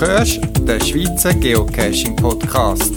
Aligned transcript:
hörst 0.00 0.40
den 0.60 0.80
Schweizer 0.80 1.34
Geocaching 1.34 2.16
Podcast. 2.16 2.92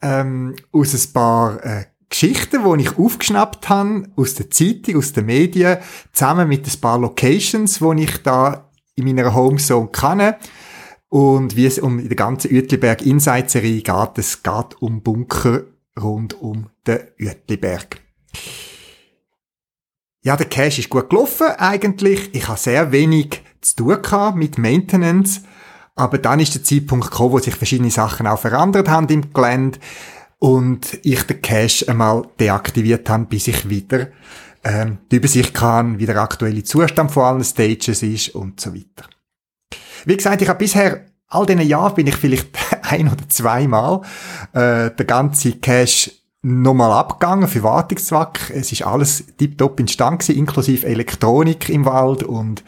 ähm, 0.02 0.56
aus 0.72 0.94
ein 0.94 1.14
paar 1.14 1.66
äh, 1.66 1.86
Geschichten, 2.10 2.64
die 2.64 2.84
ich 2.84 2.98
aufgeschnappt 2.98 3.70
habe, 3.70 4.04
aus 4.16 4.36
der 4.36 4.50
Zeitung, 4.50 4.98
aus 4.98 5.14
den 5.14 5.26
Medien, 5.26 5.78
zusammen 6.12 6.48
mit 6.48 6.68
ein 6.68 6.82
paar 6.82 7.00
Locations, 7.00 7.80
die 7.80 8.04
ich 8.04 8.18
da 8.22 8.70
in 8.96 9.06
meiner 9.06 9.34
Homezone 9.34 9.88
kenne. 9.88 10.38
Und 11.08 11.56
wie 11.56 11.66
es 11.66 11.80
um 11.80 12.08
die 12.08 12.16
ganze 12.16 12.50
Uetliberg 12.50 13.02
Inside-Serie 13.02 13.82
geht, 13.82 14.18
es 14.18 14.44
geht 14.44 14.82
um 14.82 15.02
Bunker 15.02 15.64
rund 16.00 16.34
um 16.42 16.70
den 16.88 17.00
Uetliberg. 17.20 18.02
Ja, 20.24 20.38
der 20.38 20.48
Cache 20.48 20.82
ist 20.82 20.90
gut 20.90 21.10
gelaufen 21.10 21.48
eigentlich. 21.58 22.30
Ich 22.34 22.48
habe 22.48 22.60
sehr 22.60 22.92
wenig 22.92 23.42
zu 23.62 23.76
tun 23.76 24.38
mit 24.38 24.58
Maintenance. 24.58 25.42
Aber 25.96 26.18
dann 26.18 26.40
ist 26.40 26.56
der 26.56 26.64
Zeitpunkt 26.64 27.12
gekommen, 27.12 27.34
wo 27.34 27.40
sich 27.40 27.56
verschiedene 27.56 27.92
Sachen 27.92 28.28
auch 28.28 28.40
verändert 28.40 28.88
haben 28.88 29.08
im 29.10 29.34
Gelände 29.34 29.80
und 30.40 31.00
ich 31.04 31.24
den 31.24 31.42
Cache 31.42 31.88
einmal 31.88 32.24
deaktiviert 32.40 33.10
habe, 33.10 33.26
bis 33.26 33.48
ich 33.48 33.70
wieder 33.70 34.08
ähm, 34.64 35.00
die 35.12 35.18
Übersicht 35.18 35.54
kann, 35.54 36.00
wie 36.00 36.06
der 36.06 36.18
aktuelle 36.18 36.64
Zustand 36.64 37.12
von 37.12 37.24
allen 37.24 37.44
Stages 37.44 38.04
ist 38.04 38.30
und 38.30 38.60
so 38.60 38.74
weiter. 38.74 39.08
Wie 40.06 40.18
gesagt, 40.18 40.42
ich 40.42 40.50
habe 40.50 40.60
bisher 40.60 41.06
all 41.28 41.46
diesen 41.46 41.62
Jahren 41.62 41.94
bin 41.94 42.08
ich 42.08 42.16
vielleicht 42.16 42.50
ein 42.92 43.08
oder 43.08 43.28
zweimal 43.30 44.02
äh, 44.54 44.92
der 44.92 45.06
ganze 45.06 45.54
Cache 45.54 46.12
nochmal 46.42 46.92
abgegangen 46.92 47.48
für 47.48 47.64
Wartungszweck. 47.64 48.52
Es 48.54 48.72
ist 48.72 48.84
alles 48.84 49.24
tiptop 49.38 49.80
instand 49.80 50.20
gewesen, 50.20 50.40
inklusive 50.40 50.88
Elektronik 50.88 51.70
im 51.70 51.86
Wald 51.86 52.24
und 52.24 52.64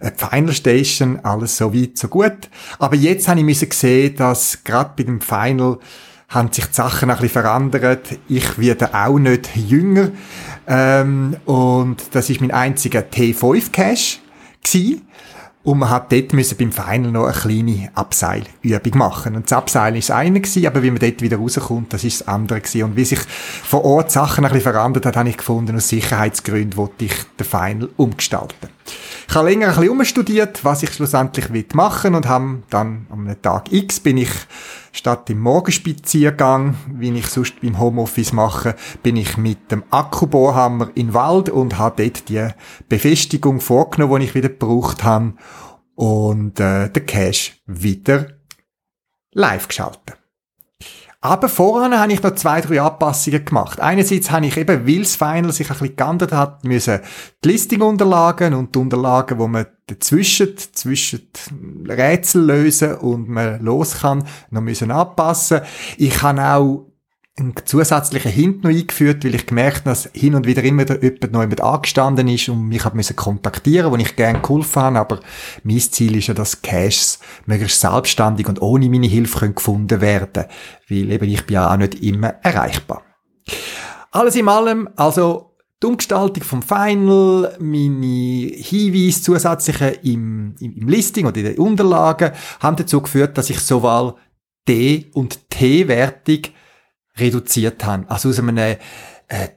äh, 0.00 0.12
Final 0.14 0.52
Station, 0.52 1.20
alles 1.24 1.56
so 1.56 1.74
weit, 1.74 1.98
so 1.98 2.08
gut. 2.08 2.48
Aber 2.78 2.96
jetzt 2.96 3.28
habe 3.28 3.40
ich 3.40 3.46
müssen 3.46 3.70
sehen, 3.70 4.16
dass 4.16 4.62
gerade 4.64 4.92
bei 4.96 5.02
dem 5.02 5.20
Final 5.20 5.78
haben 6.28 6.52
sich 6.52 6.66
die 6.66 6.74
Sachen 6.74 7.10
ein 7.10 7.16
bisschen 7.16 7.42
verändert. 7.42 8.18
Ich 8.28 8.58
werde 8.58 8.94
auch 8.94 9.18
nicht 9.18 9.56
jünger. 9.56 10.10
Ähm, 10.66 11.36
und 11.46 12.14
das 12.14 12.28
ist 12.28 12.40
mein 12.40 12.50
einziger 12.50 13.00
T5-Cache 13.00 14.18
gewesen. 14.62 15.08
Und 15.68 15.80
man 15.80 15.90
hat 15.90 16.10
dort 16.10 16.32
müssen 16.32 16.56
beim 16.56 16.72
Final 16.72 17.12
noch 17.12 17.26
eine 17.26 17.34
kleine 17.34 17.90
Abseilübung 17.94 18.96
machen. 18.96 19.36
Und 19.36 19.50
das 19.50 19.52
Abseilen 19.52 19.96
ist 19.96 20.08
das 20.08 20.16
eine 20.16 20.40
gewesen, 20.40 20.66
aber 20.66 20.82
wie 20.82 20.90
man 20.90 20.98
dort 20.98 21.20
wieder 21.20 21.36
rauskommt, 21.36 21.92
das 21.92 22.04
ist 22.04 22.22
das 22.22 22.28
andere 22.28 22.62
gewesen. 22.62 22.84
Und 22.84 22.96
wie 22.96 23.04
sich 23.04 23.18
vor 23.64 23.84
Ort 23.84 24.10
Sachen 24.10 24.46
ein 24.46 24.50
bisschen 24.50 24.72
verändert 24.72 25.04
hat, 25.04 25.18
habe 25.18 25.28
ich 25.28 25.36
gefunden, 25.36 25.76
aus 25.76 25.90
Sicherheitsgründen 25.90 26.74
wollte 26.78 27.04
ich 27.04 27.12
den 27.38 27.46
Final 27.46 27.90
umgestalten. 27.98 28.70
Ich 29.28 29.34
habe 29.34 29.46
länger 29.46 29.66
ein 29.68 29.74
bisschen 29.74 29.90
umstudiert, 29.90 30.64
was 30.64 30.82
ich 30.82 30.90
schlussendlich 30.90 31.50
machen 31.74 32.14
und 32.14 32.26
habe 32.26 32.62
dann 32.70 33.06
am 33.10 33.30
Tag 33.42 33.70
X 33.70 34.00
bin 34.00 34.16
ich 34.16 34.30
statt 34.98 35.30
im 35.30 35.38
Morgenspaziergang, 35.38 36.76
wie 36.92 37.16
ich 37.16 37.28
sonst 37.28 37.60
beim 37.60 37.78
Homeoffice 37.78 38.32
mache, 38.32 38.74
bin 39.02 39.16
ich 39.16 39.36
mit 39.36 39.70
dem 39.70 39.84
Akkubohrhammer 39.90 40.90
in 40.94 41.08
den 41.08 41.14
Wald 41.14 41.48
und 41.48 41.78
habe 41.78 42.02
dort 42.02 42.28
die 42.28 42.48
Befestigung 42.88 43.60
vorgenommen, 43.60 44.20
die 44.20 44.26
ich 44.26 44.34
wieder 44.34 44.48
gebraucht 44.48 45.04
habe 45.04 45.34
und 45.94 46.60
äh, 46.60 46.90
den 46.90 47.06
Cache 47.06 47.52
wieder 47.66 48.26
live 49.32 49.68
geschaltet. 49.68 50.18
Aber 51.20 51.48
vorher 51.48 51.98
habe 51.98 52.12
ich 52.12 52.22
noch 52.22 52.34
zwei, 52.36 52.60
drei 52.60 52.80
Anpassungen 52.80 53.44
gemacht. 53.44 53.80
Einerseits 53.80 54.30
habe 54.30 54.46
ich 54.46 54.56
eben, 54.56 54.86
weil 54.86 55.00
das 55.00 55.16
Final 55.16 55.50
sich 55.50 55.68
ein 55.68 55.76
bisschen 55.76 55.96
geändert 55.96 56.32
hat, 56.32 56.64
müssen 56.64 57.00
die 57.42 57.48
Listing-Unterlagen 57.48 58.54
und 58.54 58.74
die 58.74 58.78
Unterlagen, 58.78 59.38
wo 59.38 59.48
man 59.48 59.66
dazwischen, 59.88 60.56
zwischen 60.56 61.28
Rätsel 61.88 62.44
lösen 62.44 62.94
und 62.96 63.28
man 63.28 63.60
los 63.64 64.00
kann, 64.00 64.24
noch 64.50 64.60
müssen 64.60 64.92
anpassen. 64.92 65.62
Ich 65.96 66.22
habe 66.22 66.40
auch 66.40 66.86
einen 67.38 67.54
zusätzlichen 67.64 68.32
Hint 68.32 68.64
noch 68.64 68.70
eingeführt, 68.70 69.24
weil 69.24 69.34
ich 69.34 69.46
gemerkt 69.46 69.78
habe, 69.78 69.90
dass 69.90 70.10
hin 70.12 70.34
und 70.34 70.46
wieder 70.46 70.62
immer 70.64 70.84
jemand 70.86 71.32
noch 71.32 71.40
jemand 71.40 71.60
angestanden 71.60 72.28
ist 72.28 72.48
und 72.48 72.68
mich 72.68 72.84
hat 72.84 72.94
kontaktieren, 73.16 73.92
wo 73.92 73.96
ich 73.96 74.16
gerne 74.16 74.40
geholfen 74.40 74.82
habe, 74.82 74.98
aber 74.98 75.20
mein 75.62 75.78
Ziel 75.78 76.16
ist 76.16 76.26
ja, 76.26 76.34
dass 76.34 76.62
Caches 76.62 77.20
möglichst 77.46 77.80
selbstständig 77.80 78.48
und 78.48 78.60
ohne 78.60 78.88
meine 78.88 79.06
Hilfe 79.06 79.38
können 79.38 79.54
gefunden 79.54 80.00
werden, 80.00 80.46
weil 80.88 81.12
eben 81.12 81.28
ich 81.28 81.46
bin 81.46 81.54
ja 81.54 81.72
auch 81.72 81.76
nicht 81.76 82.02
immer 82.02 82.34
erreichbar. 82.42 83.02
Alles 84.10 84.36
in 84.36 84.48
allem, 84.48 84.88
also 84.96 85.52
die 85.80 85.86
Umgestaltung 85.86 86.42
vom 86.42 86.62
Final, 86.62 87.56
meine 87.60 88.50
Hinweise 88.52 89.22
zusätzliche 89.22 89.90
im, 90.02 90.56
im, 90.58 90.76
im 90.76 90.88
Listing 90.88 91.26
oder 91.26 91.36
in 91.36 91.44
den 91.44 91.58
Unterlagen 91.58 92.32
haben 92.58 92.76
dazu 92.76 93.00
geführt, 93.00 93.38
dass 93.38 93.48
ich 93.48 93.60
sowohl 93.60 94.14
D- 94.66 95.06
und 95.14 95.48
T-Wertung 95.50 96.52
reduziert 97.18 97.84
haben. 97.84 98.06
Also 98.08 98.28
aus 98.28 98.38
einem 98.38 98.56
äh, 98.58 98.76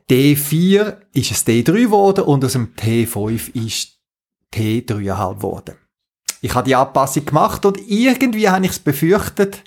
D4 0.09 0.97
ist 1.13 1.31
es 1.31 1.45
D3 1.45 1.83
geworden 1.83 2.25
und 2.25 2.43
aus 2.43 2.55
einem 2.55 2.73
T5 2.77 3.55
ist 3.55 3.97
T3,5 4.53 5.35
geworden. 5.35 5.75
Ich 6.41 6.55
habe 6.55 6.67
die 6.67 6.75
Anpassung 6.75 7.25
gemacht 7.25 7.65
und 7.65 7.79
irgendwie 7.87 8.49
habe 8.49 8.65
ich 8.65 8.71
es 8.71 8.79
befürchtet, 8.79 9.63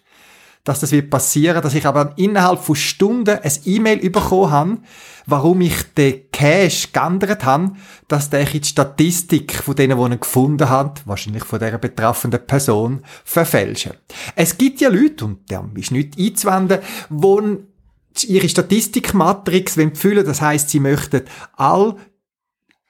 dass 0.64 0.80
das 0.80 0.92
wird 0.92 1.10
passieren, 1.10 1.62
dass 1.62 1.74
ich 1.74 1.86
aber 1.86 2.14
innerhalb 2.16 2.58
von 2.58 2.74
Stunden 2.74 3.38
ein 3.38 3.52
E-Mail 3.66 4.10
bekommen 4.10 4.50
habe, 4.50 4.78
warum 5.26 5.60
ich 5.60 5.82
den 5.94 6.30
Cache 6.32 6.88
geändert 6.90 7.44
habe, 7.44 7.72
dass 8.08 8.30
der 8.30 8.40
in 8.52 8.62
die 8.62 8.68
Statistik 8.68 9.54
von 9.54 9.76
denen, 9.76 9.98
die 9.98 10.04
ihn 10.04 10.20
gefunden 10.20 10.68
haben, 10.68 10.94
wahrscheinlich 11.04 11.44
von 11.44 11.58
der 11.58 11.76
betreffenden 11.76 12.46
Person, 12.46 13.02
verfälsche. 13.24 13.96
Es 14.36 14.56
gibt 14.56 14.80
ja 14.80 14.88
Leute, 14.88 15.26
und 15.26 15.50
der 15.50 15.68
ist 15.74 15.92
nicht 15.92 16.18
einzuwenden, 16.18 16.80
die 17.10 17.73
ihre 18.22 18.48
Statistikmatrix 18.48 19.76
füllen 19.94 20.24
Das 20.24 20.40
heißt, 20.40 20.70
sie 20.70 20.80
möchten 20.80 21.22
all 21.56 21.96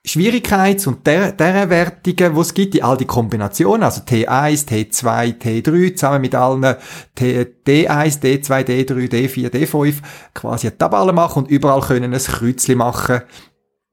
Schwierigkeits- 0.06 0.86
und 0.86 1.06
der, 1.06 1.32
der 1.32 1.70
Wertungen, 1.70 2.34
die 2.34 2.40
es 2.40 2.52
gibt, 2.52 2.74
die 2.74 2.82
all 2.82 2.98
die 2.98 3.06
Kombinationen, 3.06 3.84
also 3.84 4.02
T1, 4.02 4.68
T2, 4.68 5.38
T3, 5.40 5.94
zusammen 5.94 6.20
mit 6.20 6.34
allen 6.34 6.76
T, 7.14 7.46
D1, 7.66 8.20
D2, 8.20 8.64
D3, 8.64 9.08
D4, 9.08 9.48
D5, 9.48 9.94
quasi 10.34 10.66
eine 10.66 10.76
Tabelle 10.76 11.14
machen 11.14 11.44
und 11.44 11.50
überall 11.50 11.80
können 11.80 12.12
ein 12.12 12.20
Kreuzchen 12.20 12.76
machen, 12.76 13.22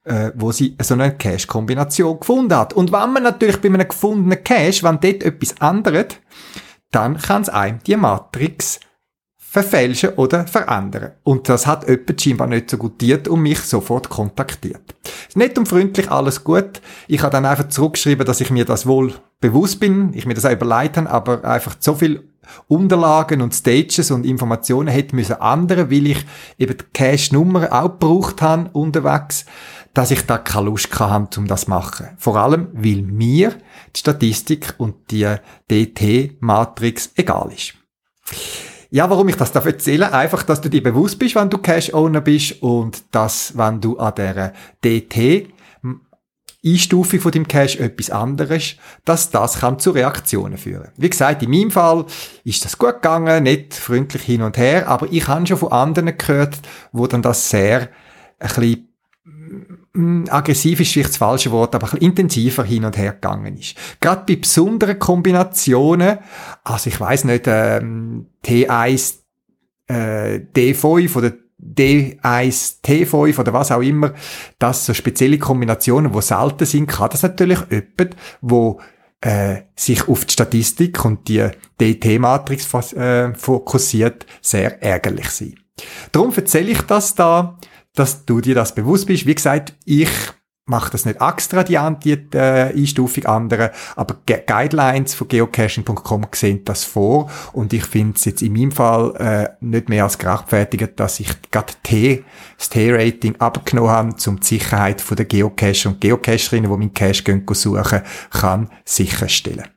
äh, 0.04 0.32
wo 0.36 0.52
sie 0.52 0.76
so 0.82 0.96
eine 0.96 1.16
Cache-Kombination 1.16 2.20
gefunden 2.20 2.58
hat. 2.58 2.74
Und 2.74 2.92
wenn 2.92 3.14
man 3.14 3.24
natürlich 3.24 3.62
bei 3.62 3.70
einem 3.70 3.88
gefundenen 3.88 4.44
Cache, 4.44 4.84
wenn 4.84 5.00
dort 5.00 5.24
etwas 5.24 5.56
ändert, 5.62 6.20
dann 6.92 7.18
kann 7.18 7.44
es 7.44 7.50
einem 7.50 7.80
die 7.88 7.96
Matrix 7.96 8.82
verfälschen 9.52 10.12
oder 10.12 10.48
verändern. 10.48 11.12
Und 11.24 11.50
das 11.50 11.68
hat 11.68 11.86
jemand 11.86 12.22
scheinbar 12.22 12.48
nicht 12.48 12.70
so 12.70 12.78
gutiert 12.78 13.28
und 13.28 13.42
mich 13.42 13.60
sofort 13.60 14.08
kontaktiert. 14.08 14.96
Nett 15.36 15.58
und 15.58 15.68
freundlich, 15.68 16.10
alles 16.10 16.46
gut. 16.46 16.80
Ich 17.10 17.22
habe 17.22 17.34
dann 17.34 17.46
einfach 17.46 17.68
zurückgeschrieben, 17.68 18.26
dass 18.26 18.40
ich 18.40 18.50
mir 18.50 18.64
das 18.64 18.86
wohl 18.86 19.14
bewusst 19.42 19.82
bin, 19.82 20.14
ich 20.14 20.26
mir 20.26 20.36
das 20.36 20.46
auch 20.46 20.54
überlegt 20.54 20.96
habe, 20.96 21.10
aber 21.10 21.44
einfach 21.44 21.76
so 21.80 21.96
viel 21.96 22.30
Unterlagen 22.70 23.42
und 23.42 23.54
Stages 23.54 24.10
und 24.10 24.26
Informationen 24.26 24.88
hätte 24.88 25.18
müssen 25.18 25.36
ändern, 25.42 25.92
weil 25.92 26.08
ich 26.08 26.26
eben 26.58 26.78
die 26.78 26.86
Cache-Nummer 26.94 27.74
auch 27.74 28.00
gebraucht 28.00 28.42
habe 28.42 28.70
unterwegs, 28.72 29.46
dass 29.94 30.12
ich 30.12 30.26
da 30.26 30.38
keine 30.38 30.68
Lust 30.68 30.98
hatte, 30.98 31.42
um 31.42 31.48
das 31.48 31.66
zu 31.66 31.72
machen. 31.72 32.08
Vor 32.16 32.38
allem, 32.38 32.70
weil 32.72 33.02
mir 33.02 33.54
die 33.94 34.00
Statistik 34.00 34.76
und 34.78 35.12
die 35.12 35.28
DT-Matrix 35.70 37.12
egal 37.18 37.52
ist. 37.54 37.74
Ja, 38.94 39.10
warum 39.10 39.30
ich 39.30 39.38
das 39.38 39.54
darf 39.54 39.66
erzählen? 39.66 40.12
Einfach, 40.12 40.44
dass 40.44 40.60
du 40.60 40.70
dir 40.70 40.84
bewusst 40.84 41.18
bist, 41.18 41.36
wenn 41.36 41.50
du 41.50 41.58
Cash-Owner 41.58 42.20
bist 42.20 42.62
und 42.62 43.04
dass, 43.12 43.58
wenn 43.58 43.80
du 43.80 43.98
an 43.98 44.14
der 44.16 44.54
DT 44.84 45.48
Einstufung 46.64 47.22
von 47.22 47.32
dem 47.32 47.48
Cache 47.48 47.80
etwas 47.80 48.10
anderes, 48.10 48.76
dass 49.06 49.32
das 49.32 49.60
kann 49.60 49.80
zu 49.80 49.92
Reaktionen 49.92 50.58
führen. 50.58 50.90
Wie 50.98 51.10
gesagt, 51.10 51.42
in 51.42 51.50
meinem 51.50 51.72
Fall 51.72 52.06
ist 52.44 52.66
das 52.66 52.78
gut 52.78 52.96
gegangen, 52.96 53.44
nicht 53.44 53.74
freundlich 53.74 54.24
hin 54.24 54.42
und 54.42 54.58
her, 54.58 54.88
aber 54.90 55.08
ich 55.10 55.26
habe 55.26 55.48
schon 55.48 55.58
von 55.58 55.72
anderen 55.72 56.18
gehört, 56.18 56.60
wo 56.92 57.08
dann 57.08 57.22
das 57.22 57.50
sehr 57.50 57.90
ein 58.40 58.48
bisschen 58.48 58.91
aggressiv 60.30 60.80
ist 60.80 60.94
vielleicht 60.94 61.10
das 61.10 61.18
falsche 61.18 61.52
Wort, 61.52 61.76
aber 61.76 61.88
ein 61.88 61.92
bisschen 61.92 62.06
intensiver 62.08 62.64
hin 62.64 62.86
und 62.86 62.98
her 62.98 63.14
gegangen 63.14 63.58
ist. 63.58 63.76
Gerade 64.00 64.24
bei 64.26 64.38
besonderen 64.38 64.98
Kombinationen, 64.98 66.20
also 66.64 66.90
ich 66.90 67.00
weiß 67.00 67.26
nicht, 67.26 67.44
ähm, 67.48 68.28
T1, 68.46 69.16
äh, 69.88 70.40
D5 70.56 71.18
oder 71.18 71.34
D1, 71.62 72.82
T5 72.84 73.40
oder 73.40 73.54
was 73.54 73.72
auch 73.72 73.82
immer, 73.82 74.14
das 74.60 74.86
so 74.86 74.94
spezielle 74.94 75.38
Kombinationen, 75.38 76.14
wo 76.14 76.22
selten 76.22 76.66
sind, 76.66 76.88
kann 76.88 77.10
das 77.10 77.24
natürlich 77.24 77.60
jemand, 77.70 78.16
wo 78.40 78.80
äh, 79.20 79.64
sich 79.76 80.08
auf 80.08 80.26
die 80.26 80.34
Statistik 80.34 81.04
und 81.06 81.28
die 81.28 81.48
DT-Matrix 81.80 82.94
äh, 82.94 83.34
fokussiert, 83.36 84.26
sehr 84.42 84.82
ärgerlich 84.82 85.30
sein. 85.30 85.56
Darum 86.12 86.34
erzähle 86.34 86.72
ich 86.72 86.82
das 86.82 87.14
da, 87.14 87.58
dass 87.96 88.26
du 88.26 88.42
dir 88.42 88.56
das 88.56 88.76
bewusst 88.76 89.08
bist. 89.08 89.26
Wie 89.26 89.36
gesagt, 89.36 89.74
ich 89.86 90.10
mache 90.66 90.92
das 90.92 91.06
nicht 91.06 91.22
extra, 91.22 91.64
die, 91.64 91.78
die 92.04 92.38
äh, 92.38 92.74
Einstufung 92.74 93.26
andere, 93.26 93.72
aber 93.96 94.18
Ge 94.26 94.42
Guidelines 94.46 95.14
von 95.14 95.28
geocaching.com 95.28 96.28
sehen 96.34 96.64
das 96.66 96.84
vor 96.84 97.30
und 97.52 97.74
ich 97.74 97.84
finde 97.84 98.16
es 98.16 98.26
jetzt 98.26 98.42
in 98.42 98.54
meinem 98.54 98.72
Fall 98.72 99.16
äh, 99.18 99.50
nicht 99.60 99.90
mehr 99.90 100.06
als 100.06 100.18
gerechtfertigt, 100.18 100.94
dass 100.96 101.20
ich 101.20 101.30
gerade 101.52 101.74
T, 101.84 102.24
das 102.58 102.70
T-Rating 102.70 103.36
abgenommen 103.38 103.92
habe, 103.92 104.16
um 104.28 104.40
die 104.40 104.48
Sicherheit 104.48 105.02
von 105.02 105.18
der 105.18 105.26
Geocacher 105.26 105.90
und 105.90 106.00
Geocacherinnen, 106.00 106.72
die 106.72 106.78
meinen 106.78 106.94
Cache 106.94 107.24
gehen, 107.24 107.46
suchen, 107.52 108.02
kann 108.30 108.70
sicherstellen. 108.86 109.68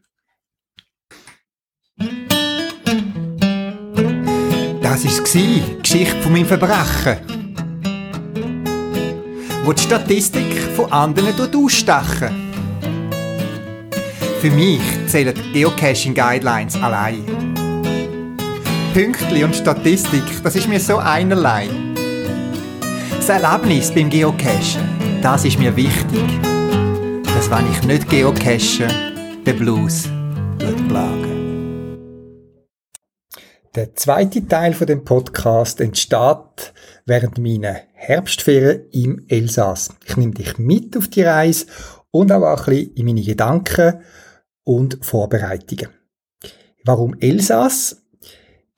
Das 4.83 5.05
war 5.05 5.25
die 5.35 5.83
Geschichte 5.83 6.23
von 6.23 6.33
meinem 6.33 6.47
Verbrechen 6.47 7.44
wo 9.65 9.73
die 9.73 9.83
Statistik 9.83 10.59
von 10.77 10.93
anderen 10.93 11.35
ausstechen. 11.57 12.53
Für 14.41 14.51
mich 14.51 14.83
zählen 15.07 15.35
Geocaching 15.55 16.15
Guidelines 16.15 16.77
allein. 16.77 17.25
Pünktli 18.93 19.43
und 19.43 19.57
Statistik, 19.57 20.23
das 20.43 20.55
ist 20.55 20.69
mir 20.69 20.79
so 20.79 20.99
einerlei. 20.99 21.69
Das 23.17 23.29
Erlebnis 23.31 23.91
beim 23.91 24.11
Geocachen, 24.11 24.83
das 25.23 25.47
ist 25.47 25.59
mir 25.59 25.75
wichtig. 25.75 26.41
Dass 27.25 27.51
wenn 27.51 27.65
ich 27.73 27.83
nicht 27.85 28.09
geocache, 28.11 28.87
der 29.47 29.53
Blues 29.55 30.05
wird 30.59 30.89
plagen. 30.89 31.34
Der 33.75 33.93
zweite 33.97 34.47
Teil 34.47 34.73
von 34.73 34.87
dem 34.87 35.05
Podcast 35.05 35.81
entsteht 35.81 36.73
während 37.07 37.39
meiner 37.39 37.75
Herbstferien 37.95 38.89
im 38.93 39.25
Elsass. 39.27 39.93
Ich 40.07 40.17
nehme 40.17 40.33
dich 40.33 40.59
mit 40.59 40.97
auf 40.97 41.09
die 41.09 41.23
Reise 41.23 41.67
und 42.13 42.31
auch 42.31 42.45
ein 42.45 42.65
bisschen 42.67 42.95
in 42.95 43.07
meine 43.07 43.23
Gedanken 43.23 44.03
und 44.63 45.05
Vorbereitungen. 45.05 45.89
Warum 46.85 47.17
Elsass? 47.19 48.05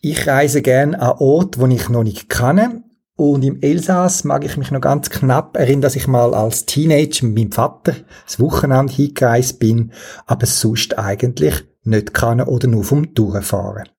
Ich 0.01 0.27
reise 0.27 0.63
gerne 0.63 0.99
an 0.99 1.19
Orte, 1.19 1.61
wo 1.61 1.67
ich 1.67 1.91
noch 1.91 2.03
nicht 2.03 2.31
kenne. 2.31 2.83
Und 3.17 3.45
im 3.45 3.61
Elsass 3.61 4.25
mag 4.25 4.47
ich 4.47 4.57
mich 4.57 4.71
noch 4.71 4.81
ganz 4.81 5.11
knapp 5.11 5.59
erinnern, 5.59 5.83
dass 5.83 5.97
ich 5.97 6.07
mal 6.07 6.33
als 6.33 6.65
Teenager 6.65 7.27
mit 7.27 7.35
meinem 7.37 7.53
Vater 7.53 7.97
das 8.25 8.41
Wochenende 8.41 8.95
hingereist 8.95 9.59
bin, 9.59 9.93
aber 10.25 10.47
sonst 10.47 10.99
eigentlich 10.99 11.65
nicht 11.85 12.15
kann 12.15 12.41
oder 12.41 12.67
nur 12.67 12.85
vom 12.85 13.13
Durchfahren. 13.13 13.91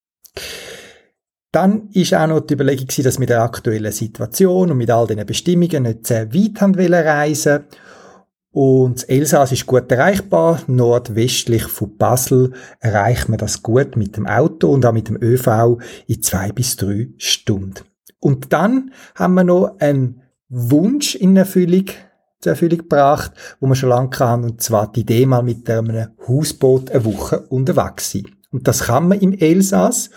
Dann 1.51 1.89
ist 1.93 2.13
auch 2.13 2.27
noch 2.27 2.41
die 2.41 2.53
Überlegung 2.53 2.87
dass 2.87 3.15
wir 3.15 3.19
mit 3.19 3.29
der 3.29 3.41
aktuellen 3.41 3.91
Situation 3.91 4.71
und 4.71 4.77
mit 4.77 4.91
all 4.91 5.07
diesen 5.07 5.25
Bestimmungen 5.25 5.83
nicht 5.83 6.07
sehr 6.07 6.33
weit 6.33 6.61
haben 6.61 6.75
reisen 6.75 7.65
und 8.59 8.95
das 8.95 9.03
Elsass 9.03 9.51
ist 9.51 9.67
gut 9.67 9.91
erreichbar. 9.91 10.61
Nordwestlich 10.65 11.65
von 11.65 11.95
Basel 11.95 12.53
erreicht 12.79 13.29
man 13.29 13.37
das 13.37 13.61
gut 13.61 13.95
mit 13.95 14.17
dem 14.17 14.25
Auto 14.25 14.71
und 14.71 14.83
auch 14.83 14.93
mit 14.93 15.09
dem 15.09 15.21
ÖV 15.21 15.77
in 16.07 16.23
zwei 16.23 16.51
bis 16.51 16.75
drei 16.75 17.09
Stunden. 17.17 17.83
Und 18.19 18.51
dann 18.53 18.91
haben 19.13 19.35
wir 19.35 19.43
noch 19.43 19.75
einen 19.77 20.23
Wunsch 20.49 21.13
in 21.13 21.37
Erfüllung, 21.37 21.85
zur 22.39 22.53
Erfüllung 22.53 22.79
gebracht, 22.79 23.31
wo 23.59 23.67
man 23.67 23.75
schon 23.75 23.89
lange 23.89 24.09
kann, 24.09 24.43
und 24.43 24.59
zwar 24.59 24.91
die 24.91 25.01
Idee 25.01 25.27
mal 25.27 25.43
mit 25.43 25.69
einem 25.69 26.07
Hausboot 26.27 26.89
eine 26.89 27.05
Woche 27.05 27.41
unterwegs 27.49 28.11
sein. 28.11 28.23
Und 28.51 28.67
das 28.67 28.85
kann 28.85 29.07
man 29.07 29.19
im 29.19 29.33
Elsass 29.33 30.09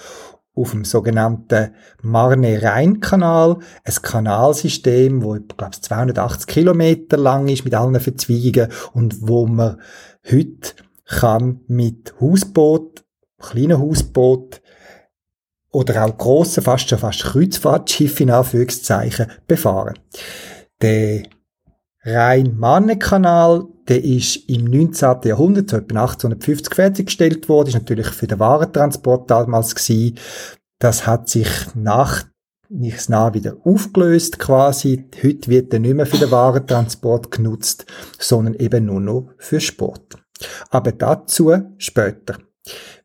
auf 0.60 0.72
dem 0.72 0.84
sogenannten 0.84 1.74
Marne-Rhein-Kanal, 2.02 3.58
ein 3.84 3.94
Kanalsystem, 4.02 5.22
wo, 5.22 5.32
glaube 5.56 5.80
280 5.80 6.46
Kilometer 6.46 7.16
lang 7.16 7.48
ist, 7.48 7.64
mit 7.64 7.74
allen 7.74 7.98
Verzweigungen 7.98 8.70
und 8.92 9.26
wo 9.28 9.46
man 9.46 9.80
heute 10.30 10.74
kann 11.06 11.60
mit 11.66 12.14
Hausboot, 12.20 13.04
kleinen 13.38 13.78
Hausboot 13.78 14.60
oder 15.72 16.04
auch 16.04 16.18
grossen, 16.18 16.62
fast 16.62 16.88
schon 16.88 16.98
fast 16.98 17.24
Kreuzfahrtschiff 17.24 18.20
in 18.20 18.30
Anführungszeichen 18.30 19.26
befahren. 19.46 19.98
Der 20.82 21.22
Rhein-Marne-Kanal, 22.04 23.66
der 23.90 24.04
ist 24.04 24.36
im 24.48 24.64
19. 24.64 25.22
Jahrhundert, 25.24 25.68
so 25.68 25.76
etwa 25.76 26.02
1850 26.02 26.74
fertiggestellt 26.74 27.48
worden, 27.48 27.68
ist 27.68 27.74
natürlich 27.74 28.06
für 28.06 28.28
den 28.28 28.38
Warentransport 28.38 29.28
damals 29.28 29.74
gewesen. 29.74 30.16
Das 30.78 31.08
hat 31.08 31.28
sich 31.28 31.48
nach 31.74 32.24
nichts 32.68 33.08
nah 33.08 33.34
wieder 33.34 33.56
aufgelöst 33.64 34.38
quasi. 34.38 35.06
Heute 35.22 35.48
wird 35.50 35.72
er 35.72 35.80
nicht 35.80 35.94
mehr 35.94 36.06
für 36.06 36.18
den 36.18 36.30
Warentransport 36.30 37.32
genutzt, 37.32 37.84
sondern 38.16 38.54
eben 38.54 38.86
nur 38.86 39.00
noch 39.00 39.32
für 39.38 39.58
Sport. 39.58 40.18
Aber 40.70 40.92
dazu 40.92 41.52
später. 41.76 42.38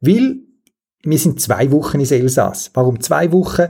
Weil 0.02 0.38
wir 1.02 1.18
sind 1.18 1.42
zwei 1.42 1.72
Wochen 1.72 2.00
in 2.00 2.10
Elsass. 2.10 2.70
Warum 2.76 3.00
zwei 3.02 3.32
Wochen? 3.32 3.68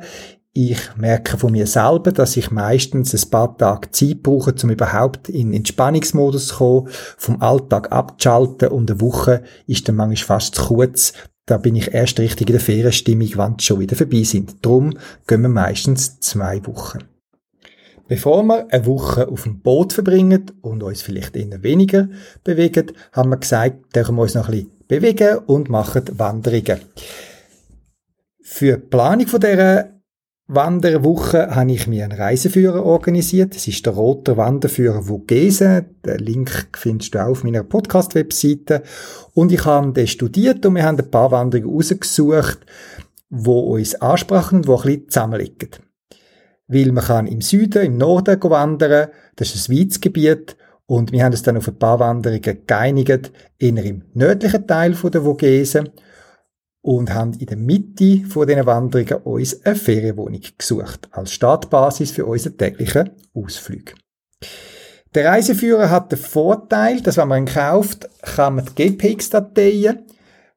Ich 0.58 0.96
merke 0.96 1.38
von 1.38 1.52
mir 1.52 1.68
selber, 1.68 2.14
dass 2.14 2.38
ich 2.38 2.50
meistens 2.50 3.14
ein 3.14 3.30
paar 3.30 3.58
Tage 3.58 3.92
Zeit 3.92 4.24
brauche, 4.24 4.56
um 4.64 4.70
überhaupt 4.70 5.28
in 5.28 5.52
Entspannungsmodus 5.52 6.48
zu 6.48 6.56
kommen, 6.56 6.88
vom 7.18 7.42
Alltag 7.42 7.92
abzuschalten 7.92 8.70
und 8.70 8.90
eine 8.90 9.02
Woche 9.02 9.44
ist 9.68 9.90
dann 9.90 9.98
manchmal 9.98 10.40
fast 10.40 10.56
zu 10.56 10.64
kurz. 10.64 11.12
Da 11.46 11.58
bin 11.58 11.76
ich 11.76 11.94
erst 11.94 12.22
richtig 12.22 12.48
in 12.48 12.54
der 12.54 12.62
Ferienstimmung, 12.62 13.36
wenn 13.36 13.58
die 13.58 13.66
schon 13.66 13.82
wieder 13.82 13.98
vorbei 13.98 14.24
sind. 14.24 14.66
Drum 14.66 14.98
gehen 15.28 15.42
wir 15.42 15.50
meistens 15.50 16.22
zwei 16.22 16.66
Wochen. 16.66 17.00
Bevor 18.08 18.42
wir 18.44 18.72
eine 18.72 18.86
Woche 18.86 19.28
auf 19.28 19.44
dem 19.44 19.60
Boot 19.60 19.92
verbringen 19.92 20.52
und 20.62 20.84
uns 20.84 21.02
vielleicht 21.02 21.36
eher 21.36 21.64
weniger 21.64 22.08
bewegen, 22.46 22.94
haben 23.12 23.30
wir 23.30 23.38
gesagt, 23.38 23.94
dürfen 23.94 24.16
wir 24.16 24.22
uns 24.22 24.36
noch 24.36 24.48
ein 24.48 24.52
bisschen 24.54 24.72
bewegen 24.88 25.38
und 25.48 25.68
machen 25.70 26.06
Wanderungen. 26.18 26.80
Für 28.42 28.78
die 28.78 28.88
Planung 28.88 29.28
von 29.28 29.42
dieser 29.42 29.95
Wanderwoche 30.48 31.56
habe 31.56 31.72
ich 31.72 31.88
mir 31.88 32.04
einen 32.04 32.20
Reiseführer 32.20 32.86
organisiert. 32.86 33.56
Das 33.56 33.68
ist 33.68 33.84
der 33.84 33.94
Roter 33.94 34.38
Wanderführer 34.38 35.02
Vogesen. 35.04 35.86
Den 36.06 36.20
Link 36.20 36.68
findest 36.78 37.16
du 37.16 37.24
auch 37.24 37.30
auf 37.30 37.44
meiner 37.44 37.64
Podcast-Webseite. 37.64 38.84
Und 39.34 39.52
ich 39.52 39.66
habe 39.66 39.92
den 39.92 40.06
studiert 40.06 40.64
und 40.66 40.76
wir 40.76 40.84
haben 40.84 41.00
ein 41.00 41.10
paar 41.10 41.32
Wanderungen 41.32 41.76
rausgesucht, 41.76 42.60
wo 43.30 43.60
uns 43.74 43.96
ansprachen 43.96 44.60
und 44.60 44.68
wo 44.68 44.76
ein 44.76 44.84
bisschen 44.84 45.10
zusammenliegen. 45.10 45.72
Weil 46.68 46.92
man 46.92 47.04
kann 47.04 47.26
im 47.26 47.42
Süden, 47.42 47.84
im 47.84 47.98
Norden 47.98 48.42
wandern, 48.44 49.10
das 49.38 49.56
ist 49.56 49.70
ein 49.70 49.80
weites 49.80 50.00
Gebiet, 50.00 50.58
und 50.88 51.12
wir 51.12 51.24
haben 51.24 51.32
uns 51.32 51.42
dann 51.42 51.58
auf 51.58 51.68
ein 51.68 51.80
paar 51.80 52.00
Wanderungen 52.00 52.62
geeinigt, 52.68 53.32
eher 53.58 53.84
im 53.84 54.04
nördlichen 54.14 54.68
Teil 54.68 54.94
der 54.94 55.22
Vogesen 55.24 55.90
und 56.86 57.12
haben 57.12 57.34
in 57.34 57.48
der 57.48 57.58
Mitte 57.58 58.22
von 58.30 58.46
diesen 58.46 58.68
Wanderungen 58.68 59.24
uns 59.24 59.66
eine 59.66 59.76
Ferienwohnung 59.76 60.42
gesucht, 60.56 61.10
als 61.10 61.32
Startbasis 61.32 62.12
für 62.12 62.28
unseren 62.28 62.60
täglichen 62.60 63.10
Ausflug. 63.34 63.96
Der 65.16 65.26
Reiseführer 65.26 65.90
hat 65.90 66.12
den 66.12 66.20
Vorteil, 66.20 67.02
dass 67.02 67.18
wenn 67.18 67.28
man 67.28 67.48
ihn 67.48 67.52
kauft, 67.52 68.08
kann 68.22 68.58
man 68.58 68.66
die 68.66 68.76
GPX-Dateien 68.76 70.06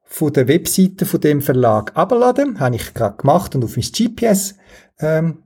von 0.03 0.31
der 0.31 0.47
Webseite 0.47 1.07
von 1.07 1.19
dem 1.19 1.41
Verlag 1.41 1.97
abladen. 1.97 2.59
Habe 2.59 2.75
ich 2.75 2.93
gerade 2.93 3.17
gemacht 3.17 3.55
und 3.55 3.63
auf 3.63 3.75
mein 3.75 3.85
GPS 3.91 4.53
ähm, 4.99 5.45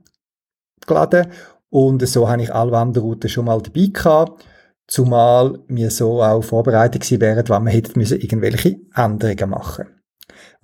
geladen. 0.86 1.28
Und 1.70 2.06
so 2.06 2.28
habe 2.28 2.42
ich 2.42 2.52
alle 2.52 2.72
Wanderrouten 2.72 3.30
schon 3.30 3.46
mal 3.46 3.62
dabei 3.62 3.86
gehabt. 3.90 4.44
Zumal 4.86 5.60
wir 5.66 5.90
so 5.90 6.22
auch 6.22 6.44
vorbereitet 6.44 7.00
gewesen 7.00 7.22
wären, 7.22 7.48
wenn 7.48 7.64
wir 7.64 7.72
hätten 7.72 7.98
müssen 7.98 8.20
irgendwelche 8.20 8.80
Änderungen 8.94 9.48
machen. 9.48 10.03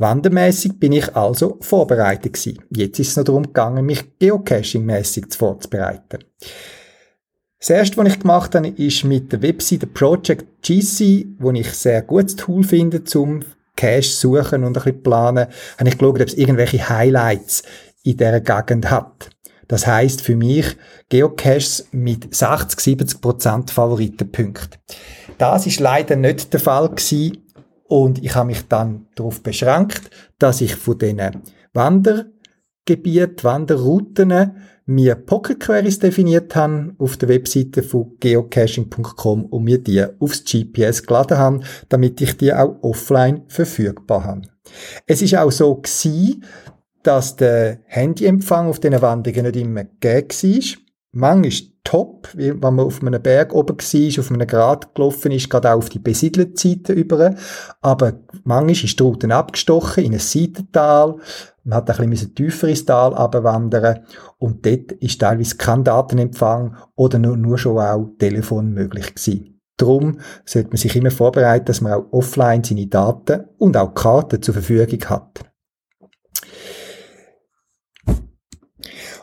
Wandermäßig 0.01 0.79
bin 0.81 0.93
ich 0.93 1.15
also 1.15 1.59
vorbereitet 1.61 2.33
gewesen. 2.33 2.59
Jetzt 2.71 2.99
ist 2.99 3.09
es 3.09 3.17
noch 3.19 3.25
darum 3.25 3.43
gegangen, 3.43 3.85
mich 3.85 4.03
geocaching-mäßig 4.19 5.37
vorzubereiten. 5.37 6.25
Das 7.59 7.69
erste, 7.69 7.99
was 7.99 8.09
ich 8.09 8.21
gemacht 8.21 8.55
habe, 8.55 8.69
ist 8.69 9.05
mit 9.05 9.31
der 9.31 9.43
Webseite 9.43 9.87
Project 9.87 10.63
GC, 10.63 11.27
wo 11.39 11.51
ich 11.51 11.69
sehr 11.75 12.01
gutes 12.01 12.37
Tool 12.37 12.65
finde, 12.65 13.05
zum 13.05 13.41
Cache 13.77 14.03
suchen 14.03 14.65
und 14.65 14.69
ein 14.79 14.83
bisschen 14.83 15.03
planen, 15.03 15.49
habe 15.77 15.91
ich 15.91 15.99
geschaut, 15.99 16.19
ob 16.19 16.27
es 16.27 16.35
irgendwelche 16.35 16.89
Highlights 16.89 17.63
in 18.03 18.17
dieser 18.17 18.41
Gegend 18.41 18.91
hat. 18.91 19.29
Das 19.69 19.87
heißt 19.87 20.23
für 20.23 20.35
mich 20.35 20.79
Geocaches 21.11 21.89
mit 21.93 22.35
60, 22.35 22.81
70 22.81 23.21
Prozent 23.21 23.71
Favoritenpunkten. 23.71 24.81
Das 25.37 25.67
ist 25.67 25.79
leider 25.79 26.17
nicht 26.17 26.55
der 26.55 26.61
Fall 26.61 26.89
gewesen 26.89 27.50
und 27.91 28.23
ich 28.23 28.37
habe 28.37 28.47
mich 28.47 28.69
dann 28.69 29.07
darauf 29.17 29.43
beschränkt, 29.43 30.11
dass 30.39 30.61
ich 30.61 30.77
von 30.77 30.97
diesen 30.97 31.43
Wandergebieten, 31.73 33.43
Wanderrouten 33.43 34.53
mir 34.87 35.17
Pocket 35.17 35.59
Queries 35.59 35.99
definiert 35.99 36.55
habe 36.55 36.95
auf 36.99 37.17
der 37.17 37.29
Webseite 37.29 37.83
von 37.83 38.17
geocaching.com 38.21 39.47
und 39.47 39.65
mir 39.65 39.79
die 39.79 40.05
aufs 40.21 40.45
GPS 40.45 41.03
geladen 41.03 41.39
habe, 41.39 41.61
damit 41.89 42.21
ich 42.21 42.37
die 42.37 42.53
auch 42.55 42.77
offline 42.83 43.43
verfügbar 43.49 44.23
habe. 44.23 44.43
Es 45.07 45.21
ist 45.21 45.37
auch 45.37 45.51
so 45.51 45.75
gewesen, 45.75 46.45
dass 47.03 47.35
der 47.35 47.81
Handyempfang 47.87 48.69
auf 48.69 48.79
diesen 48.79 49.03
Wanderungen 49.03 49.47
nicht 49.47 49.57
immer 49.57 49.83
gegeben 49.85 50.29
war. 50.31 50.79
Manchmal 51.13 51.70
top, 51.85 52.29
wenn 52.35 52.59
man 52.59 52.81
auf 52.81 53.03
einem 53.03 53.23
Berg 53.23 53.55
oben 53.55 53.77
war, 53.77 54.21
auf 54.21 54.31
einem 54.31 54.47
Grat 54.47 54.95
gelaufen 54.95 55.33
ist, 55.33 55.51
gerade 55.51 55.73
auch 55.73 55.79
auf 55.79 55.89
die 55.89 55.99
besiedelte 55.99 56.61
Seite 56.61 56.93
über. 56.93 57.35
Aber 57.81 58.15
manchmal 58.45 58.71
ist 58.71 58.99
die 58.99 59.03
Route 59.03 59.35
abgestochen 59.35 60.05
in 60.05 60.13
ein 60.13 60.19
Seitental. 60.19 61.17
Man 61.65 61.77
hat 61.77 62.01
ein 62.01 62.11
bisschen 62.11 62.35
tiefer 62.35 62.69
ins 62.69 62.85
Tal 62.85 63.15
abwandern 63.15 64.01
und 64.39 64.65
dort 64.65 64.93
ist 64.93 65.21
teilweise 65.21 65.57
kein 65.57 65.85
Datenempfang 65.85 66.77
oder 66.97 67.19
nur, 67.19 67.37
nur 67.37 67.59
schon 67.59 67.79
auch 67.79 68.11
Telefon 68.19 68.73
möglich 68.73 69.15
gewesen. 69.15 69.61
Darum 69.77 70.19
sollte 70.45 70.69
man 70.69 70.77
sich 70.77 70.95
immer 70.95 71.11
vorbereiten, 71.11 71.65
dass 71.67 71.81
man 71.81 71.95
auch 71.95 72.13
offline 72.13 72.63
seine 72.63 72.87
Daten 72.87 73.47
und 73.57 73.77
auch 73.77 73.95
Karten 73.95 74.43
zur 74.43 74.55
Verfügung 74.55 75.03
hat. 75.09 75.50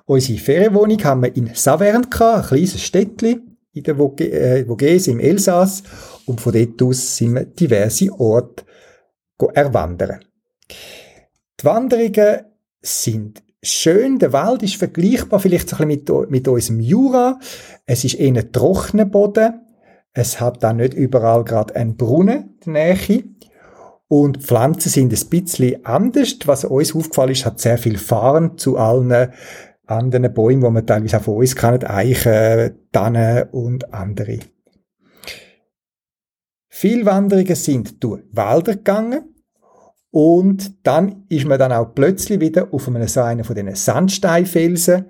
Unsere 0.09 0.39
Ferienwohnung 0.39 1.03
haben 1.03 1.21
wir 1.21 1.35
in 1.35 1.51
Saverne 1.53 2.07
gehabt, 2.07 2.43
ein 2.43 2.47
kleines 2.47 2.81
Städtchen 2.81 3.57
in 3.73 3.83
der 3.83 3.97
Vogese 3.97 5.11
äh, 5.11 5.13
im 5.13 5.19
Elsass. 5.19 5.83
Und 6.25 6.39
von 6.39 6.53
dort 6.53 6.81
aus 6.81 7.17
sind 7.17 7.35
wir 7.35 7.43
diverse 7.43 8.17
Orte 8.17 8.63
erwandern. 9.53 10.23
Die 11.59 11.65
Wanderungen 11.65 12.39
sind 12.81 13.43
schön. 13.61 14.17
Der 14.17 14.31
Wald 14.31 14.63
ist 14.63 14.77
vergleichbar 14.77 15.41
vielleicht 15.41 15.73
ein 15.73 15.89
bisschen 15.89 16.21
mit, 16.21 16.31
mit 16.31 16.47
unserem 16.47 16.79
Jura. 16.79 17.37
Es 17.85 18.05
ist 18.05 18.15
eher 18.15 18.33
ein 18.33 18.51
trockener 18.53 19.05
Boden. 19.05 19.59
Es 20.13 20.39
hat 20.39 20.63
dann 20.63 20.77
nicht 20.77 20.93
überall 20.93 21.43
gerade 21.43 21.75
einen 21.75 21.97
Brunnen 21.97 22.57
in 22.65 22.73
der 22.73 22.95
Nähe. 22.95 23.23
Und 24.07 24.41
Pflanzen 24.41 24.89
sind 24.89 25.11
ein 25.11 25.29
bisschen 25.29 25.85
anders. 25.85 26.37
Was 26.45 26.63
uns 26.63 26.95
aufgefallen 26.95 27.31
ist, 27.31 27.45
hat 27.45 27.59
sehr 27.59 27.77
viel 27.77 27.97
Farn 27.97 28.57
zu 28.57 28.77
allen 28.77 29.33
anderen 29.87 30.33
Bäumen, 30.33 30.61
die 30.61 30.69
man 30.69 30.85
teilweise 30.85 31.17
auch 31.17 31.23
von 31.23 31.37
uns 31.37 31.55
kennt, 31.55 31.89
Eichen, 31.89 32.75
Tannen 32.91 33.43
und 33.51 33.93
andere. 33.93 34.39
Viele 36.67 37.05
Wanderungen 37.05 37.55
sind 37.55 38.03
durch 38.03 38.21
Wälder 38.31 38.75
gegangen 38.75 39.33
und 40.11 40.85
dann 40.85 41.23
ist 41.29 41.45
man 41.45 41.59
dann 41.59 41.71
auch 41.71 41.93
plötzlich 41.93 42.39
wieder 42.39 42.67
auf 42.71 42.87
einem 42.87 43.07
so 43.07 43.21
einen 43.21 43.43
von 43.43 43.55
diesen 43.55 43.75
Sandsteinfelsen. 43.75 45.05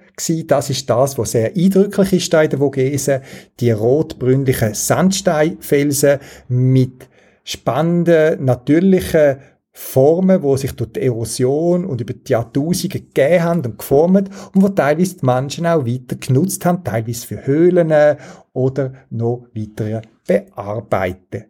Das 0.48 0.69
ist 0.69 0.89
das, 0.89 1.17
was 1.17 1.31
sehr 1.31 1.55
eindrücklich 1.55 2.13
ist 2.13 2.34
da 2.34 2.41
in 2.41 2.50
der 2.50 2.60
Vogesen. 2.60 3.22
Die 3.60 3.72
rotbrünlichen 3.72 4.74
Sandsteinfelsen 4.74 6.19
mit 6.48 7.07
spannenden, 7.43 8.43
natürlichen 8.43 9.38
Formen, 9.79 10.41
wo 10.41 10.57
sich 10.57 10.72
durch 10.72 10.93
die 10.93 11.03
Erosion 11.03 11.86
und 11.86 12.01
über 12.01 12.13
die 12.13 12.31
Jahrtausende 12.31 13.00
gegeben 13.00 13.43
haben 13.43 13.62
und 13.63 13.77
geformt 13.77 14.29
und 14.55 14.63
wo 14.63 14.69
teilweise 14.69 15.17
die 15.17 15.25
Menschen 15.25 15.67
auch 15.67 15.86
weiter 15.86 16.15
genutzt 16.15 16.65
haben, 16.65 16.84
teilweise 16.84 17.27
für 17.27 17.46
Höhlen 17.46 18.17
oder 18.53 18.93
noch 19.12 19.46
weitere 19.53 20.01
bearbeiten. 20.25 21.46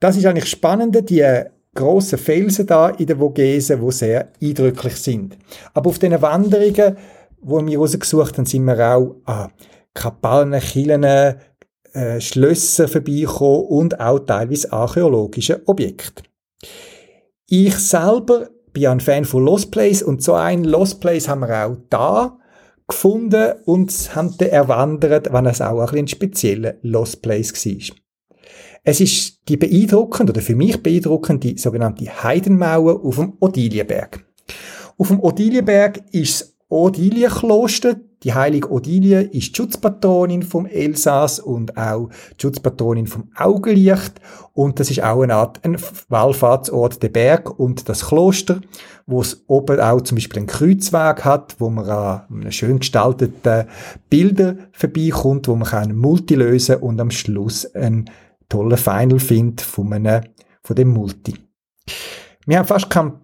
Das 0.00 0.16
ist 0.16 0.26
eigentlich 0.26 0.50
spannend, 0.50 1.08
die 1.08 1.24
grossen 1.72 2.18
Felsen 2.18 2.66
da 2.66 2.88
in 2.88 3.06
der 3.06 3.18
Vogesen, 3.18 3.80
wo 3.80 3.92
sehr 3.92 4.32
eindrücklich 4.42 4.96
sind. 4.96 5.38
Aber 5.74 5.90
auf 5.90 6.00
diesen 6.00 6.20
Wanderungen, 6.20 6.96
wo 7.40 7.64
wir 7.64 7.78
rausgesucht 7.78 8.36
haben, 8.36 8.46
sind 8.46 8.64
wir 8.64 8.80
auch 8.80 9.14
an 9.26 9.52
Kapellen, 9.94 10.60
Kirchen, 10.60 11.04
äh, 11.04 12.20
Schlösser 12.20 12.88
vorbeigekommen 12.88 13.66
und 13.66 14.00
auch 14.00 14.18
teilweise 14.18 14.72
archäologische 14.72 15.62
Objekte. 15.66 16.24
Ich 17.48 17.74
selber 17.74 18.48
bin 18.72 18.86
ein 18.86 19.00
Fan 19.00 19.24
von 19.24 19.44
Lost 19.44 19.70
Place 19.70 20.02
und 20.02 20.22
so 20.22 20.32
ein 20.32 20.64
Lost 20.64 21.00
Place 21.00 21.28
haben 21.28 21.42
wir 21.42 21.66
auch 21.66 21.76
da 21.90 22.38
gefunden 22.88 23.52
und 23.66 24.16
haben 24.16 24.36
den 24.38 24.48
erwandert, 24.48 25.32
wenn 25.32 25.46
es 25.46 25.60
auch 25.60 25.92
ein, 25.92 25.98
ein 25.98 26.08
spezieller 26.08 26.74
Lost 26.82 27.20
Place 27.20 27.52
war. 27.52 27.96
Es 28.82 29.00
ist 29.00 29.48
die 29.48 29.56
beeindruckende, 29.56 30.32
oder 30.32 30.42
für 30.42 30.56
mich 30.56 30.82
beeindruckende, 30.82 31.56
sogenannte 31.56 32.06
Heidenmauer 32.22 33.04
auf 33.04 33.16
dem 33.16 33.34
Odilienberg. 33.40 34.24
Auf 34.96 35.08
dem 35.08 35.20
Odilienberg 35.20 36.02
ist 36.12 36.40
das 36.40 36.54
Odilienkloster, 36.68 37.96
die 38.24 38.32
heilige 38.32 38.70
Odilie 38.70 39.20
ist 39.20 39.50
die 39.50 39.54
Schutzpatronin 39.54 40.42
vom 40.42 40.64
Elsass 40.66 41.38
und 41.38 41.76
auch 41.76 42.08
die 42.08 42.42
Schutzpatronin 42.42 43.06
vom 43.06 43.30
Augenlicht. 43.36 44.20
Und 44.54 44.80
das 44.80 44.90
ist 44.90 45.02
auch 45.02 45.22
eine 45.22 45.34
Art 45.34 45.62
ein 45.64 45.76
Wallfahrtsort, 46.08 47.02
der 47.02 47.10
Berg 47.10 47.58
und 47.58 47.88
das 47.88 48.06
Kloster, 48.06 48.60
wo 49.06 49.20
es 49.20 49.44
oben 49.46 49.78
auch 49.78 50.00
zum 50.00 50.16
Beispiel 50.16 50.38
einen 50.38 50.46
Kreuzweg 50.46 51.24
hat, 51.24 51.56
wo 51.58 51.68
man 51.68 51.88
an 51.88 52.50
schön 52.50 52.78
gestalteten 52.78 53.66
Bilder 54.08 54.56
vorbeikommt, 54.72 55.46
wo 55.46 55.56
man 55.56 55.68
einen 55.68 55.96
Multi 55.96 56.34
lösen 56.34 56.76
und 56.76 57.00
am 57.00 57.10
Schluss 57.10 57.66
einen 57.74 58.10
tollen 58.48 58.78
Final 58.78 59.18
findet 59.18 59.60
von 59.60 59.92
einem, 59.92 60.22
von 60.62 60.76
dem 60.76 60.88
Multi. 60.88 61.34
Wir 62.46 62.58
haben 62.58 62.66
fast 62.66 62.88
keinen 62.88 63.23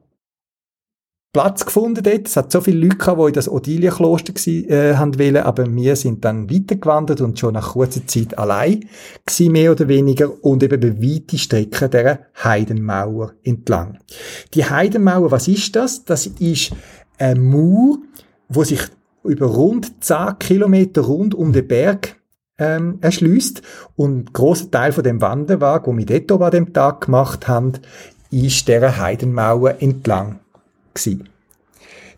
Platz 1.32 1.64
gefunden 1.64 2.02
dort. 2.02 2.26
Es 2.26 2.37
hat 2.37 2.50
so 2.50 2.60
viele 2.60 2.87
Leute 2.87 2.96
gehabt, 2.96 3.20
die 3.20 3.26
in 3.26 3.32
das 3.32 3.49
Odilienkloster 3.49 4.32
äh, 4.49 4.96
haben 4.96 5.16
wollen, 5.16 5.37
aber 5.37 5.72
wir 5.72 5.94
sind 5.94 6.25
dann 6.25 6.50
weitergewandert 6.50 7.20
und 7.20 7.38
schon 7.38 7.54
nach 7.54 7.75
kurzer 7.75 8.04
Zeit 8.06 8.37
allein 8.37 8.88
gewesen, 9.25 9.52
mehr 9.52 9.70
oder 9.70 9.87
weniger, 9.87 10.44
und 10.44 10.62
eben 10.64 10.82
über 10.82 11.00
weite 11.00 11.38
Strecken 11.38 11.90
der 11.90 12.26
Heidenmauer 12.42 13.34
entlang. 13.44 13.99
Die 14.54 14.64
Heidenmauer, 14.64 15.30
was 15.30 15.46
ist 15.46 15.76
das? 15.76 16.04
Das 16.04 16.26
ist 16.26 16.72
eine 17.16 17.38
Mauer, 17.38 17.99
wo 18.49 18.64
sich 18.64 18.80
über 19.22 19.46
rund 19.46 20.02
10 20.02 20.38
Kilometer 20.40 21.02
rund 21.02 21.37
um 21.37 21.52
den 21.52 21.68
Berg 21.68 22.16
ähm, 22.58 22.99
erschließt 23.02 23.62
und 23.94 24.16
ein 24.16 24.32
grosser 24.32 24.70
Teil 24.70 24.90
von 24.90 25.04
dem 25.04 25.20
Wanderweg, 25.20 25.87
wo 25.87 25.96
wir 25.96 26.06
dort 26.06 26.42
an 26.42 26.50
dem 26.50 26.72
Tag 26.72 27.02
gemacht 27.02 27.46
haben, 27.46 27.75
ist 28.32 28.66
der 28.66 28.99
Heidenmauer 28.99 29.80
entlang 29.80 30.39
gewesen. 30.94 31.28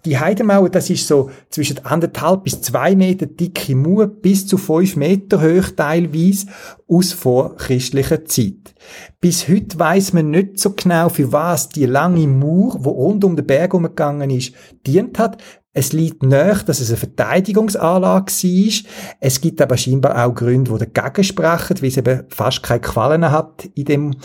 Die 0.05 0.19
Heidemauer, 0.19 0.69
das 0.69 0.91
ist 0.91 1.07
so 1.07 1.31
zwischen 1.49 1.85
anderthalb 1.85 2.43
bis 2.43 2.61
zwei 2.61 2.97
Meter 2.97 3.27
dicke 3.27 3.77
Mauer 3.77 4.09
bis 4.09 4.49
zu 4.49 4.59
fünf 4.59 4.97
Meter 4.97 5.41
hoch 5.41 5.71
teilweise 5.77 6.47
aus 6.89 7.13
vorchristlicher 7.13 8.25
Zeit. 8.25 8.75
Bis 9.21 9.49
heute 9.49 9.79
weiß 9.79 10.13
man 10.13 10.31
nicht 10.31 10.59
so 10.59 10.73
genau, 10.73 11.09
für 11.09 11.31
was 11.31 11.69
die 11.69 11.87
lange 11.87 12.27
Mauer, 12.27 12.79
wo 12.81 12.91
rund 12.91 13.23
um 13.25 13.37
den 13.37 13.47
Berg 13.47 13.75
umgegangen 13.75 14.31
ist, 14.31 14.53
dient 14.85 15.21
hat. 15.21 15.41
Es 15.73 15.93
liegt 15.93 16.25
nahe, 16.25 16.65
dass 16.67 16.81
es 16.81 16.89
eine 16.89 16.99
Verteidigungsanlage 16.99 18.33
war. 18.33 18.91
Es 19.21 19.41
gibt 19.41 19.63
aber 19.63 19.77
scheinbar 19.77 20.27
auch 20.27 20.35
Gründe, 20.35 20.73
die 20.73 20.91
dagegen 20.91 21.23
sprechen, 21.23 21.81
weil 21.81 21.89
es 21.89 21.97
eben 21.97 22.25
fast 22.29 22.65
keine 22.65 22.81
Qualen 22.81 23.31
hat 23.31 23.69
in 23.77 23.85
dem 23.85 24.17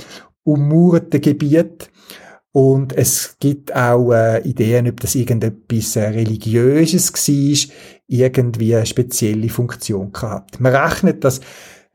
ummauerten 0.43 1.21
Gebiet. 1.21 1.91
Und 2.57 2.97
es 2.97 3.35
gibt 3.39 3.75
auch 3.75 4.11
äh, 4.11 4.41
Ideen, 4.41 4.89
ob 4.89 4.99
das 4.99 5.13
irgendetwas 5.13 5.95
äh, 5.95 6.07
Religiöses 6.07 7.13
war, 7.13 7.75
irgendwie 8.07 8.75
eine 8.75 8.87
spezielle 8.87 9.47
Funktion 9.49 10.11
gehabt. 10.11 10.59
Man 10.59 10.75
rechnet, 10.75 11.23
dass 11.23 11.39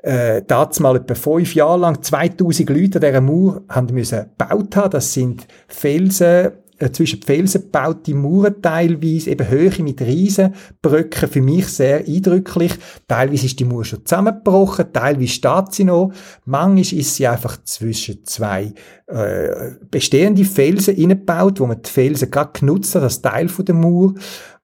äh, 0.04 0.40
mal 0.78 0.95
etwa 0.95 1.16
fünf 1.16 1.57
Jahre 1.57 1.81
lang 1.81 2.00
2000 2.00 2.71
Leute 2.71 2.99
an 2.99 3.02
dieser 3.02 3.21
Mauer 3.21 3.62
haben 3.69 3.92
müssen 3.92 4.26
gebaut 4.38 4.76
haben. 4.76 4.90
Das 4.92 5.12
sind 5.12 5.49
Felsen, 5.66 6.52
zwischen 6.90 7.22
Felsen 7.22 7.62
gebaute 7.62 8.14
Mauern 8.14 8.60
teilweise, 8.62 9.30
eben 9.30 9.48
Höhe 9.48 9.70
mit 9.82 10.00
Riesenbrücken, 10.00 11.28
für 11.28 11.40
mich 11.40 11.68
sehr 11.68 12.06
eindrücklich. 12.06 12.72
Teilweise 13.06 13.46
ist 13.46 13.60
die 13.60 13.64
Mauer 13.64 13.84
schon 13.84 14.04
zusammengebrochen, 14.04 14.92
teilweise 14.92 15.28
steht 15.28 15.72
sie 15.72 15.84
noch. 15.84 16.12
Manchmal 16.44 17.00
ist 17.00 17.14
sie 17.14 17.26
einfach 17.26 17.62
zwischen 17.64 18.24
zwei 18.24 18.72
äh, 19.06 19.72
bestehende 19.90 20.44
Felsen 20.44 20.96
eingebaut, 20.96 21.60
wo 21.60 21.66
man 21.66 21.82
die 21.82 21.90
Felsen 21.90 22.30
gerade 22.30 22.58
genutzt 22.58 22.94
hat, 22.94 23.02
als 23.02 23.22
Teil 23.22 23.46
der 23.46 23.74
Mauer 23.74 24.14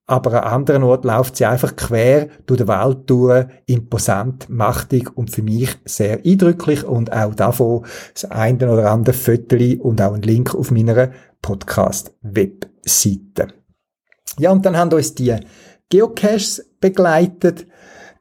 aber 0.08 0.42
an 0.42 0.52
anderen 0.54 0.84
Ort 0.84 1.04
läuft 1.04 1.36
sie 1.36 1.44
einfach 1.44 1.76
quer 1.76 2.28
durch 2.46 2.56
den 2.56 2.66
Wald 2.66 3.10
durch, 3.10 3.44
imposant, 3.66 4.48
machtig 4.48 5.14
und 5.14 5.30
für 5.30 5.42
mich 5.42 5.76
sehr 5.84 6.20
eindrücklich 6.24 6.82
und 6.82 7.12
auch 7.12 7.34
davon 7.34 7.84
das 8.14 8.24
eine 8.24 8.72
oder 8.72 8.90
andere 8.90 9.12
Foto 9.12 9.56
und 9.80 10.00
auch 10.00 10.14
ein 10.14 10.22
Link 10.22 10.54
auf 10.54 10.70
meiner 10.70 11.10
Podcast-Webseite. 11.42 13.48
Ja, 14.38 14.52
und 14.52 14.64
dann 14.64 14.76
haben 14.76 14.92
uns 14.92 15.14
die 15.14 15.34
Geocaches 15.88 16.64
begleitet. 16.80 17.66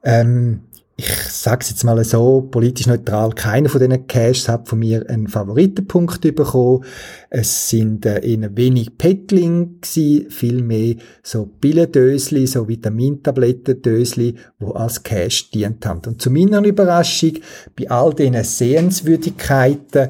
Ähm, 0.04 0.68
ich 1.00 1.06
sage 1.06 1.60
es 1.62 1.70
jetzt 1.70 1.84
mal 1.84 2.04
so, 2.04 2.42
politisch 2.42 2.88
neutral, 2.88 3.30
keiner 3.30 3.70
von 3.70 3.80
diesen 3.80 4.08
Caches 4.08 4.50
hat 4.50 4.68
von 4.68 4.80
mir 4.80 5.08
einen 5.08 5.28
Favoritenpunkt 5.28 6.22
bekommen. 6.22 6.86
Es 7.30 7.70
sind 7.70 8.04
äh, 8.08 8.26
eher 8.26 8.58
wenig 8.58 8.98
Petling 8.98 9.80
gewesen, 9.80 10.32
viel 10.32 10.64
mehr 10.64 10.96
so 11.22 11.46
Pillendösli, 11.46 12.48
so 12.48 12.68
Vitamintablettendösli, 12.68 14.38
wo 14.58 14.72
als 14.72 15.04
Cache 15.04 15.52
dient 15.54 15.86
haben. 15.86 16.02
Und 16.08 16.20
zu 16.20 16.32
meiner 16.32 16.64
Überraschung, 16.64 17.34
bei 17.78 17.92
all 17.92 18.16
diesen 18.16 18.44
Sehenswürdigkeiten, 18.44 20.10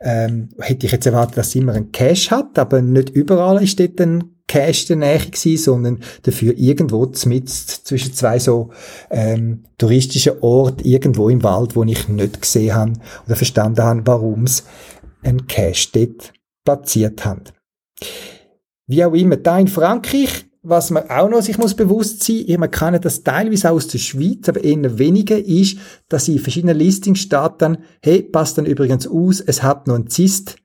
ähm, 0.00 0.50
hätte 0.58 0.86
ich 0.86 0.92
jetzt 0.92 1.06
erwartet, 1.06 1.38
dass 1.38 1.48
es 1.48 1.54
immer 1.54 1.74
einen 1.74 1.92
Cache 1.92 2.30
hat, 2.30 2.58
aber 2.58 2.82
nicht 2.82 3.10
überall 3.10 3.62
ist 3.62 3.80
dort 3.80 4.00
ein 4.00 4.38
Cache 4.46 4.86
der 4.88 4.96
Nähe 4.96 5.18
gewesen, 5.18 5.62
sondern 5.62 6.00
dafür 6.22 6.54
irgendwo 6.56 7.10
mit 7.26 7.50
zwischen 7.50 8.14
zwei 8.14 8.38
so 8.38 8.70
ähm, 9.10 9.64
touristischen 9.76 10.40
Orten, 10.40 10.86
irgendwo 10.86 11.28
im 11.28 11.42
Wald, 11.42 11.76
wo 11.76 11.84
ich 11.84 12.08
nicht 12.08 12.40
gesehen 12.40 12.74
habe 12.74 12.92
oder 13.26 13.36
verstanden 13.36 13.82
habe, 13.82 14.02
warum 14.06 14.44
es 14.44 14.64
einen 15.22 15.46
Cache 15.46 15.88
dort 15.92 16.32
platziert 16.64 17.24
haben. 17.24 17.44
Wie 18.86 19.04
auch 19.04 19.12
immer, 19.12 19.36
da 19.36 19.58
in 19.58 19.68
Frankreich, 19.68 20.46
was 20.68 20.90
man 20.90 21.08
auch 21.08 21.28
noch 21.28 21.40
sich 21.40 21.56
muss 21.58 21.74
bewusst 21.74 22.22
sein, 22.22 22.44
ich 22.46 22.58
man 22.58 22.70
kann 22.70 23.00
das 23.00 23.24
teilweise 23.24 23.70
aus 23.70 23.88
der 23.88 23.98
Schweiz, 23.98 24.48
aber 24.48 24.62
eher 24.62 24.98
weniger, 24.98 25.38
ist, 25.38 25.78
dass 26.08 26.28
in 26.28 26.38
verschiedenen 26.38 26.76
Listings 26.76 27.20
steht 27.20 27.52
dann, 27.58 27.78
hey, 28.02 28.22
passt 28.22 28.58
dann 28.58 28.66
übrigens 28.66 29.06
aus, 29.06 29.40
es 29.40 29.62
hat 29.62 29.86
noch 29.86 29.94
ein 29.94 30.08
Zist, 30.08 30.56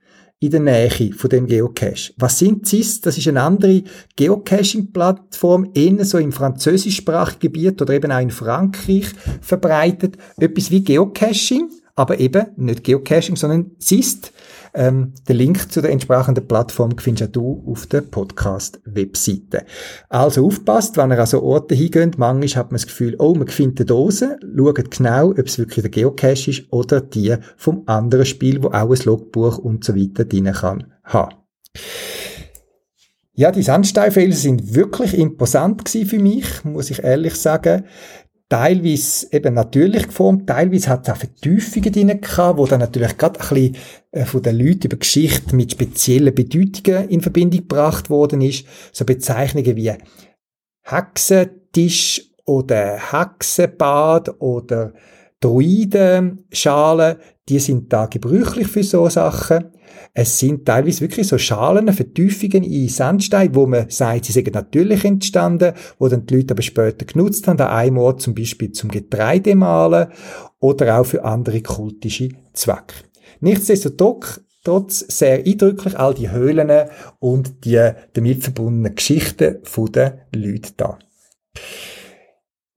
in 0.44 0.52
der 0.52 0.60
Nähe 0.60 1.14
von 1.14 1.30
dem 1.30 1.48
Geocache. 1.48 2.12
Was 2.18 2.38
sind 2.38 2.68
CIS? 2.68 3.00
Das 3.00 3.18
ist 3.18 3.30
eine 3.30 3.42
andere 3.42 3.84
Geocaching-Plattform, 4.18 5.72
eher 5.74 6.04
so 6.04 6.18
im 6.18 6.34
französischsprachigen 6.34 7.40
Gebiet 7.40 7.82
oder 7.82 7.94
eben 7.94 8.12
auch 8.12 8.20
in 8.20 8.30
Frankreich 8.30 9.06
verbreitet. 9.40 10.18
Etwas 10.36 10.70
wie 10.70 10.84
Geocaching, 10.84 11.70
aber 11.96 12.20
eben 12.20 12.48
nicht 12.58 12.84
Geocaching, 12.84 13.38
sondern 13.38 13.72
CIST. 13.80 14.34
Ähm, 14.76 15.14
den 15.28 15.38
Link 15.38 15.72
zu 15.72 15.82
der 15.82 15.92
entsprechenden 15.92 16.48
Plattform 16.48 16.98
findest 16.98 17.36
du 17.36 17.64
auf 17.68 17.86
der 17.86 18.02
Podcast-Webseite. 18.02 19.66
Also 20.10 20.48
aufpasst, 20.48 20.98
wenn 20.98 21.12
ihr 21.12 21.20
an 21.20 21.28
so 21.28 21.44
Orte 21.44 21.76
hingeht, 21.76 22.18
manchmal 22.18 22.64
hat 22.64 22.72
man 22.72 22.78
das 22.78 22.88
Gefühl, 22.88 23.16
oh, 23.20 23.36
man 23.36 23.48
findet 23.48 23.82
eine 23.82 23.86
Dose, 23.86 24.40
schaut 24.58 24.92
genau, 24.92 25.30
ob 25.30 25.46
es 25.46 25.60
wirklich 25.60 25.84
der 25.84 25.92
Geocache 25.92 26.50
ist 26.50 26.64
oder 26.72 27.02
die 27.02 27.36
vom 27.56 27.84
anderen 27.86 28.26
Spiel, 28.26 28.64
wo 28.64 28.70
auch 28.70 28.92
ein 28.92 29.06
Logbuch 29.06 29.60
und 29.60 29.84
so 29.84 29.96
weiter 29.96 30.26
drin 30.26 30.52
kann 30.52 30.92
haben. 31.04 31.36
Ja, 33.36 33.52
die 33.52 33.64
Sandsteinfelsen 33.64 34.42
sind 34.42 34.76
wirklich 34.76 35.18
imposant 35.18 35.90
für 35.90 36.20
mich, 36.20 36.64
muss 36.64 36.92
ich 36.92 37.04
ehrlich 37.04 37.36
sagen 37.36 37.84
teilweise 38.50 39.28
eben 39.32 39.54
natürlich 39.54 40.08
geformt, 40.08 40.48
teilweise 40.48 40.90
hat 40.90 41.08
es 41.08 41.14
auch 41.14 41.18
Vertiefungen 41.18 41.92
drin 41.92 42.22
gehabt, 42.22 42.58
wo 42.60 42.66
dann 42.66 42.82
natürlich 42.82 43.18
gerade 43.18 43.40
ein 43.40 43.48
bisschen 43.48 43.78
äh, 44.12 44.26
von 44.26 44.42
den 44.42 44.58
Leuten 44.58 44.88
über 44.88 44.98
Geschichte 44.98 45.56
mit 45.56 45.72
speziellen 45.72 46.36
Bedeutungen 46.36 47.10
in 47.10 47.22
Verbindung 47.22 47.62
gebracht 47.62 48.10
worden 48.10 48.42
ist. 48.42 48.66
So 48.92 49.06
Bezeichnungen 49.06 49.76
wie 49.76 49.94
Hexentisch 50.84 52.30
oder 52.46 52.98
Hexenbad 53.12 54.42
oder 54.42 54.94
Druidenschalen, 55.40 57.18
die 57.50 57.60
sind 57.60 57.92
da 57.92 58.06
gebräuchlich 58.06 58.68
für 58.68 58.84
so 58.84 59.10
Sachen. 59.10 59.72
Es 60.14 60.40
sind 60.40 60.66
teilweise 60.66 61.02
wirklich 61.02 61.28
so 61.28 61.38
Schalen, 61.38 61.92
Vertiefungen 61.92 62.64
in 62.64 62.88
Sandstein, 62.88 63.56
wo 63.56 63.66
man 63.66 63.90
sagt, 63.90 64.26
sie 64.26 64.32
sind 64.32 64.54
natürlich 64.54 65.06
entstanden, 65.06 65.74
wo 65.98 66.08
dann 66.08 66.26
die 66.26 66.36
Leute 66.36 66.54
aber 66.54 66.62
später 66.62 67.06
genutzt 67.06 67.48
haben, 67.48 67.60
an 67.60 67.68
einem 67.68 67.98
Ort 67.98 68.22
zum 68.22 68.36
Beispiel 68.36 68.72
zum 68.72 68.92
Getreidemahlen 68.92 70.10
oder 70.60 71.00
auch 71.00 71.06
für 71.06 71.24
andere 71.26 71.62
kultische 71.62 72.30
Zwecke. 72.54 72.96
Nichtsdestotrotz 73.40 74.42
trotz 74.64 75.00
sehr 75.00 75.46
eindrücklich 75.46 76.00
all 76.00 76.14
die 76.14 76.32
Höhlen 76.32 76.90
und 77.20 77.66
die 77.66 77.92
damit 78.14 78.44
verbundenen 78.44 78.96
Geschichten 78.96 79.58
der 79.94 80.28
Leute 80.34 80.72
da. 80.78 81.00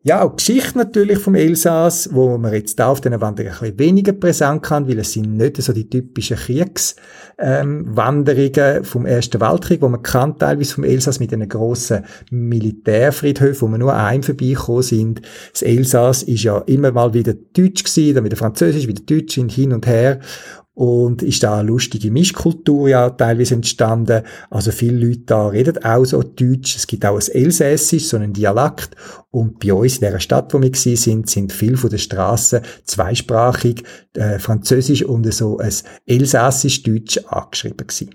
Ja, 0.09 0.23
auch 0.23 0.37
Geschichte 0.37 0.79
natürlich 0.79 1.19
vom 1.19 1.35
Elsass, 1.35 2.09
wo 2.13 2.39
man 2.39 2.53
jetzt 2.53 2.79
da 2.79 2.87
auf 2.87 3.01
den 3.01 3.21
Wanderungen 3.21 3.55
ein 3.55 3.59
bisschen 3.59 3.79
weniger 3.81 4.13
präsent 4.13 4.63
kann, 4.63 4.87
weil 4.87 5.01
es 5.01 5.13
sind 5.13 5.37
nicht 5.37 5.61
so 5.61 5.73
die 5.73 5.91
typischen 5.91 6.37
Kriegswanderungen 6.37 8.53
ähm, 8.57 8.85
vom 8.85 9.05
Ersten 9.05 9.41
Weltkrieg, 9.41 9.83
wo 9.83 9.89
man 9.89 10.05
kann 10.05 10.39
teilweise 10.39 10.75
vom 10.75 10.85
Elsass 10.85 11.19
mit 11.19 11.33
einem 11.33 11.49
grossen 11.49 12.05
Militärfriedhof, 12.31 13.63
wo 13.63 13.67
man 13.67 13.81
nur 13.81 13.97
einem 13.97 14.23
vorbeigekommen 14.23 14.85
sind. 14.85 15.23
Das 15.53 15.63
Elsass 15.63 16.23
ist 16.23 16.45
ja 16.45 16.59
immer 16.59 16.93
mal 16.93 17.13
wieder 17.13 17.35
Deutsch 17.35 17.83
gewesen, 17.83 18.15
dann 18.15 18.25
wieder 18.25 18.37
Französisch, 18.37 18.87
wieder 18.87 19.03
Deutsch, 19.03 19.35
hin 19.35 19.73
und 19.73 19.89
her 19.89 20.21
und 20.77 21.23
ist 21.23 21.43
da 21.43 21.59
eine 21.59 21.69
lustige 21.69 22.11
Mischkultur 22.11 22.91
ja 22.91 23.09
teilweise 23.09 23.55
entstanden. 23.55 24.23
Also 24.51 24.71
viele 24.73 25.07
Leute 25.07 25.23
da 25.25 25.49
reden 25.49 25.83
auch 25.83 26.05
so 26.05 26.23
Deutsch. 26.23 26.77
Es 26.77 26.87
gibt 26.87 27.07
auch 27.07 27.19
ein 27.19 27.33
Elsässisch, 27.33 28.05
so 28.05 28.19
einen 28.19 28.35
Dialekt. 28.35 28.95
Und 29.31 29.59
bei 29.59 29.73
uns 29.73 29.95
in 29.97 30.03
der 30.03 30.21
Stadt, 30.21 30.53
wo 30.53 30.61
wir 30.61 30.69
gewesen 30.69 30.97
sind, 30.97 31.31
sind 31.31 31.53
viele 31.55 31.79
von 31.79 31.89
den 31.89 31.99
Straßen 31.99 32.61
zweisprachig, 32.85 33.85
äh, 34.13 34.39
Französisch 34.39 35.03
und 35.03 35.33
so 35.33 35.57
ein 35.57 35.73
Elsässisch-Deutsch 36.05 37.21
angeschrieben 37.27 37.87
gewesen. 37.87 38.15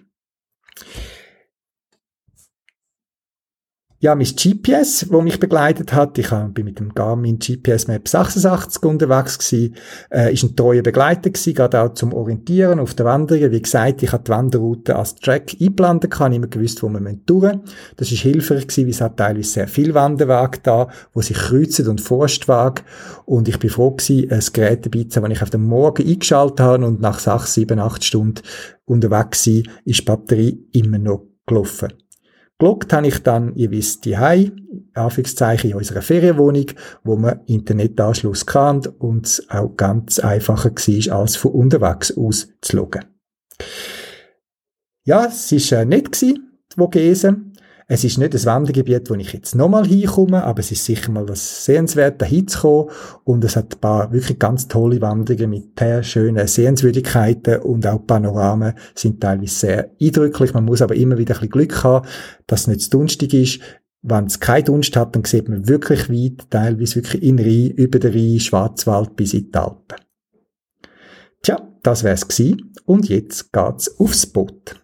Ja, 4.03 4.15
mein 4.15 4.25
GPS, 4.25 5.11
wo 5.11 5.21
mich 5.21 5.39
begleitet 5.39 5.93
hat, 5.93 6.17
ich 6.17 6.27
bin 6.27 6.65
mit 6.65 6.79
dem 6.79 6.91
Garmin 6.95 7.37
GPS 7.37 7.85
Map 7.85 8.07
86 8.07 8.81
unterwegs 8.81 9.37
gewesen, 9.37 9.75
äh, 10.09 10.33
ist 10.33 10.41
ein 10.41 10.55
treuer 10.55 10.81
Begleiter 10.81 11.29
gewesen, 11.29 11.53
gerade 11.53 11.79
auch 11.79 11.93
zum 11.93 12.11
Orientieren 12.11 12.79
auf 12.79 12.95
der 12.95 13.05
Wanderung. 13.05 13.51
Wie 13.51 13.61
gesagt, 13.61 14.01
ich 14.01 14.11
habe 14.11 14.23
die 14.23 14.31
Wanderroute 14.31 14.95
als 14.95 15.13
Track 15.17 15.55
einplanen 15.61 15.99
kann, 16.09 16.33
immer 16.33 16.47
gewusst, 16.47 16.81
wo 16.81 16.89
man 16.89 17.21
durch 17.27 17.53
Das 17.95 18.11
ist 18.11 18.21
hilfreich 18.21 18.65
gewesen, 18.65 18.85
weil 18.85 18.89
es 18.89 19.01
hat 19.01 19.17
teilweise 19.17 19.49
sehr 19.51 19.67
viel 19.67 19.93
Wanderwege 19.93 20.57
da, 20.63 20.87
wo 21.13 21.21
sich 21.21 21.37
kreuzen 21.37 21.87
und 21.87 22.01
Forstwege. 22.01 22.81
Und 23.25 23.49
ich 23.49 23.59
bin 23.59 23.69
froh 23.69 23.91
gewesen, 23.91 24.31
ein 24.31 24.43
Gerät 24.51 24.83
dabei 24.83 25.03
zu 25.03 25.17
haben, 25.17 25.29
das 25.29 25.37
ich 25.37 25.43
auf 25.43 25.51
den 25.51 25.65
Morgen 25.65 26.07
eingeschaltet 26.07 26.59
habe 26.59 26.87
und 26.87 27.01
nach 27.01 27.19
6, 27.19 27.53
7, 27.53 27.77
8 27.77 28.03
Stunden 28.03 28.41
unterwegs 28.85 29.45
war, 29.45 29.61
ist 29.85 29.99
die 29.99 30.05
Batterie 30.05 30.67
immer 30.71 30.97
noch 30.97 31.27
gelaufen. 31.45 31.89
Gelockt 32.61 32.93
habe 32.93 33.07
ich 33.07 33.23
dann, 33.23 33.55
ihr 33.55 33.71
wisst, 33.71 34.05
die 34.05 34.19
Hai, 34.19 34.51
Anführungszeichen 34.93 35.71
in 35.71 35.77
unserer 35.77 36.03
Ferienwohnung, 36.03 36.67
wo 37.03 37.15
man 37.15 37.39
Internetanschluss 37.47 38.45
kann 38.45 38.85
und 38.99 39.25
es 39.25 39.49
auch 39.49 39.75
ganz 39.75 40.19
einfacher 40.19 40.69
war, 40.69 41.17
als 41.17 41.35
von 41.37 41.53
unterwegs 41.53 42.15
aus 42.15 42.49
zu 42.61 42.77
loggen. 42.77 43.05
Ja, 45.05 45.25
es 45.25 45.51
war 45.51 45.79
äh, 45.79 45.85
nett 45.85 46.11
gewesen, 46.11 46.59
die 46.71 46.75
Vogesen. 46.75 47.50
Es 47.93 48.05
ist 48.05 48.17
nicht 48.17 48.33
ein 48.33 48.45
Wandergebiet, 48.45 49.09
wo 49.09 49.15
ich 49.15 49.33
jetzt 49.33 49.53
nochmal 49.53 49.85
hinkomme, 49.85 50.45
aber 50.45 50.61
es 50.61 50.71
ist 50.71 50.85
sicher 50.85 51.11
mal 51.11 51.27
was 51.27 51.65
Sehenswertes, 51.65 52.25
hinzukommen. 52.25 52.89
Und 53.25 53.43
es 53.43 53.57
hat 53.57 53.75
ein 53.75 53.79
paar 53.81 54.13
wirklich 54.13 54.39
ganz 54.39 54.69
tolle 54.69 55.01
Wanderungen 55.01 55.49
mit 55.49 55.77
sehr 55.77 56.01
schönen 56.01 56.47
Sehenswürdigkeiten 56.47 57.59
und 57.59 57.85
auch 57.85 58.07
Panoramen 58.07 58.75
sind 58.95 59.19
teilweise 59.19 59.53
sehr 59.53 59.91
eindrücklich. 60.01 60.53
Man 60.53 60.63
muss 60.63 60.81
aber 60.81 60.95
immer 60.95 61.17
wieder 61.17 61.33
ein 61.33 61.41
bisschen 61.41 61.49
Glück 61.49 61.83
haben, 61.83 62.07
dass 62.47 62.61
es 62.61 62.67
nicht 62.67 62.81
zu 62.83 62.91
dunstig 62.91 63.33
ist. 63.33 63.59
Wenn 64.01 64.27
es 64.27 64.39
keine 64.39 64.63
Dunst 64.63 64.95
hat, 64.95 65.13
dann 65.13 65.25
sieht 65.25 65.49
man 65.49 65.67
wirklich 65.67 66.09
weit, 66.09 66.49
teilweise 66.49 66.95
wirklich 66.95 67.21
in 67.21 67.39
Rhein, 67.39 67.71
über 67.71 67.99
den 67.99 68.13
Rhein, 68.13 68.39
Schwarzwald 68.39 69.17
bis 69.17 69.33
in 69.33 69.51
die 69.51 69.57
Alpen. 69.57 69.97
Tja, 71.41 71.59
das 71.83 72.05
wär's 72.05 72.25
gewesen. 72.25 72.73
Und 72.85 73.09
jetzt 73.09 73.51
geht's 73.51 73.99
aufs 73.99 74.27
Boot. 74.27 74.81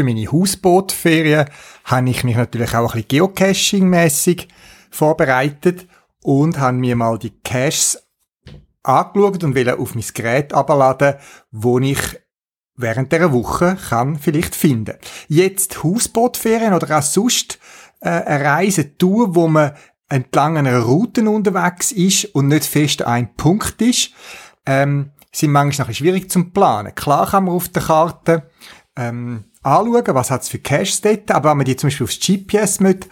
Für 0.00 0.04
meine 0.04 0.32
Hausbootferien 0.32 1.44
habe 1.84 2.08
ich 2.08 2.24
mich 2.24 2.34
natürlich 2.34 2.74
auch 2.74 2.94
ein 2.94 3.02
bisschen 3.02 3.34
Geocaching-mässig 3.34 4.48
vorbereitet 4.90 5.86
und 6.22 6.58
habe 6.58 6.78
mir 6.78 6.96
mal 6.96 7.18
die 7.18 7.38
Caches 7.44 8.02
angeschaut 8.82 9.44
und 9.44 9.54
will 9.54 9.68
auf 9.68 9.94
mein 9.94 10.04
Gerät 10.14 10.54
abladen, 10.54 11.16
wo 11.50 11.78
ich 11.80 11.98
während 12.76 13.12
der 13.12 13.30
Woche 13.30 13.76
kann 13.90 14.18
vielleicht 14.18 14.54
finden. 14.54 14.96
Jetzt 15.28 15.84
Hausbootferien 15.84 16.72
oder 16.72 16.96
auch 16.96 17.02
sonst 17.02 17.58
äh, 18.00 18.08
eine 18.08 18.42
Reise 18.42 18.96
tun, 18.96 19.34
wo 19.34 19.48
man 19.48 19.72
entlang 20.08 20.56
einer 20.56 20.78
Route 20.78 21.28
unterwegs 21.28 21.92
ist 21.92 22.24
und 22.34 22.48
nicht 22.48 22.64
fest 22.64 23.02
ein 23.02 23.34
Punkt 23.34 23.82
ist, 23.82 24.12
ähm, 24.64 25.10
sind 25.30 25.52
manchmal 25.52 25.92
schwierig 25.92 26.30
zum 26.30 26.52
planen. 26.52 26.94
Klar 26.94 27.28
kann 27.28 27.44
man 27.44 27.54
auf 27.54 27.68
der 27.68 27.82
Karte 27.82 28.50
ähm, 28.96 29.44
anschauen, 29.62 30.14
was 30.14 30.30
hat 30.30 30.42
es 30.42 30.48
für 30.48 30.58
Caches 30.58 31.00
dort, 31.00 31.30
aber 31.30 31.50
wenn 31.50 31.58
man 31.58 31.66
die 31.66 31.76
zum 31.76 31.88
Beispiel 31.88 32.04
aufs 32.04 32.20
GPS 32.20 32.80
mit, 32.80 33.08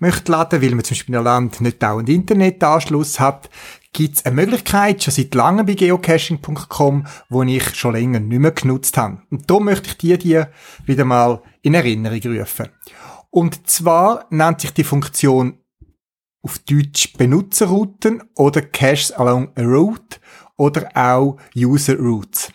möchte 0.00 0.32
laden, 0.32 0.62
weil 0.62 0.70
man 0.70 0.84
zum 0.84 0.94
Beispiel 0.94 1.14
in 1.14 1.18
einem 1.18 1.24
Land 1.24 1.60
nicht 1.60 1.82
dauernd 1.82 2.08
Internetanschluss 2.08 3.20
hat, 3.20 3.50
gibt 3.92 4.16
es 4.16 4.24
eine 4.24 4.36
Möglichkeit, 4.36 5.02
schon 5.02 5.12
seit 5.12 5.34
langem 5.34 5.66
bei 5.66 5.74
geocaching.com, 5.74 7.06
wo 7.28 7.42
ich 7.42 7.74
schon 7.74 7.92
länger 7.92 8.20
nicht 8.20 8.38
mehr 8.38 8.52
genutzt 8.52 8.96
habe. 8.96 9.22
Und 9.30 9.50
da 9.50 9.58
möchte 9.58 9.88
ich 9.88 9.98
dir 9.98 10.18
die 10.18 10.42
wieder 10.86 11.04
mal 11.04 11.42
in 11.62 11.74
Erinnerung 11.74 12.38
rufen. 12.38 12.68
Und 13.30 13.68
zwar 13.68 14.26
nennt 14.30 14.60
sich 14.60 14.72
die 14.72 14.84
Funktion 14.84 15.58
auf 16.42 16.58
Deutsch 16.60 17.12
Benutzerrouten 17.16 18.22
oder 18.34 18.62
Caches 18.62 19.12
along 19.12 19.50
a 19.56 19.62
Route 19.62 20.18
oder 20.56 20.88
auch 20.94 21.36
User 21.54 21.98
Routes. 21.98 22.52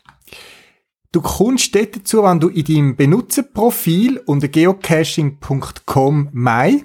Du 1.15 1.21
kommst 1.21 1.73
dort 1.73 1.95
dazu, 1.95 2.23
wenn 2.23 2.41
du 2.41 2.49
in 2.49 2.65
deinem 2.65 2.97
Benutzerprofil 2.97 4.17
unter 4.25 4.49
geocaching.com 4.49 6.28
mai, 6.34 6.84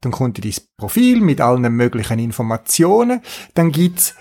dann 0.00 0.12
kommt 0.12 0.42
dein 0.42 0.54
Profil 0.78 1.20
mit 1.20 1.42
allen 1.42 1.76
möglichen 1.76 2.18
Informationen, 2.18 3.20
dann 3.52 3.72
gibt's 3.72 4.14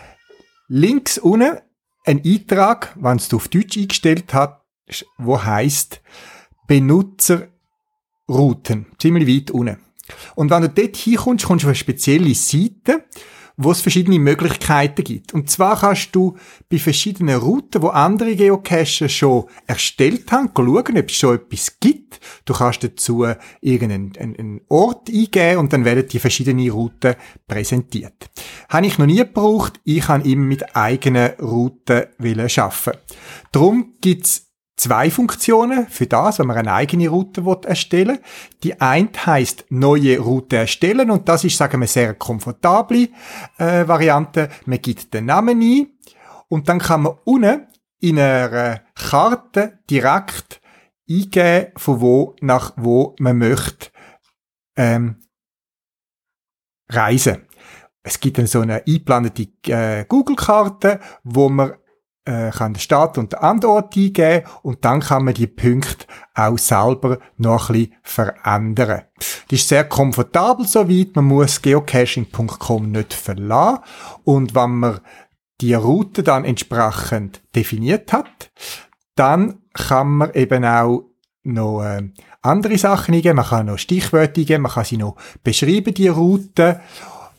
links 0.68 1.18
unten 1.18 1.60
einen 2.04 2.22
Eintrag, 2.26 2.94
wenn 3.00 3.22
du 3.30 3.38
auf 3.38 3.48
Deutsch 3.48 3.78
eingestellt 3.78 4.34
hast, 4.34 4.60
wo 5.18 5.41
heißt 5.41 6.02
Benutzerrouten, 6.68 8.88
ziemlich 9.00 9.26
weit 9.26 9.52
unten. 9.52 9.78
Und 10.36 10.50
wenn 10.50 10.63
du 10.63 10.70
dort 10.70 10.98
hinkommst, 10.98 11.46
kommst 11.46 11.63
du 11.63 11.68
auf 11.68 11.70
eine 11.70 11.76
spezielle 11.76 12.36
Seite, 12.36 13.06
wo 13.58 13.72
es 13.72 13.82
verschiedene 13.82 14.20
Möglichkeiten 14.20 15.04
gibt. 15.04 15.34
Und 15.34 15.50
zwar 15.50 15.80
kannst 15.80 16.15
du 16.15 16.38
bei 16.70 16.78
verschiedenen 16.78 17.38
Routen, 17.38 17.82
wo 17.82 17.88
andere 17.88 18.36
Geocacher 18.36 19.10
schon 19.10 19.46
erstellt 19.65 20.32
haben, 20.32 20.52
schauen, 20.56 20.98
ob 20.98 21.10
es 21.10 21.15
schon 21.15 21.36
etwas 21.36 21.80
gibt. 21.80 22.20
Du 22.46 22.54
kannst 22.54 22.84
dazu 22.84 23.26
irgendeinen 23.62 24.13
einen 24.18 24.62
Ort 24.70 25.10
eingeben 25.10 25.60
und 25.60 25.74
dann 25.74 25.86
werden 25.86 26.08
die 26.08 26.20
verschiedenen 26.20 26.70
Routen 26.70 27.15
präsentiert. 27.48 28.30
Habe 28.70 28.88
ich 28.88 28.98
noch 28.98 29.06
nie 29.06 29.18
gebraucht. 29.18 29.80
Ich 29.84 30.02
kann 30.02 30.24
immer 30.24 30.46
mit 30.46 30.76
eigenen 30.76 31.32
Routen 31.39 32.06
arbeiten. 32.20 33.00
Darum 33.52 33.94
gibt's 34.02 34.44
zwei 34.75 35.09
Funktionen 35.09 35.88
für 35.88 36.07
das, 36.07 36.39
wenn 36.39 36.47
man 36.47 36.57
eine 36.57 36.73
eigene 36.73 37.09
Route 37.09 37.41
erstellen 37.65 38.17
will. 38.17 38.23
Die 38.63 38.79
eine 38.81 39.09
heißt 39.25 39.65
neue 39.69 40.19
Route 40.19 40.57
erstellen 40.57 41.11
und 41.11 41.29
das 41.29 41.43
ist, 41.43 41.57
sagen 41.57 41.79
wir, 41.79 41.88
sehr 41.88 42.13
komfortable 42.13 43.09
äh, 43.57 43.88
Variante. 43.88 44.49
Man 44.65 44.81
gibt 44.81 45.13
den 45.13 45.25
Namen 45.25 45.61
ein 45.61 45.88
und 46.49 46.67
dann 46.69 46.79
kann 46.79 47.03
man 47.03 47.17
unten 47.23 47.67
in 47.99 48.19
einer 48.19 48.81
Karte 48.93 49.79
direkt 49.89 50.61
eingeben, 51.09 51.71
von 51.77 52.01
wo 52.01 52.35
nach 52.41 52.73
wo 52.75 53.15
man 53.19 53.38
möchte 53.38 53.89
ähm, 54.75 55.21
reisen. 56.89 57.47
Es 58.03 58.19
gibt 58.19 58.38
dann 58.38 58.45
so 58.47 58.61
eine 58.61 58.83
eingeplante 58.85 59.47
äh, 59.67 60.05
Google-Karte, 60.07 60.99
wo 61.23 61.49
man 61.49 61.73
äh, 62.25 62.51
kann 62.51 62.75
Stadt 62.75 63.17
und 63.17 63.33
den 63.33 63.39
Andort 63.39 63.95
eingeben 63.95 64.45
und 64.63 64.83
dann 64.83 64.99
kann 64.99 65.25
man 65.25 65.33
die 65.33 65.47
Punkte 65.47 66.05
auch 66.33 66.57
selber 66.57 67.19
noch 67.38 67.69
ein 67.69 67.73
bisschen 67.73 67.95
verändern. 68.03 69.03
Das 69.17 69.59
ist 69.59 69.69
sehr 69.69 69.85
komfortabel 69.85 70.67
soweit, 70.67 71.15
man 71.15 71.25
muss 71.25 71.61
geocaching.com 71.61 72.91
nicht 72.91 73.13
verlassen. 73.13 73.79
Und 74.23 74.55
wenn 74.55 74.71
man 74.71 74.99
die 75.61 75.73
Route 75.73 76.23
dann 76.23 76.45
entsprechend 76.45 77.41
definiert 77.55 78.11
hat, 78.11 78.51
dann 79.15 79.61
kann 79.73 80.07
man 80.09 80.33
eben 80.33 80.65
auch 80.65 81.03
noch 81.43 81.83
äh, 81.83 82.01
andere 82.41 82.77
Sachen 82.77 83.13
eingeben, 83.13 83.38
man 83.38 83.45
kann 83.45 83.67
noch 83.67 83.77
Stichwörter 83.77 84.41
eingeben, 84.41 84.63
man 84.63 84.71
kann 84.71 84.85
sie 84.85 84.97
noch 84.97 85.15
beschreiben, 85.43 85.93
die 85.93 86.07
Route, 86.07 86.81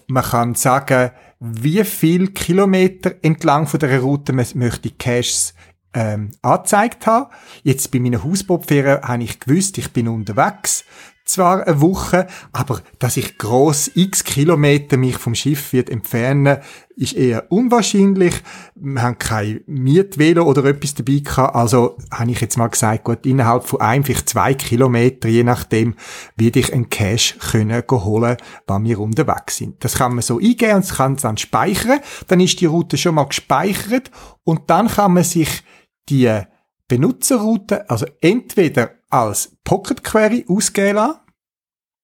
man 0.07 0.25
kann 0.25 0.55
sagen, 0.55 1.11
wie 1.41 1.85
viel 1.85 2.29
Kilometer 2.29 3.15
entlang 3.23 3.67
von 3.67 3.81
der 3.81 4.01
Route 4.01 4.33
man 4.33 4.47
möchte 4.55 4.91
Caches 4.91 5.55
ähm, 5.95 6.31
angezeigt 6.43 7.07
haben. 7.07 7.31
Jetzt 7.63 7.91
bei 7.91 7.99
meiner 7.99 8.23
Hausbootferien 8.23 9.03
habe 9.03 9.25
ich 9.25 9.41
gewusst, 9.41 9.79
ich 9.79 9.93
bin 9.93 10.09
unterwegs 10.09 10.85
zwar 11.27 11.67
eine 11.67 11.81
Woche, 11.81 12.27
aber 12.53 12.81
dass 12.99 13.17
ich 13.17 13.37
gross 13.37 13.91
x 13.95 14.25
Kilometer 14.25 14.97
mich 14.97 15.19
vom 15.19 15.35
Schiff 15.35 15.73
wird 15.73 15.91
entfernen, 15.91 16.59
ist 16.97 17.13
eher 17.13 17.51
unwahrscheinlich. 17.53 18.35
Wir 18.75 19.03
haben 19.03 19.19
kein 19.19 19.61
Mietvelo 19.67 20.45
oder 20.45 20.65
etwas 20.65 20.95
dabei 20.95 21.19
gehabt, 21.19 21.55
also 21.55 21.99
habe 22.13 22.31
ich 22.31 22.41
jetzt 22.41 22.57
mal 22.57 22.69
gesagt, 22.69 23.05
gut, 23.05 23.27
innerhalb 23.27 23.65
von 23.65 23.81
ein, 23.81 24.05
vielleicht 24.05 24.29
zwei 24.29 24.55
Kilometer, 24.55 25.29
je 25.29 25.45
nachdem, 25.45 25.95
werde 26.37 26.61
ich 26.61 26.73
einen 26.73 26.89
Cash 26.89 27.37
können 27.51 27.83
holen, 27.91 28.37
wenn 28.67 28.85
wir 28.85 29.01
unterwegs 29.01 29.57
sind. 29.57 29.85
Das 29.85 29.97
kann 29.97 30.15
man 30.15 30.23
so 30.23 30.39
eingeben 30.39 30.77
und 30.77 30.89
kann 30.89 31.17
dann 31.17 31.37
speichern, 31.37 32.01
dann 32.29 32.41
ist 32.41 32.61
die 32.61 32.67
Route 32.67 32.97
schon 32.97 33.17
mal 33.17 33.25
gespeichert 33.25 34.11
und 34.45 34.71
dann 34.71 34.89
kann 34.89 35.13
man 35.13 35.25
sich 35.25 35.63
die 36.09 36.41
Benutzerroute, 36.89 37.91
also 37.91 38.07
entweder 38.21 38.93
als 39.09 39.57
Pocket 39.65 40.03
Query 40.03 40.45
ausgeben 40.49 40.97
lassen. 40.97 41.21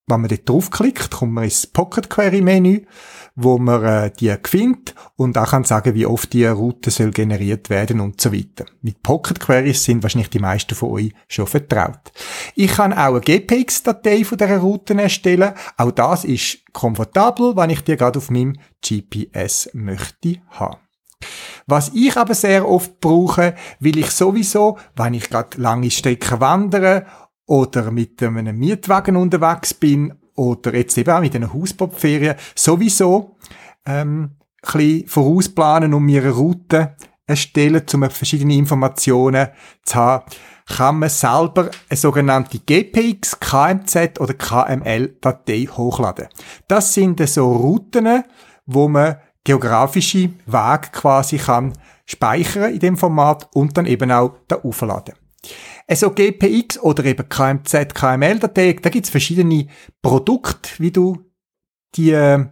Wenn 0.09 0.21
man 0.21 0.29
dort 0.29 0.49
draufklickt, 0.49 1.11
kommt 1.13 1.33
man 1.33 1.45
ins 1.45 1.67
Pocket 1.67 2.11
Query 2.11 2.41
Menü, 2.41 2.85
wo 3.37 3.57
man 3.59 3.85
äh, 3.85 4.11
die 4.11 4.35
findet 4.43 4.95
und 5.17 5.39
auch 5.39 5.51
kann 5.51 5.65
sagen, 5.65 5.95
wie 5.95 6.07
oft 6.07 6.33
die 6.33 6.45
Route 6.45 6.91
soll 6.91 7.13
generiert 7.13 7.71
werden 7.71 8.01
und 8.01 8.21
so 8.21 8.33
weiter. 8.33 8.67
Mit 8.83 9.03
Pocket 9.03 9.39
Queries 9.39 9.85
sind 9.85 10.03
wahrscheinlich 10.03 10.31
die 10.31 10.41
meisten 10.41 10.75
von 10.75 10.91
euch 10.91 11.15
schon 11.29 11.47
vertraut. 11.47 12.13
Ich 12.57 12.73
kann 12.73 12.93
auch 12.93 13.15
eine 13.15 13.21
GPX-Datei 13.21 14.25
von 14.25 14.39
dieser 14.39 14.59
Route 14.59 15.01
erstellen. 15.01 15.55
Auch 15.77 15.93
das 15.93 16.25
ist 16.25 16.59
komfortabel, 16.73 17.57
wenn 17.57 17.71
ich 17.71 17.83
die 17.83 17.97
gerade 17.97 18.19
auf 18.19 18.29
meinem 18.29 18.59
GPS 18.85 19.71
möchte 19.73 20.43
haben. 20.51 20.79
Was 21.67 21.91
ich 21.95 22.17
aber 22.17 22.35
sehr 22.35 22.69
oft 22.69 23.01
brauche, 23.01 23.55
will 23.81 23.99
ich 23.99 24.11
sowieso, 24.11 24.79
wenn 24.97 25.15
ich 25.15 25.31
gerade 25.31 25.61
lange 25.61 25.91
Strecken 25.91 26.41
wandere 26.41 27.07
oder 27.47 27.91
mit 27.91 28.23
einem 28.23 28.59
Mietwagen 28.59 29.17
unterwegs 29.17 29.75
bin 29.75 30.15
oder 30.35 30.75
jetzt 30.75 30.97
eben 30.99 31.11
auch 31.11 31.21
mit 31.21 31.37
einer 31.37 31.53
Hausbootferien, 31.53 32.37
sowieso 32.55 33.37
ähm, 33.85 34.37
ein 34.63 34.73
bisschen 34.73 35.09
vorausplanen 35.09 35.95
und 35.95 36.05
mir 36.05 36.23
eine 36.23 36.33
Route 36.33 36.97
erstellen, 37.27 37.83
um 37.95 38.11
verschiedene 38.11 38.55
Informationen 38.55 39.49
zu 39.85 39.95
haben, 39.97 40.25
kann 40.67 41.01
man 41.01 41.09
selber 41.09 41.71
eine 41.89 41.97
sogenannte 41.97 42.59
GPX, 42.59 43.39
KMZ 43.41 44.21
oder 44.21 44.35
KML-Datei 44.35 45.67
hochladen. 45.67 46.29
Das 46.69 46.95
sind 46.95 47.27
so 47.29 47.53
Routen, 47.53 48.25
wo 48.67 48.89
man 48.89 49.17
geografische 49.45 50.31
Wege 50.47 50.89
quasi 50.93 51.39
kann 51.39 51.73
speichern 52.07 52.73
in 52.73 52.79
dem 52.79 52.97
Format 52.97 53.49
und 53.55 53.77
dann 53.77 53.87
eben 53.87 54.11
auch 54.11 54.37
da 54.49 54.57
aufladen. 54.57 55.15
Also 55.89 56.11
GPX 56.11 56.79
oder 56.81 57.05
eben 57.05 57.29
KMZ, 57.29 57.95
KML-Datei, 57.95 58.79
da 58.81 58.91
gibt's 58.91 59.11
verschiedene 59.11 59.67
Produkte, 60.01 60.71
wie 60.79 60.93
du 60.93 61.19
die 61.97 62.13
äh, 62.13 62.47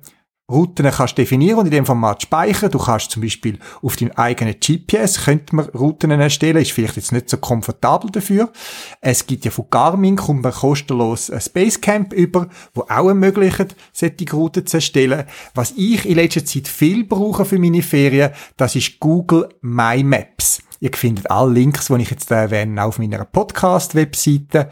Routen 0.50 0.90
kannst 0.90 1.16
definieren 1.16 1.58
und 1.58 1.66
in 1.66 1.70
dem 1.70 1.86
Format 1.86 2.22
speichern. 2.22 2.70
Du 2.70 2.78
kannst 2.78 3.10
zum 3.12 3.22
Beispiel 3.22 3.58
auf 3.82 3.96
deinem 3.96 4.12
eigenen 4.12 4.56
GPS, 4.58 5.24
könnte 5.24 5.54
man 5.54 5.66
Routen 5.66 6.10
erstellen, 6.10 6.62
ist 6.62 6.72
vielleicht 6.72 6.96
jetzt 6.96 7.12
nicht 7.12 7.30
so 7.30 7.36
komfortabel 7.36 8.10
dafür. 8.10 8.52
Es 9.00 9.26
gibt 9.26 9.44
ja 9.44 9.50
von 9.50 9.66
Garmin, 9.70 10.16
kommt 10.16 10.42
man 10.42 10.52
kostenlos 10.52 11.30
ein 11.30 11.40
Spacecamp 11.40 12.12
über, 12.12 12.48
wo 12.74 12.82
auch 12.82 13.08
ermöglicht, 13.08 13.76
solche 13.92 14.30
Routen 14.32 14.66
zu 14.66 14.78
erstellen. 14.78 15.24
Was 15.54 15.72
ich 15.76 16.06
in 16.06 16.16
letzter 16.16 16.44
Zeit 16.44 16.68
viel 16.68 17.04
brauche 17.04 17.44
für 17.44 17.58
meine 17.58 17.82
Ferien, 17.82 18.32
das 18.56 18.76
ist 18.76 18.98
Google 19.00 19.48
My 19.60 20.02
Maps. 20.02 20.62
Ihr 20.80 20.90
findet 20.94 21.30
alle 21.30 21.52
Links, 21.52 21.88
die 21.88 22.02
ich 22.02 22.10
jetzt 22.10 22.30
erwähne, 22.30 22.82
auf 22.82 22.98
meiner 22.98 23.24
Podcast-Webseite. 23.26 24.70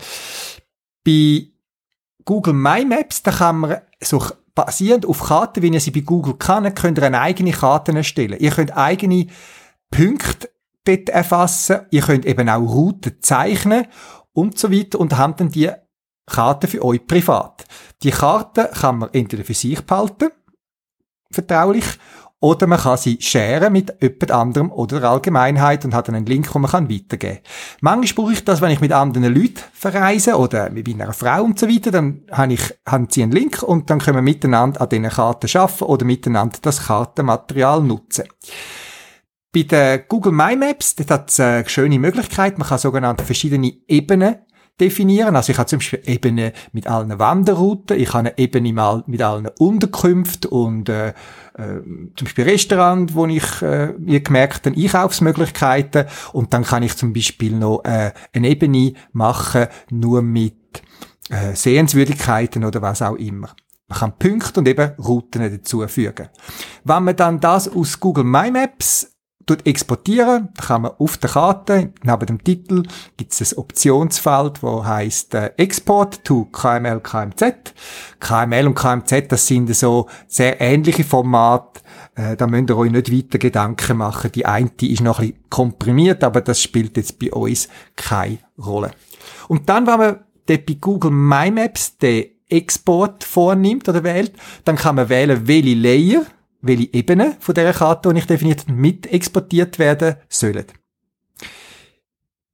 Bei 1.04 1.42
Google 2.24 2.54
My 2.54 2.84
Maps, 2.84 3.22
da 3.22 3.30
kann 3.30 3.58
man 3.58 3.76
so 4.02 4.22
basierend 4.64 5.06
auf 5.06 5.22
Karten, 5.22 5.62
wie 5.62 5.68
ihr 5.68 5.78
sie 5.78 5.92
bei 5.92 6.00
Google 6.00 6.34
kennt, 6.34 6.74
könnt 6.74 6.98
ihr 6.98 7.04
eine 7.04 7.20
eigene 7.20 7.52
Karte 7.52 7.92
erstellen. 7.92 8.40
Ihr 8.40 8.50
könnt 8.50 8.76
eigene 8.76 9.28
Punkte 9.88 10.50
dort 10.82 11.08
erfassen. 11.10 11.82
Ihr 11.92 12.02
könnt 12.02 12.26
eben 12.26 12.48
auch 12.48 12.58
Routen 12.60 13.18
zeichnen 13.20 13.86
und 14.32 14.58
so 14.58 14.72
weiter 14.72 14.98
und 14.98 15.16
habt 15.16 15.38
dann 15.38 15.50
die 15.50 15.70
Karte 16.26 16.66
für 16.66 16.84
euch 16.84 17.06
privat. 17.06 17.66
Die 18.02 18.10
Karte 18.10 18.70
kann 18.74 18.98
man 18.98 19.10
entweder 19.12 19.44
für 19.44 19.54
sich 19.54 19.80
behalten, 19.82 20.30
vertraulich, 21.30 21.86
oder 22.40 22.66
man 22.68 22.79
kann 22.79 22.96
sie 22.96 23.18
sharen 23.20 23.72
mit 23.72 23.94
jemand 24.01 24.31
anderem 24.31 24.70
oder 24.70 25.01
der 25.01 25.11
Allgemeinheit 25.11 25.85
und 25.85 25.94
hat 25.94 26.09
dann 26.09 26.14
einen 26.14 26.27
Link, 26.27 26.53
den 26.53 26.62
man 26.62 26.72
weitergeben 26.72 27.18
kann. 27.18 27.42
Manchmal 27.81 28.24
brauche 28.24 28.33
ich 28.33 28.44
das, 28.44 28.61
wenn 28.61 28.70
ich 28.70 28.81
mit 28.81 28.92
anderen 28.92 29.35
Leuten 29.35 29.61
verreise 29.72 30.37
oder 30.37 30.70
mit 30.70 30.88
einer 30.88 31.12
Frau 31.12 31.42
und 31.42 31.59
so 31.59 31.68
weiter, 31.68 31.90
dann 31.90 32.22
habe 32.31 32.53
ich, 32.53 32.62
haben 32.87 33.09
sie 33.11 33.24
einen 33.24 33.33
Link 33.33 33.62
und 33.62 33.90
dann 33.90 33.98
können 33.98 34.18
wir 34.18 34.22
miteinander 34.22 34.81
an 34.81 34.88
diesen 34.88 35.09
Karten 35.09 35.59
arbeiten 35.59 35.85
oder 35.85 36.05
miteinander 36.05 36.59
das 36.62 36.87
Kartenmaterial 36.87 37.83
nutzen. 37.83 38.24
Bei 39.53 39.62
den 39.62 40.03
Google 40.09 40.33
My 40.33 40.55
Maps, 40.55 40.94
dort 40.94 41.11
hat 41.11 41.31
es 41.31 41.40
eine 41.40 41.68
schöne 41.68 41.98
Möglichkeit. 41.98 42.59
Man 42.59 42.68
kann 42.68 42.79
sogenannte 42.79 43.24
verschiedene 43.24 43.72
Ebenen 43.88 44.37
definieren. 44.80 45.36
Also 45.36 45.52
ich 45.52 45.58
habe 45.58 45.66
zum 45.66 45.78
Beispiel 45.78 46.02
Ebene 46.04 46.52
mit 46.72 46.86
allen 46.86 47.18
Wanderrouten, 47.18 47.98
ich 47.98 48.08
habe 48.08 48.18
eine 48.18 48.38
Ebene 48.38 48.72
mal 48.72 49.02
mit 49.06 49.22
allen 49.22 49.48
Unterkünften 49.58 50.50
und 50.50 50.88
äh, 50.88 51.08
äh, 51.08 51.82
zum 52.16 52.24
Beispiel 52.24 52.44
Restaurant, 52.44 53.14
wo 53.14 53.26
ich 53.26 53.62
äh, 53.62 53.92
mir 53.98 54.20
gemerkt 54.20 54.66
habe, 54.66 54.80
Einkaufsmöglichkeiten 54.80 56.06
und 56.32 56.52
dann 56.54 56.64
kann 56.64 56.82
ich 56.82 56.96
zum 56.96 57.12
Beispiel 57.12 57.56
noch 57.56 57.84
äh, 57.84 58.12
eine 58.32 58.48
Ebene 58.48 58.94
machen, 59.12 59.66
nur 59.90 60.22
mit 60.22 60.82
äh, 61.30 61.54
Sehenswürdigkeiten 61.54 62.64
oder 62.64 62.80
was 62.82 63.02
auch 63.02 63.16
immer. 63.16 63.54
Man 63.88 63.98
kann 63.98 64.18
Punkte 64.18 64.60
und 64.60 64.68
eben 64.68 64.92
Routen 64.98 65.50
dazu 65.50 65.86
fügen. 65.88 66.28
Wenn 66.84 67.04
man 67.04 67.16
dann 67.16 67.40
das 67.40 67.68
aus 67.74 67.98
Google 67.98 68.24
My 68.24 68.50
Maps 68.50 69.17
exportieren, 69.64 70.48
da 70.56 70.62
kann 70.64 70.82
man 70.82 70.92
auf 70.98 71.16
der 71.16 71.30
Karte, 71.30 71.92
neben 72.02 72.26
dem 72.26 72.42
Titel, 72.42 72.82
gibt 73.16 73.32
es 73.32 73.52
ein 73.52 73.58
Optionsfeld, 73.58 74.62
wo 74.62 74.84
heißt 74.84 75.34
äh, 75.34 75.52
Export 75.56 76.24
to 76.24 76.46
KML, 76.46 77.00
KMZ. 77.00 77.74
KML 78.20 78.66
und 78.66 78.74
KMZ, 78.74 79.30
das 79.32 79.46
sind 79.46 79.74
so 79.74 80.08
sehr 80.26 80.61
ähnliche 80.61 81.04
Formate. 81.04 81.80
Äh, 82.14 82.37
da 82.37 82.46
müsst 82.46 82.70
ihr 82.70 82.76
euch 82.76 82.90
nicht 82.90 83.12
weiter 83.12 83.38
Gedanken 83.38 83.96
machen. 83.98 84.32
Die 84.32 84.46
eine 84.46 84.70
ist 84.82 85.00
noch 85.00 85.20
ein 85.20 85.28
bisschen 85.28 85.50
komprimiert, 85.50 86.24
aber 86.24 86.40
das 86.40 86.62
spielt 86.62 86.96
jetzt 86.96 87.18
bei 87.18 87.32
uns 87.32 87.68
keine 87.96 88.38
Rolle. 88.58 88.90
Und 89.48 89.68
dann, 89.68 89.87
wenn 89.87 89.98
man 89.98 90.16
dort 90.46 90.66
bei 90.66 90.74
Google 90.74 91.11
My 91.11 91.50
Maps 91.50 91.96
den 91.98 92.26
Export 92.48 93.24
vornimmt 93.24 93.88
oder 93.88 94.02
wählt, 94.02 94.32
dann 94.64 94.76
kann 94.76 94.96
man 94.96 95.08
wählen, 95.08 95.46
welche 95.46 95.74
Layer 95.74 96.22
welche 96.60 96.92
Ebenen 96.92 97.34
von 97.38 97.54
dieser 97.54 97.72
Karte, 97.72 98.12
die 98.12 98.18
ich 98.18 98.26
definiert 98.26 98.62
habe, 98.62 98.72
mit 98.72 99.06
exportiert 99.06 99.78
werden 99.78 100.16
sollen. 100.28 100.66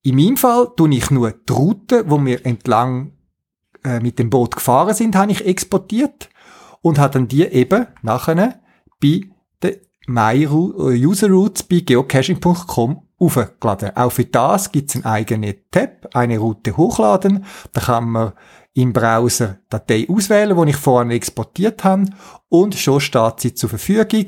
In 0.02 0.16
meinem 0.16 0.36
Fall 0.36 0.68
tue 0.76 0.94
ich 0.94 1.10
nur 1.10 1.32
die 1.32 1.52
Route, 1.52 2.04
wo 2.08 2.22
wir 2.22 2.44
entlang 2.44 3.12
äh, 3.84 4.00
mit 4.00 4.18
dem 4.18 4.28
Boot 4.28 4.56
gefahren 4.56 4.94
sind, 4.94 5.16
habe 5.16 5.32
ich 5.32 5.46
exportiert 5.46 6.28
und 6.82 6.98
habe 6.98 7.14
dann 7.14 7.28
die 7.28 7.44
eben 7.44 7.86
nachher 8.02 8.60
bei 9.00 9.22
den 9.62 9.76
My 10.06 10.44
äh, 10.44 10.48
User 10.48 11.28
Routes 11.30 11.62
bei 11.62 11.80
geocaching.com 11.80 13.02
aufgeladen. 13.18 13.96
Auch 13.96 14.12
für 14.12 14.26
das 14.26 14.72
gibt 14.72 14.90
es 14.90 14.96
einen 14.96 15.06
eigenen 15.06 15.54
Tab, 15.70 16.08
eine 16.14 16.38
Route 16.38 16.76
hochladen. 16.76 17.44
Da 17.72 17.80
kann 17.80 18.10
man 18.10 18.32
im 18.74 18.92
Browser 18.92 19.58
Datei 19.68 20.06
auswählen, 20.08 20.56
die 20.56 20.70
ich 20.70 20.76
vorhin 20.76 21.10
exportiert 21.12 21.84
habe. 21.84 22.06
Und 22.48 22.74
schon 22.74 23.00
steht 23.00 23.40
sie 23.40 23.54
zur 23.54 23.70
Verfügung. 23.70 24.26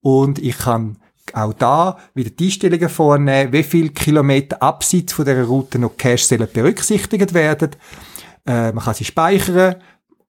Und 0.00 0.38
ich 0.38 0.56
kann 0.56 0.98
auch 1.34 1.52
da 1.52 1.98
wieder 2.14 2.30
die 2.30 2.46
Einstellungen 2.46 2.88
vornehmen, 2.88 3.52
wie 3.52 3.62
viele 3.62 3.90
Kilometer 3.90 4.62
abseits 4.62 5.12
von 5.12 5.24
dieser 5.24 5.44
Route 5.44 5.78
noch 5.78 5.96
Cache 5.96 6.18
sollen 6.18 6.48
berücksichtigt 6.52 7.34
werden. 7.34 7.70
Äh, 8.46 8.72
man 8.72 8.84
kann 8.84 8.94
sie 8.94 9.04
speichern 9.04 9.76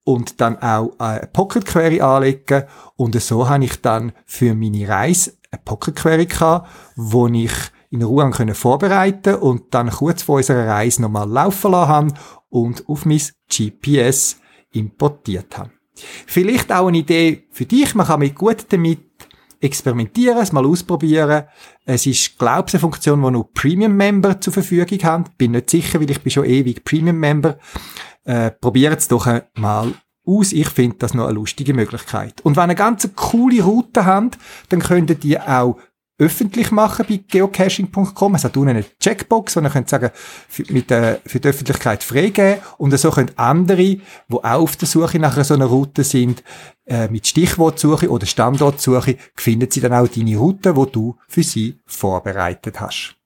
und 0.04 0.40
dann 0.40 0.60
auch 0.60 0.92
eine 0.98 1.28
Pocket 1.32 1.64
Query 1.64 2.00
anlegen. 2.00 2.64
Und 2.96 3.20
so 3.20 3.48
habe 3.48 3.64
ich 3.64 3.80
dann 3.80 4.12
für 4.26 4.54
meine 4.54 4.88
Reise 4.88 5.34
eine 5.50 5.62
Pocket 5.64 5.96
Query 5.96 6.26
gehabt, 6.26 6.68
wo 6.96 7.28
ich 7.28 7.52
in 7.90 8.02
Ruhe 8.02 8.54
vorbereiten 8.54 9.34
und 9.36 9.74
dann 9.74 9.90
kurz 9.90 10.22
vor 10.22 10.36
unserer 10.36 10.66
Reise 10.66 11.02
nochmal 11.02 11.28
laufen 11.28 11.72
lassen 11.72 12.14
und 12.50 12.88
auf 12.88 13.06
mein 13.06 13.20
GPS 13.48 14.40
importiert 14.72 15.56
habe. 15.56 15.70
Vielleicht 16.26 16.72
auch 16.72 16.88
eine 16.88 16.98
Idee 16.98 17.46
für 17.50 17.66
dich. 17.66 17.94
Man 17.94 18.06
kann 18.06 18.20
mit 18.20 18.34
gut 18.34 18.66
damit 18.68 19.00
experimentieren, 19.60 20.38
es 20.38 20.52
mal 20.52 20.64
ausprobieren. 20.64 21.44
Es 21.84 22.06
ist, 22.06 22.38
glaube 22.38 22.68
ich, 22.68 22.74
eine 22.74 22.80
Funktion, 22.80 23.22
die 23.22 23.30
nur 23.30 23.52
Premium-Member 23.52 24.40
zur 24.40 24.52
Verfügung 24.52 25.02
haben. 25.02 25.24
Bin 25.36 25.52
nicht 25.52 25.70
sicher, 25.70 26.00
weil 26.00 26.10
ich 26.10 26.20
bin 26.20 26.30
schon 26.30 26.44
ewig 26.44 26.84
Premium-Member. 26.84 27.58
Äh, 28.24 28.50
Probiert 28.52 29.00
es 29.00 29.08
doch 29.08 29.26
mal 29.54 29.92
aus. 30.24 30.52
Ich 30.52 30.68
finde 30.68 30.96
das 30.98 31.14
noch 31.14 31.24
eine 31.24 31.34
lustige 31.34 31.74
Möglichkeit. 31.74 32.40
Und 32.42 32.56
wenn 32.56 32.62
ihr 32.62 32.64
eine 32.64 32.74
ganz 32.74 33.08
coole 33.14 33.62
Route 33.62 34.06
habt, 34.06 34.38
dann 34.70 34.80
könnt 34.80 35.24
ihr 35.24 35.46
auch 35.46 35.76
öffentlich 36.20 36.70
machen 36.70 37.06
bei 37.08 37.20
geocaching.com. 37.26 38.34
Es 38.34 38.44
hat 38.44 38.56
unten 38.56 38.70
eine 38.70 38.84
Checkbox, 39.00 39.56
wo 39.56 39.60
ihr 39.60 39.70
könnt 39.70 39.88
sagen, 39.88 40.10
für, 40.48 40.64
mit, 40.72 40.90
äh, 40.90 41.18
für 41.26 41.40
die 41.40 41.48
Öffentlichkeit 41.48 42.04
freigeben. 42.04 42.60
Und 42.78 42.96
so 42.96 43.10
können 43.10 43.32
andere, 43.36 43.76
die 43.76 44.02
auch 44.28 44.44
auf 44.44 44.76
der 44.76 44.86
Suche 44.86 45.18
nach 45.18 45.42
so 45.42 45.54
einer 45.54 45.66
Route 45.66 46.04
sind, 46.04 46.44
äh, 46.86 47.08
mit 47.08 47.26
Stichwortsuche 47.26 48.10
oder 48.10 48.26
Standortsuche, 48.26 49.16
finden 49.34 49.70
sie 49.70 49.80
dann 49.80 49.94
auch 49.94 50.08
deine 50.08 50.36
Route, 50.36 50.74
die 50.74 50.92
du 50.92 51.16
für 51.26 51.42
sie 51.42 51.80
vorbereitet 51.86 52.80
hast. 52.80 53.19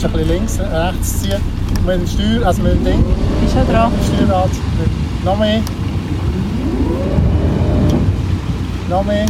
Kommst 0.00 0.06
ein 0.06 0.12
bisschen 0.12 0.28
links, 0.28 0.60
rechts 0.60 1.22
ziehen. 1.22 1.40
Mit 1.86 2.00
dem 2.00 2.06
Steuer, 2.06 2.46
also 2.46 2.62
mit 2.62 2.72
dem 2.72 2.84
Ding. 2.84 3.04
Ist 3.44 3.52
schon 3.52 3.66
dran. 3.66 3.92
Steuerrad. 4.14 4.50
Noch 5.24 5.38
mehr. 5.38 5.60
Noch 8.88 9.04
mehr. 9.04 9.26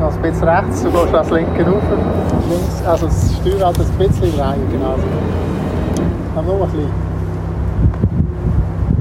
Ein 0.00 0.22
bisschen 0.22 0.48
rechts, 0.48 0.82
du 0.82 0.90
gehst 0.90 1.12
das 1.12 1.30
linke 1.30 1.66
rauf. 1.66 1.82
Links, 2.48 2.86
also 2.86 3.06
das 3.06 3.34
Steuerrad 3.40 3.78
ein 3.78 3.86
bisschen 3.98 4.36
drehen, 4.36 4.70
genau. 4.70 4.94
Aber 6.36 6.42
nur 6.42 6.62
ein 6.64 6.70
bisschen. 6.70 6.90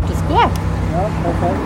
Ist 0.01 0.09
das 0.09 0.27
gut? 0.27 0.51
Ja, 0.93 1.09
perfekt. 1.23 1.59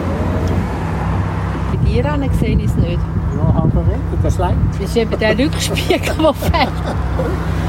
Bei 1.72 1.90
dir 1.90 2.12
an 2.12 2.30
sehe 2.40 2.58
ich 2.58 2.66
es 2.66 2.76
nicht. 2.76 3.00
Ja, 3.38 3.54
halb 3.54 3.74
Meter, 3.74 3.98
das 4.24 4.40
reicht. 4.40 4.58
Das 4.74 4.90
ist 4.90 4.98
eben 4.98 5.20
der 5.20 5.38
Rückspiegel, 5.38 6.16
der 6.18 6.34
fehlt. 6.34 6.70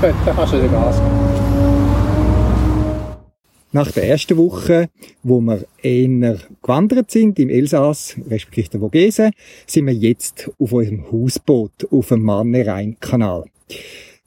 dann 0.00 0.36
kannst 0.36 0.52
du 0.52 0.58
wieder 0.58 0.68
Gas 0.68 1.00
Nach 3.72 3.90
der 3.90 4.08
ersten 4.08 4.36
Woche, 4.36 4.88
wo 5.22 5.40
wir 5.40 5.64
eher 5.82 6.38
gewandert 6.62 7.10
sind, 7.10 7.38
im 7.38 7.50
Elsass, 7.50 8.16
respektive 8.30 8.68
der 8.70 8.80
Vogesen, 8.80 9.32
sind 9.66 9.86
wir 9.86 9.94
jetzt 9.94 10.50
auf 10.58 10.72
unserem 10.72 11.10
Hausboot 11.10 11.88
auf 11.90 12.08
dem 12.08 12.22
Manne-Rhein-Kanal. 12.22 13.44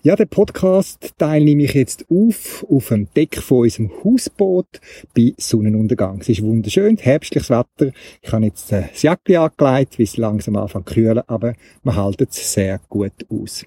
Ja, 0.03 0.15
den 0.15 0.27
Podcast-Teil 0.27 1.43
nehme 1.43 1.63
ich 1.63 1.73
jetzt 1.73 2.05
auf, 2.11 2.63
auf 2.69 2.89
dem 2.89 3.11
Deck 3.15 3.41
von 3.41 3.61
unserem 3.61 3.91
Hausboot 4.03 4.79
bei 5.15 5.33
Sonnenuntergang. 5.37 6.19
Es 6.21 6.29
ist 6.29 6.43
wunderschön, 6.43 6.97
herbstliches 6.97 7.49
Wetter. 7.49 7.91
Ich 8.21 8.31
habe 8.31 8.45
jetzt 8.45 8.71
äh, 8.71 8.83
das 8.91 9.01
Jäckchen 9.01 9.37
angelegt, 9.37 9.97
weil 9.97 10.03
es 10.03 10.15
langsam 10.17 10.55
anfängt 10.55 10.87
zu 10.87 10.93
kühlen, 10.93 11.23
aber 11.25 11.55
man 11.81 11.95
hält 11.95 12.21
es 12.21 12.53
sehr 12.53 12.79
gut 12.89 13.25
aus. 13.29 13.65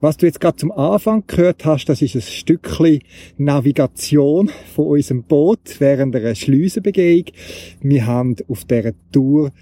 Was 0.00 0.16
du 0.16 0.24
jetzt 0.24 0.40
gerade 0.40 0.56
zum 0.56 0.72
Anfang 0.72 1.24
gehört 1.26 1.66
hast, 1.66 1.84
das 1.84 2.00
ist 2.00 2.14
ein 2.14 2.22
Stückchen 2.22 3.00
Navigation 3.36 4.50
von 4.74 4.86
unserem 4.86 5.22
Boot 5.22 5.80
während 5.80 6.16
einer 6.16 6.34
Schleusenbegehung. 6.34 7.26
Wir 7.82 8.06
haben 8.06 8.36
auf 8.48 8.64
dieser 8.64 8.94
Tour 9.12 9.52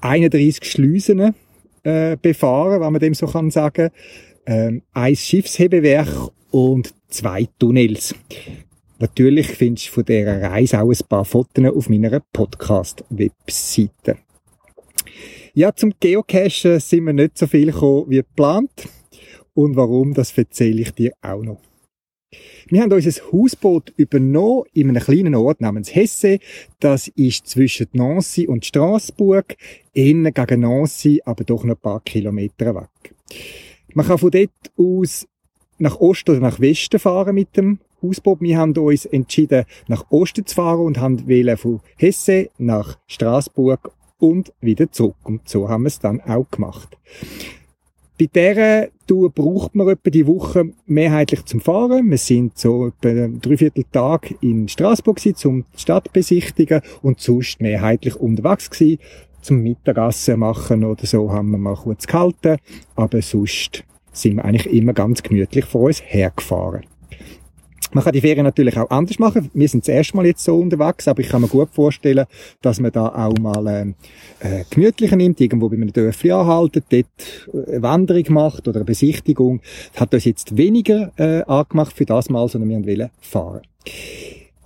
31 0.00 0.64
Schleusen 0.64 1.34
äh, 1.82 2.16
befahren, 2.16 2.80
wenn 2.80 2.92
man 2.92 3.00
dem 3.00 3.12
so 3.12 3.26
kann 3.26 3.50
sagen 3.50 3.90
ähm, 4.48 4.82
ein 4.94 5.14
Schiffshebewerk 5.14 6.08
und 6.50 6.94
zwei 7.08 7.46
Tunnels. 7.58 8.14
Natürlich 8.98 9.48
findest 9.48 9.88
du 9.88 9.92
von 9.92 10.04
dieser 10.06 10.40
Reise 10.40 10.80
auch 10.80 10.90
ein 10.90 11.06
paar 11.08 11.24
Fotos 11.26 11.64
auf 11.66 11.88
meiner 11.88 12.20
Podcast-Webseite. 12.32 14.16
Ja, 15.52 15.74
zum 15.74 15.92
Geocachen 16.00 16.80
sind 16.80 17.04
wir 17.04 17.12
nicht 17.12 17.36
so 17.36 17.46
viel 17.46 17.72
gekommen 17.72 18.06
wie 18.08 18.16
geplant. 18.16 18.88
Und 19.54 19.76
warum, 19.76 20.14
das 20.14 20.36
erzähle 20.36 20.82
ich 20.82 20.92
dir 20.92 21.12
auch 21.20 21.42
noch. 21.42 21.60
Wir 22.68 22.82
haben 22.82 22.92
unser 22.92 23.10
Hausboot 23.32 23.92
übernommen 23.96 24.64
in 24.72 24.88
einem 24.88 25.02
kleinen 25.02 25.34
Ort 25.34 25.60
namens 25.60 25.94
Hesse. 25.94 26.38
Das 26.80 27.08
ist 27.08 27.46
zwischen 27.48 27.88
Nancy 27.92 28.46
und 28.46 28.64
Straßburg, 28.64 29.56
innen 29.92 30.32
gegen 30.32 30.60
Nancy, 30.60 31.20
aber 31.24 31.44
doch 31.44 31.64
noch 31.64 31.76
ein 31.76 31.80
paar 31.80 32.00
Kilometer 32.00 32.74
weg. 32.74 33.14
Man 33.94 34.06
kann 34.06 34.18
von 34.18 34.30
dort 34.30 34.50
aus 34.76 35.26
nach 35.78 35.96
Osten 36.00 36.32
oder 36.32 36.40
nach 36.40 36.60
Westen 36.60 36.98
fahren 36.98 37.34
mit 37.34 37.56
dem 37.56 37.78
Hausboot. 38.02 38.40
Wir 38.40 38.58
haben 38.58 38.76
uns 38.76 39.06
entschieden, 39.06 39.64
nach 39.86 40.10
Osten 40.10 40.46
zu 40.46 40.54
fahren 40.54 40.80
und 40.80 40.98
haben 40.98 41.26
wählen 41.26 41.56
von 41.56 41.80
Hesse 41.96 42.50
nach 42.58 42.98
Straßburg 43.06 43.92
und 44.18 44.52
wieder 44.60 44.90
zurück. 44.90 45.16
Und 45.24 45.48
so 45.48 45.68
haben 45.68 45.84
wir 45.84 45.88
es 45.88 46.00
dann 46.00 46.20
auch 46.20 46.50
gemacht. 46.50 46.96
Bei 48.18 48.26
dieser 48.26 48.88
Tour 49.06 49.30
braucht 49.30 49.76
man 49.76 49.88
etwa 49.88 50.10
die 50.10 50.26
Woche 50.26 50.72
mehrheitlich 50.86 51.44
zum 51.44 51.60
Fahren. 51.60 52.10
Wir 52.10 52.18
sind 52.18 52.58
so 52.58 52.88
etwa 52.88 53.10
einen 53.10 53.40
Dreivierteltag 53.40 54.34
in 54.40 54.66
Straßburg 54.66 55.18
gewesen, 55.18 55.64
die 55.72 55.80
Stadt 55.80 56.12
besichtigen 56.12 56.82
und 57.02 57.20
sonst 57.20 57.60
mehrheitlich 57.60 58.16
unterwegs 58.16 58.70
gewesen 58.70 58.98
zum 59.40 59.62
Mittagessen 59.62 60.40
machen 60.40 60.84
oder 60.84 61.06
so 61.06 61.32
haben 61.32 61.50
wir 61.50 61.58
mal 61.58 61.76
kurz 61.76 62.06
gehalten, 62.06 62.56
aber 62.96 63.22
sonst 63.22 63.84
sind 64.12 64.36
wir 64.36 64.44
eigentlich 64.44 64.72
immer 64.72 64.92
ganz 64.92 65.22
gemütlich 65.22 65.64
vor 65.64 65.82
uns 65.82 66.02
hergefahren. 66.04 66.84
Man 67.92 68.04
kann 68.04 68.12
die 68.12 68.20
Ferien 68.20 68.44
natürlich 68.44 68.76
auch 68.76 68.90
anders 68.90 69.18
machen. 69.18 69.50
Wir 69.54 69.68
sind 69.68 69.84
das 69.84 69.94
erste 69.94 70.16
Mal 70.16 70.26
jetzt 70.26 70.44
so 70.44 70.58
unterwegs, 70.58 71.08
aber 71.08 71.20
ich 71.20 71.28
kann 71.30 71.40
mir 71.40 71.48
gut 71.48 71.70
vorstellen, 71.72 72.26
dass 72.60 72.80
man 72.80 72.92
da 72.92 73.08
auch 73.08 73.38
mal 73.38 73.66
äh, 73.66 73.80
äh, 74.40 74.64
gemütlicher 74.68 75.16
nimmt, 75.16 75.40
irgendwo 75.40 75.70
bei 75.70 75.76
einem 75.76 75.92
Dörfli 75.92 76.30
anhalten, 76.30 76.82
dort 76.90 77.66
eine 77.66 77.82
Wanderung 77.82 78.24
macht 78.28 78.68
oder 78.68 78.80
eine 78.80 78.84
Besichtigung. 78.84 79.62
Das 79.92 80.02
hat 80.02 80.12
uns 80.12 80.26
jetzt 80.26 80.56
weniger 80.56 81.12
äh, 81.16 81.42
angemacht 81.44 81.96
für 81.96 82.04
das 82.04 82.28
Mal, 82.28 82.46
sondern 82.48 82.68
wir 82.68 82.86
wollen 82.86 83.10
fahren. 83.20 83.62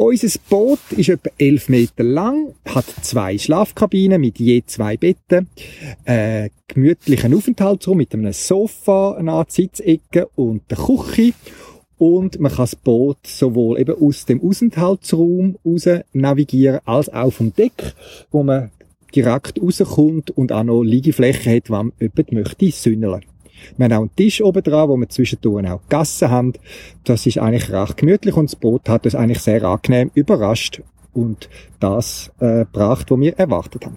Unser 0.04 0.36
Boot 0.50 0.80
ist 0.96 1.10
etwa 1.10 1.30
11 1.38 1.68
Meter 1.68 2.02
lang, 2.02 2.54
hat 2.64 2.86
zwei 3.02 3.38
Schlafkabinen 3.38 4.20
mit 4.20 4.40
je 4.40 4.64
zwei 4.66 4.96
Betten, 4.96 5.46
äh, 6.04 6.50
gemütlichen 6.66 7.32
Aufenthaltsraum 7.32 7.98
mit 7.98 8.12
einem 8.12 8.32
Sofa, 8.32 9.12
einer 9.12 9.46
Sitzecke 9.48 10.26
und 10.34 10.68
der 10.68 10.78
Küche. 10.78 11.34
Und 11.98 12.40
man 12.40 12.50
kann 12.50 12.64
das 12.64 12.74
Boot 12.74 13.18
sowohl 13.28 13.78
eben 13.78 13.94
aus 13.94 14.24
dem 14.24 14.42
Aufenthaltsraum 14.42 15.56
raus 15.64 15.88
navigieren, 16.12 16.80
als 16.84 17.08
auch 17.08 17.32
vom 17.32 17.54
Deck, 17.54 17.94
wo 18.32 18.42
man 18.42 18.72
direkt 19.14 19.62
rauskommt 19.62 20.32
und 20.32 20.50
auch 20.50 20.64
noch 20.64 20.82
Liegefläche 20.82 21.54
hat, 21.54 21.70
wenn 21.70 21.92
jemand 22.00 22.32
möchte 22.32 22.72
sünneln. 22.72 23.24
Wir 23.76 23.84
haben 23.84 23.92
auch 23.92 24.00
einen 24.00 24.16
Tisch 24.16 24.42
oben 24.42 24.62
dran, 24.62 24.88
wo 24.88 24.96
wir 24.96 25.08
zwischendurch 25.08 25.68
auch 25.68 25.80
Gassen 25.88 26.30
haben. 26.30 26.52
Das 27.04 27.26
ist 27.26 27.38
eigentlich 27.38 27.70
recht 27.72 27.96
gemütlich 27.96 28.36
und 28.36 28.50
das 28.50 28.56
Boot 28.56 28.88
hat 28.88 29.04
uns 29.04 29.14
eigentlich 29.14 29.40
sehr 29.40 29.62
angenehm 29.64 30.10
überrascht 30.14 30.82
und 31.12 31.48
das 31.80 32.30
äh, 32.40 32.60
gebracht, 32.60 33.10
was 33.10 33.20
wir 33.20 33.38
erwartet 33.38 33.86
haben. 33.86 33.96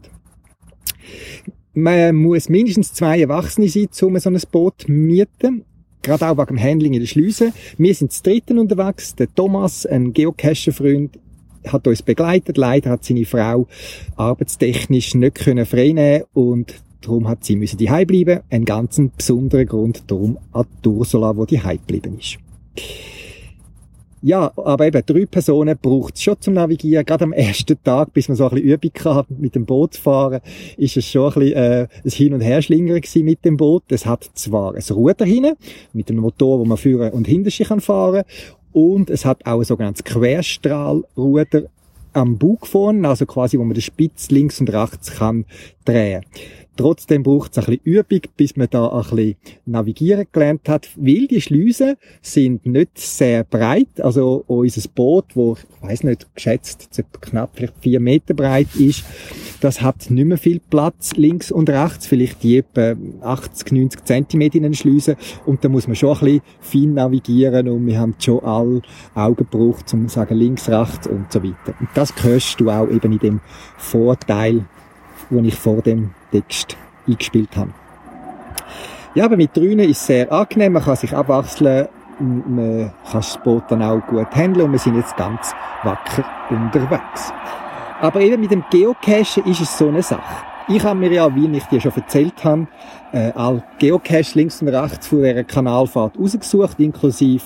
Man 1.73 2.15
muss 2.15 2.49
mindestens 2.49 2.93
zwei 2.93 3.19
Erwachsene 3.19 3.67
sein, 3.67 3.89
um 4.01 4.17
so 4.17 4.29
ein 4.29 4.41
Boot 4.51 4.83
zu 4.83 4.91
mieten. 4.91 5.65
Gerade 6.01 6.27
auch 6.27 6.37
wegen 6.37 6.55
dem 6.55 6.63
Handling 6.63 6.93
in 6.93 7.01
der 7.01 7.07
Schleuse. 7.07 7.51
Wir 7.77 7.93
sind 7.95 8.13
zu 8.13 8.23
dritten 8.23 8.59
unterwegs. 8.59 9.15
Der 9.15 9.33
Thomas, 9.33 9.85
ein 9.85 10.13
Geocacher-Freund, 10.13 11.19
hat 11.67 11.87
uns 11.87 12.01
begleitet. 12.01 12.57
Leider 12.57 12.91
hat 12.91 13.03
seine 13.03 13.25
Frau 13.25 13.67
arbeitstechnisch 14.15 15.15
nicht 15.15 15.35
können 15.35 16.23
und 16.33 16.75
Darum 17.05 17.27
hat 17.27 17.43
sie 17.43 17.55
müssen 17.55 17.77
die 17.77 17.85
bleiben. 17.85 18.41
Ein 18.49 18.65
ganz 18.65 18.99
besonderer 19.15 19.65
Grund 19.65 20.03
darum 20.07 20.39
an 20.51 20.65
Ursula, 20.85 21.37
wo 21.37 21.45
die 21.45 21.59
geblieben 21.59 22.17
ist. 22.19 22.37
Ja, 24.21 24.51
aber 24.55 24.87
eben 24.87 25.03
drei 25.05 25.27
Personen 25.27 25.77
braucht 25.79 26.15
es 26.15 26.23
schon 26.23 26.41
zum 26.41 26.55
Navigieren. 26.55 27.05
Gerade 27.05 27.25
am 27.25 27.31
ersten 27.31 27.77
Tag, 27.83 28.11
bis 28.11 28.27
man 28.27 28.35
so 28.35 28.45
ein 28.45 28.55
bisschen 28.55 28.69
Übung 28.69 29.15
hat 29.15 29.29
mit 29.29 29.53
dem 29.53 29.65
Boot 29.67 29.93
zu 29.93 30.01
fahren, 30.01 30.41
ist 30.77 30.97
es 30.97 31.05
schon 31.05 31.31
ein 31.31 31.39
bisschen 31.39 31.55
äh, 31.55 31.87
ein 32.03 32.09
Hin- 32.09 32.33
und 32.33 32.41
Herschlingern 32.41 33.01
mit 33.17 33.45
dem 33.45 33.55
Boot. 33.55 33.83
Es 33.89 34.07
hat 34.07 34.27
zwar 34.33 34.73
ein 34.73 34.83
Ruder 34.89 35.25
hinten, 35.25 35.55
mit 35.93 36.09
einem 36.09 36.21
Motor, 36.21 36.57
wo 36.57 36.65
man 36.65 36.77
führen 36.77 37.11
und 37.11 37.27
hinter 37.27 37.51
sich 37.51 37.67
kann 37.67 37.81
fahren 37.81 38.23
und 38.71 39.11
es 39.11 39.25
hat 39.25 39.45
auch 39.45 39.59
ein 39.59 39.63
sogenanntes 39.63 40.03
Querstrahlruder 40.03 41.65
am 42.15 42.37
Bug 42.37 42.65
vorne, 42.65 43.07
also 43.07 43.25
quasi, 43.25 43.59
wo 43.59 43.63
man 43.63 43.73
den 43.73 43.81
Spitz 43.81 44.31
links 44.31 44.59
und 44.59 44.71
rechts 44.71 45.11
kann 45.11 45.45
drehen. 45.83 46.23
Trotzdem 46.77 47.23
braucht 47.23 47.51
es 47.51 47.57
ein 47.59 47.65
bisschen 47.65 47.81
Übung, 47.83 48.21
bis 48.35 48.57
man 48.57 48.67
da 48.69 48.89
ein 48.89 49.01
bisschen 49.01 49.35
navigieren 49.65 50.27
gelernt 50.31 50.67
hat, 50.67 50.89
weil 50.95 51.27
die 51.27 51.39
Schleusen 51.39 51.95
sind 52.21 52.65
nicht 52.65 52.97
sehr 52.97 53.43
breit. 53.43 54.01
Also 54.01 54.43
unser 54.47 54.89
Boot, 54.89 55.25
wo 55.35 55.53
ich 55.53 55.89
weiß 55.89 56.03
nicht 56.03 56.27
geschätzt 56.35 57.01
knapp 57.21 57.51
vielleicht 57.53 57.75
vier 57.79 57.99
Meter 57.99 58.33
breit 58.33 58.75
ist, 58.75 59.05
das 59.61 59.81
hat 59.81 60.09
nicht 60.09 60.25
mehr 60.25 60.37
viel 60.37 60.59
Platz 60.59 61.13
links 61.15 61.51
und 61.51 61.69
rechts, 61.69 62.07
vielleicht 62.07 62.43
die 62.43 62.57
etwa 62.57 62.95
80, 63.21 63.71
90 63.71 64.05
Zentimeter 64.05 64.55
in 64.55 64.63
den 64.63 64.73
Schleusen 64.73 65.15
und 65.45 65.63
da 65.63 65.69
muss 65.69 65.87
man 65.87 65.95
schon 65.95 66.17
ein 66.17 66.19
bisschen 66.19 66.41
fein 66.59 66.93
navigieren 66.93 67.69
und 67.69 67.87
wir 67.87 67.99
haben 67.99 68.15
schon 68.19 68.43
alle 68.43 68.81
Augen 69.13 69.37
gebraucht, 69.37 69.93
um 69.93 70.07
zu 70.07 70.15
sagen 70.15 70.35
links, 70.35 70.69
rechts 70.69 71.07
und 71.07 71.31
so 71.31 71.41
weiter. 71.41 71.73
Und 71.79 71.89
das 71.95 72.13
hörst 72.21 72.59
du 72.59 72.69
auch 72.69 72.89
eben 72.89 73.13
in 73.13 73.19
dem 73.19 73.39
Vorteil 73.77 74.65
die 75.29 75.47
ich 75.47 75.55
vor 75.55 75.81
dem 75.81 76.11
Text 76.41 76.77
eingespielt 77.07 77.55
habe. 77.55 77.71
Ja, 79.13 79.25
aber 79.25 79.37
mit 79.37 79.55
Drünen 79.55 79.89
ist 79.89 80.01
es 80.01 80.07
sehr 80.07 80.31
angenehm, 80.31 80.73
man 80.73 80.83
kann 80.83 80.95
sich 80.95 81.15
abwechseln, 81.15 81.87
man 82.19 82.91
kann 83.09 83.21
das 83.21 83.37
Boot 83.43 83.63
dann 83.69 83.81
auch 83.81 84.05
gut 84.07 84.27
handeln 84.35 84.65
und 84.65 84.71
wir 84.73 84.79
sind 84.79 84.95
jetzt 84.95 85.15
ganz 85.15 85.53
wacker 85.83 86.25
unterwegs. 86.49 87.31
Aber 88.01 88.19
eben 88.19 88.41
mit 88.41 88.51
dem 88.51 88.63
Geocachen 88.69 89.45
ist 89.45 89.61
es 89.61 89.77
so 89.77 89.87
eine 89.87 90.03
Sache. 90.03 90.43
Ich 90.67 90.83
habe 90.83 90.99
mir 90.99 91.11
ja, 91.11 91.33
wie 91.33 91.47
ich 91.55 91.63
dir 91.65 91.79
schon 91.79 91.93
erzählt 91.95 92.43
habe, 92.43 92.67
äh, 93.13 93.31
all 93.35 93.63
Geocache 93.77 94.33
links 94.33 94.61
und 94.61 94.69
rechts 94.69 95.07
von 95.07 95.19
dieser 95.19 95.43
Kanalfahrt 95.43 96.19
rausgesucht, 96.19 96.79
inklusive 96.79 97.43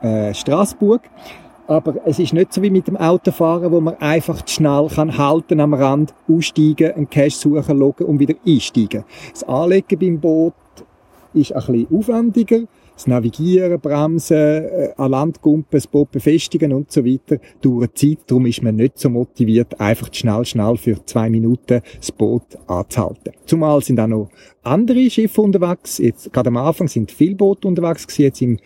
äh, 0.00 0.32
Straßburg. 0.34 1.02
Aber 1.72 1.94
es 2.04 2.18
ist 2.18 2.34
nicht 2.34 2.52
so 2.52 2.60
wie 2.60 2.68
mit 2.68 2.86
dem 2.86 2.98
Autofahren, 2.98 3.72
wo 3.72 3.80
man 3.80 3.96
einfach 3.98 4.46
schnell 4.46 4.88
kann 4.94 5.16
halten 5.16 5.58
am 5.58 5.72
Rand, 5.72 6.12
aussteigen, 6.28 6.92
einen 6.92 7.08
Cache 7.08 7.30
suchen, 7.30 7.78
loggen 7.78 8.06
und 8.06 8.18
wieder 8.18 8.34
einsteigen. 8.46 9.04
Das 9.32 9.42
Anlegen 9.44 9.98
beim 9.98 10.20
Boot 10.20 10.52
ist 11.32 11.54
ein 11.54 11.64
bisschen 11.64 11.86
aufwendiger 11.90 12.58
das 13.02 13.08
Navigieren, 13.08 13.80
Bremsen, 13.80 14.36
äh, 14.36 14.92
an 14.96 15.10
Land 15.10 15.42
gumpen, 15.42 15.66
das 15.72 15.88
Boot 15.88 16.12
befestigen 16.12 16.72
und 16.72 16.92
so 16.92 17.04
weiter, 17.04 17.38
dauert 17.60 17.98
Zeit. 17.98 18.18
Darum 18.28 18.46
ist 18.46 18.62
man 18.62 18.76
nicht 18.76 18.98
so 18.98 19.10
motiviert, 19.10 19.80
einfach 19.80 20.08
schnell, 20.12 20.44
schnell 20.44 20.76
für 20.76 21.04
zwei 21.04 21.28
Minuten 21.28 21.80
das 21.96 22.12
Boot 22.12 22.44
anzuhalten. 22.68 23.32
Zumal 23.44 23.82
sind 23.82 23.98
auch 23.98 24.06
noch 24.06 24.30
andere 24.62 25.10
Schiffe 25.10 25.40
unterwegs. 25.40 25.98
Jetzt, 25.98 26.32
gerade 26.32 26.48
am 26.48 26.56
Anfang 26.58 26.86
sind 26.86 27.10
viele 27.10 27.34
Boote 27.34 27.66
unterwegs 27.66 28.06
gewesen. 28.06 28.22
Jetzt 28.22 28.42
im 28.42 28.58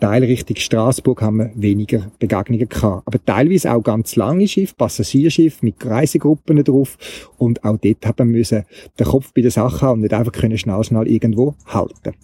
Teil 0.00 0.24
Richtung 0.24 0.56
Straßburg 0.56 1.22
haben 1.22 1.38
wir 1.38 1.52
weniger 1.54 2.10
Begegnungen 2.18 2.68
gehabt. 2.68 3.06
Aber 3.06 3.24
teilweise 3.24 3.72
auch 3.72 3.82
ganz 3.82 4.16
lange 4.16 4.48
Schiffe, 4.48 4.74
Passagierschiffe 4.76 5.64
mit 5.64 5.76
Reisegruppen 5.86 6.64
drauf. 6.64 7.30
Und 7.38 7.62
auch 7.64 7.78
dort 7.78 8.04
haben 8.04 8.30
wir 8.30 8.38
müssen 8.38 8.64
den 8.98 9.06
Kopf 9.06 9.32
bei 9.32 9.42
der 9.42 9.52
Sache 9.52 9.82
haben 9.82 9.98
und 9.98 10.00
nicht 10.00 10.14
einfach 10.14 10.32
können 10.32 10.58
schnell, 10.58 10.82
schnell 10.82 11.06
irgendwo 11.06 11.54
halten. 11.66 12.14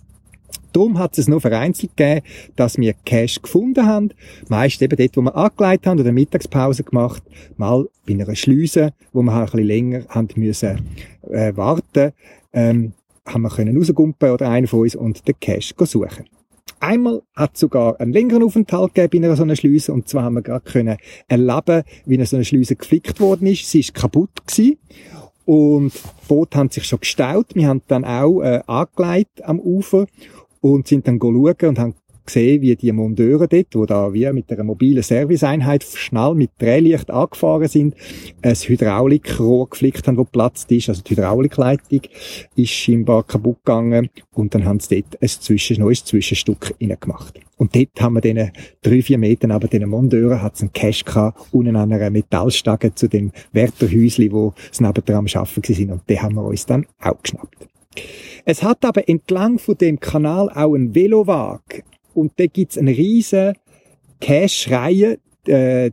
Darum 0.73 0.99
hat 0.99 1.19
es 1.19 1.29
nur 1.29 1.41
vereinzelt 1.41 1.97
gegeben, 1.97 2.25
dass 2.57 2.79
wir 2.79 2.95
Cash 3.05 3.43
gefunden 3.43 3.87
haben. 3.87 4.11
Meist 4.49 4.81
eben 4.83 4.97
dort, 4.97 5.17
wo 5.17 5.23
wir 5.23 5.37
angelegt 5.37 5.87
haben 5.87 6.01
oder 6.01 6.13
Mittagspause 6.13 6.85
gemacht. 6.85 7.23
Mal 7.57 7.89
bei 8.07 8.15
einer 8.15 8.35
Schleuse, 8.35 8.93
wo 9.13 9.23
wir 9.23 9.33
halt 9.33 9.55
ein 9.55 9.57
bisschen 9.57 9.67
länger 9.67 10.05
haben 10.09 10.29
müssen, 10.37 10.89
äh, 11.31 11.57
warten, 11.57 12.13
ähm, 12.53 12.93
haben 13.27 13.43
wir 13.43 13.51
können 13.51 13.77
rausgumpen 13.77 14.31
oder 14.31 14.49
einen 14.49 14.67
von 14.67 14.81
uns 14.81 14.97
und 14.97 15.27
den 15.27 15.39
Cash 15.39 15.75
suchen. 15.79 16.25
Einmal 16.83 17.23
hat 17.37 17.51
es 17.55 17.61
sogar 17.61 18.01
einen 18.01 18.13
längeren 18.13 18.43
Aufenthalt 18.43 18.95
gegeben 18.95 19.19
in 19.19 19.25
einer 19.27 19.37
so 19.37 19.43
einer 19.43 19.55
Schleuse 19.55 19.93
und 19.93 20.09
zwar 20.09 20.23
haben 20.25 20.35
wir 20.35 20.43
gerade 20.43 20.65
können 20.65 20.97
erleben, 21.29 21.83
wie 22.07 22.15
eine 22.15 22.25
so 22.25 22.37
eine 22.37 22.45
Schleuse 22.45 22.75
geflickt 22.75 23.21
worden 23.21 23.47
ist. 23.47 23.71
Sie 23.71 23.81
ist 23.81 23.95
kaputt 23.95 24.47
gewesen 24.47 24.79
und 25.45 25.93
die 25.93 26.29
Boote 26.29 26.57
haben 26.57 26.71
sich 26.71 26.85
schon 26.85 27.01
gestaut. 27.01 27.55
Wir 27.55 27.69
haben 27.69 27.83
dann 27.87 28.05
auch 28.05 28.41
äh, 28.41 28.63
angelegt 28.67 29.45
am 29.45 29.61
Ufer 29.61 30.07
und 30.61 30.87
sind 30.87 31.07
dann 31.07 31.19
schauen 31.21 31.57
und 31.63 31.79
haben 31.79 31.95
gesehen, 32.31 32.63
wie 32.63 32.77
die 32.77 32.93
Monteure 32.93 33.49
dort, 33.49 33.75
wo 33.75 33.87
da 33.87 34.13
wir 34.13 34.33
mit 34.33 34.51
einer 34.53 34.63
mobilen 34.63 35.03
Serviceeinheit 35.03 35.83
schnell 35.83 36.35
mit 36.35 36.51
Drehlicht 36.59 37.11
angefahren 37.11 37.69
sind, 37.69 37.95
ein 38.43 38.55
Hydraulikrohr 38.55 39.69
geflickt 39.69 40.07
haben, 40.07 40.17
wo 40.17 40.25
platzt 40.25 40.71
ist. 40.71 40.89
Also 40.89 41.03
die 41.03 41.17
Hydraulikleitung 41.17 42.03
ist 42.55 42.71
scheinbar 42.71 43.25
kaputt 43.25 43.59
gegangen 43.65 44.11
und 44.33 44.55
dann 44.55 44.65
haben 44.65 44.81
sie 44.81 45.03
dort 45.03 45.21
ein 45.21 45.29
Zwischen 45.29 45.81
neues 45.81 46.05
Zwischenstück 46.05 46.75
gemacht. 46.79 47.41
Und 47.57 47.75
dort 47.75 48.01
haben 48.01 48.15
wir 48.15 48.21
diesen 48.21 48.53
drei, 48.83 49.03
vier 49.03 49.19
Metern 49.19 49.51
aber 49.51 49.69
diesen 49.69 49.89
Monteuren 49.89 50.41
hat 50.41 50.55
es 50.55 50.63
einen 50.63 50.73
Cash 50.73 51.05
gehabt, 51.05 51.39
unten 51.53 51.77
an 51.77 51.93
einer 51.93 52.11
Metallstange 52.11 52.95
zu 52.95 53.09
dem 53.09 53.33
Wärterhäusli, 53.53 54.33
wo 54.33 54.55
sie 54.71 54.85
nebenan 54.85 55.19
am 55.19 55.27
Arbeiten 55.35 55.75
sind. 55.75 55.91
Und 55.91 56.09
den 56.09 56.23
haben 56.23 56.37
wir 56.37 56.45
uns 56.45 56.65
dann 56.65 56.87
auch 57.01 57.21
geschnappt. 57.23 57.67
Es 58.45 58.63
hat 58.63 58.85
aber 58.85 59.09
entlang 59.09 59.59
von 59.59 59.77
dem 59.77 60.01
Kanal 60.01 60.49
auch 60.51 60.75
einen 60.75 60.95
Velowag. 60.95 61.85
Und 62.15 62.33
da 62.37 62.47
gibt's 62.47 62.79
eine 62.79 62.91
riesen 62.91 63.55
Cache-Reihe, 64.21 65.19
äh, 65.47 65.91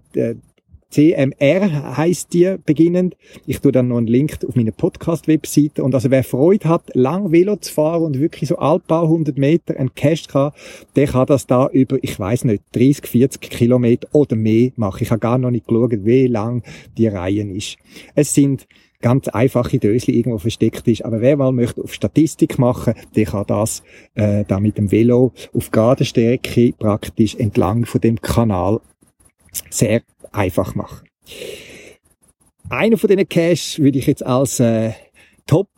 CMR 0.89 1.97
heißt 1.97 2.33
die 2.33 2.55
beginnend. 2.65 3.17
Ich 3.45 3.59
tue 3.59 3.71
dann 3.71 3.89
noch 3.89 3.97
einen 3.97 4.07
Link 4.07 4.39
auf 4.47 4.55
meine 4.55 4.71
Podcast-Webseite. 4.71 5.83
Und 5.83 5.93
also 5.93 6.09
wer 6.11 6.23
Freude 6.23 6.69
hat, 6.69 6.95
lang 6.95 7.31
Velo 7.31 7.57
zu 7.57 7.73
fahren 7.73 8.03
und 8.03 8.19
wirklich 8.19 8.49
so 8.49 8.57
alt 8.57 8.87
paar 8.87 9.07
hundert 9.07 9.37
Meter 9.37 9.77
einen 9.77 9.93
Cache 9.95 10.27
kann, 10.27 10.51
der 10.95 11.07
kann 11.07 11.25
das 11.25 11.45
da 11.45 11.67
über, 11.67 11.97
ich 12.01 12.17
weiß 12.17 12.45
nicht, 12.45 12.63
30, 12.71 13.05
40 13.05 13.41
Kilometer 13.41 14.07
oder 14.13 14.35
mehr 14.37 14.71
machen. 14.77 15.03
Ich 15.03 15.11
habe 15.11 15.19
gar 15.19 15.37
noch 15.37 15.51
nicht 15.51 15.67
geschaut, 15.67 16.05
wie 16.05 16.27
lang 16.27 16.63
die 16.97 17.07
Reihe 17.07 17.43
ist. 17.43 17.77
Es 18.15 18.33
sind 18.33 18.65
ganz 19.01 19.27
einfache 19.27 19.79
Dösli 19.79 20.15
irgendwo 20.15 20.37
versteckt 20.37 20.87
ist. 20.87 21.05
Aber 21.05 21.21
wer 21.21 21.37
mal 21.37 21.51
möchte 21.51 21.83
auf 21.83 21.93
Statistik 21.93 22.57
machen, 22.57 22.93
der 23.15 23.25
kann 23.25 23.45
das 23.47 23.83
äh, 24.15 24.43
da 24.47 24.59
mit 24.59 24.77
dem 24.77 24.91
Velo 24.91 25.33
auf 25.53 25.71
gerader 25.71 26.05
Strecke 26.05 26.73
praktisch 26.77 27.35
entlang 27.35 27.85
von 27.85 28.01
dem 28.01 28.21
Kanal 28.21 28.79
sehr 29.69 30.01
einfach 30.31 30.75
machen. 30.75 31.07
Einer 32.69 32.97
von 32.97 33.07
diesen 33.07 33.29
Caches 33.29 33.79
würde 33.79 33.99
ich 33.99 34.07
jetzt 34.07 34.25
als 34.25 34.59
äh, 34.59 34.91
Top 35.45 35.69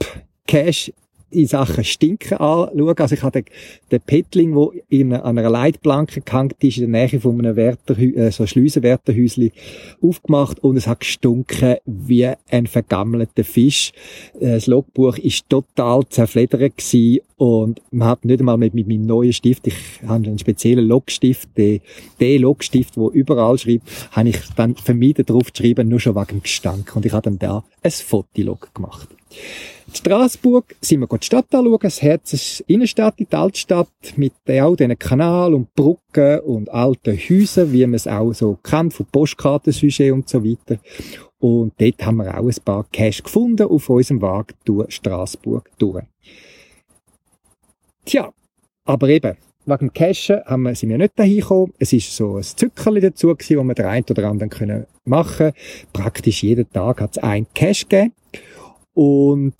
Cache 0.48 0.94
in 1.32 1.48
Sachen 1.48 1.84
Stinken 1.84 2.38
anschauen. 2.38 2.98
Also 2.98 3.16
ich 3.16 3.24
habe 3.24 3.42
den, 3.42 3.54
den 3.92 4.02
Petling, 4.02 4.56
der 4.56 4.70
in 4.90 5.14
einer 5.14 5.50
Leitplanke 5.50 6.22
gehängt 6.22 6.64
ist, 6.64 6.78
in 6.78 6.92
der 6.92 7.08
Nähe 7.08 7.20
von 7.20 7.40
einem 7.40 7.56
Wärterhü 7.56 8.14
äh, 8.16 8.32
so 8.32 8.46
Schleusenwärterhäusli 8.46 9.52
aufgemacht 10.02 10.60
und 10.60 10.78
es 10.78 10.88
hat 10.88 11.02
gestunken 11.02 11.76
wie 11.86 12.30
ein 12.50 12.68
vergammelter 12.68 13.44
Fisch. 13.44 13.92
Äh, 14.40 14.54
das 14.54 14.68
Logbuch 14.68 15.18
ist 15.18 15.50
total 15.50 16.08
zerfledert 16.10 16.74
und 17.38 17.82
man 17.92 18.10
hat 18.10 18.26
nicht 18.26 18.42
einmal 18.42 18.58
mit, 18.58 18.74
mit 18.74 18.88
meinem 18.88 19.06
neuen 19.06 19.32
Stift, 19.32 19.66
ich 19.68 19.76
habe 20.06 20.28
einen 20.28 20.40
speziellen 20.40 20.86
Logstift, 20.86 21.48
den, 21.58 21.80
den 22.20 22.42
Logstift, 22.42 22.98
der 22.98 23.10
überall 23.14 23.58
schreibt, 23.58 23.88
habe 24.12 24.30
ich 24.30 24.38
dann 24.58 24.76
vermieden 24.76 25.26
drauf 25.26 25.54
zu 25.54 25.64
schreiben, 25.64 25.88
nur 25.88 26.02
schon 26.02 26.16
wegen 26.16 26.28
dem 26.28 26.44
Gestank. 26.44 26.96
Und 26.96 27.06
ich 27.06 27.14
habe 27.14 27.24
dann 27.24 27.40
da 27.40 27.64
ein 27.82 27.92
Fotolog 27.92 28.74
gemacht. 28.74 29.08
In 29.90 29.96
Straßburg 29.96 30.76
sind 30.82 31.00
wir 31.00 31.08
die 31.08 31.26
Stadt 31.26 31.48
anschauen. 31.52 31.80
Das 31.82 32.00
Herz 32.04 32.34
ist 32.34 32.60
Innenstadt, 32.68 33.16
die 33.18 33.28
Altstadt, 33.32 33.90
mit 34.18 34.34
all 34.48 34.76
diesen 34.76 35.00
Kanal 35.00 35.56
und 35.56 35.74
Brücken 35.74 36.42
und 36.42 36.70
alten 36.70 37.18
Häusern, 37.18 37.74
wie 37.74 37.88
man 37.88 37.96
es 37.96 38.06
auch 38.06 38.32
so 38.34 38.60
kennt, 38.62 38.94
von 38.94 39.08
Postkartensujet 39.08 40.12
und 40.12 40.30
so 40.30 40.46
weiter. 40.46 40.80
Und 41.40 41.74
dort 41.80 42.06
haben 42.06 42.18
wir 42.18 42.38
auch 42.38 42.46
ein 42.46 42.64
paar 42.64 42.86
Cash 42.92 43.24
gefunden 43.24 43.68
auf 43.68 43.90
unserem 43.90 44.22
Weg 44.22 44.54
durch 44.64 44.94
Straßburg 44.94 45.72
durch. 45.80 46.04
Tja, 48.06 48.32
aber 48.86 49.10
eben, 49.10 49.38
wegen 49.66 49.80
dem 49.80 49.94
Cashen 49.94 50.46
haben 50.46 50.64
wir, 50.64 50.76
sind 50.76 50.90
wir 50.90 51.00
nicht 51.00 51.18
dahin 51.18 51.40
gekommen. 51.40 51.74
Es 51.80 51.94
ist 51.94 52.16
so 52.16 52.36
ein 52.36 52.44
Zückerli 52.44 53.02
dazu 53.02 53.30
gewesen, 53.30 53.58
wo 53.58 53.64
wir 53.64 53.74
den 53.74 53.88
einen 53.88 54.06
oder 54.08 54.30
anderen 54.30 54.52
können 54.52 54.86
machen 55.06 55.52
Praktisch 55.92 56.44
jeden 56.44 56.70
Tag 56.70 57.02
hat 57.02 57.18
es 57.18 57.24
ein 57.24 57.48
Cash 57.56 57.90
gegeben. 57.90 58.14
Und 58.94 59.56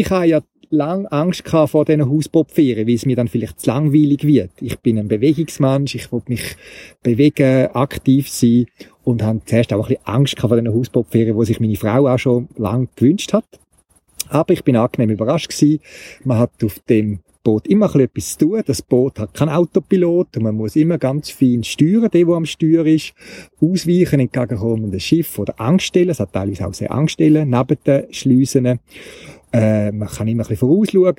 ich 0.00 0.10
habe 0.10 0.26
ja 0.26 0.40
lang 0.70 1.06
Angst 1.06 1.44
gehabt 1.44 1.70
vor 1.70 1.84
diesen 1.84 2.08
Hausbootferien, 2.08 2.86
weil 2.86 2.94
es 2.94 3.06
mir 3.06 3.16
dann 3.16 3.28
vielleicht 3.28 3.60
zu 3.60 3.70
langweilig 3.70 4.24
wird. 4.24 4.50
Ich 4.60 4.78
bin 4.80 4.98
ein 4.98 5.08
Bewegungsmensch, 5.08 5.94
ich 5.94 6.10
will 6.12 6.22
mich 6.26 6.56
bewegen, 7.02 7.68
aktiv 7.74 8.28
sein 8.28 8.66
und 9.04 9.22
habe 9.22 9.40
zuerst 9.44 9.72
auch 9.72 9.84
ein 9.84 9.88
bisschen 9.88 10.06
Angst 10.06 10.36
gehabt 10.36 10.50
vor 10.50 10.60
diesen 10.60 10.74
Hausbootferien, 10.74 11.36
wo 11.36 11.44
sich 11.44 11.60
meine 11.60 11.76
Frau 11.76 12.08
auch 12.08 12.18
schon 12.18 12.48
lang 12.56 12.88
gewünscht 12.96 13.32
hat. 13.32 13.46
Aber 14.28 14.52
ich 14.52 14.64
bin 14.64 14.76
angenehm 14.76 15.10
überrascht 15.10 15.50
gewesen. 15.50 15.80
Man 16.24 16.38
hat 16.38 16.64
auf 16.64 16.78
dem 16.88 17.20
Boot 17.44 17.66
immer 17.68 17.94
ein 17.94 18.00
etwas 18.00 18.38
zu 18.38 18.46
tun. 18.46 18.62
Das 18.64 18.80
Boot 18.80 19.18
hat 19.18 19.34
keinen 19.34 19.50
Autopilot 19.50 20.36
und 20.36 20.42
man 20.42 20.56
muss 20.56 20.76
immer 20.76 20.96
ganz 20.96 21.30
fein 21.30 21.62
steuern, 21.62 22.08
der, 22.10 22.24
der 22.24 22.34
am 22.34 22.46
Steuer 22.46 22.86
ist, 22.86 23.12
ausweichen 23.60 24.20
entgegenkommenden 24.20 24.98
Schiff 24.98 25.38
oder 25.38 25.60
Angststellen. 25.60 26.08
Es 26.10 26.20
hat 26.20 26.32
teilweise 26.32 26.66
auch 26.66 26.74
sehr 26.74 26.90
Angststellen 26.90 27.50
neben 27.50 27.78
den 27.86 28.12
Schleusen. 28.12 28.80
Äh, 29.54 29.92
man 29.92 30.08
kann 30.08 30.26
immer 30.26 30.42
ein 30.42 30.48
bisschen 30.48 30.68
vorausschauen, 30.68 31.14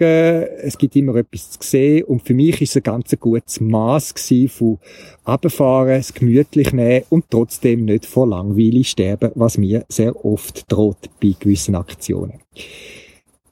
es 0.61 0.77
gibt 0.77 0.97
immer 0.97 1.15
etwas 1.15 1.51
zu 1.51 1.59
sehen 1.61 2.03
und 2.03 2.21
für 2.21 2.33
mich 2.33 2.61
ist 2.61 2.71
es 2.71 2.75
ein 2.75 2.83
ganz 2.83 3.15
gutes 3.17 3.61
Maß 3.61 4.13
von 4.49 4.77
runterfahren, 5.25 5.91
es 5.93 6.13
gemütlich 6.13 6.73
nehmen 6.73 7.05
und 7.07 7.23
trotzdem 7.29 7.85
nicht 7.85 8.05
vor 8.05 8.27
Langweile 8.27 8.83
sterben, 8.83 9.31
was 9.35 9.57
mir 9.57 9.85
sehr 9.87 10.25
oft 10.25 10.69
droht 10.69 11.09
bei 11.21 11.33
gewissen 11.39 11.75
Aktionen. 11.75 12.41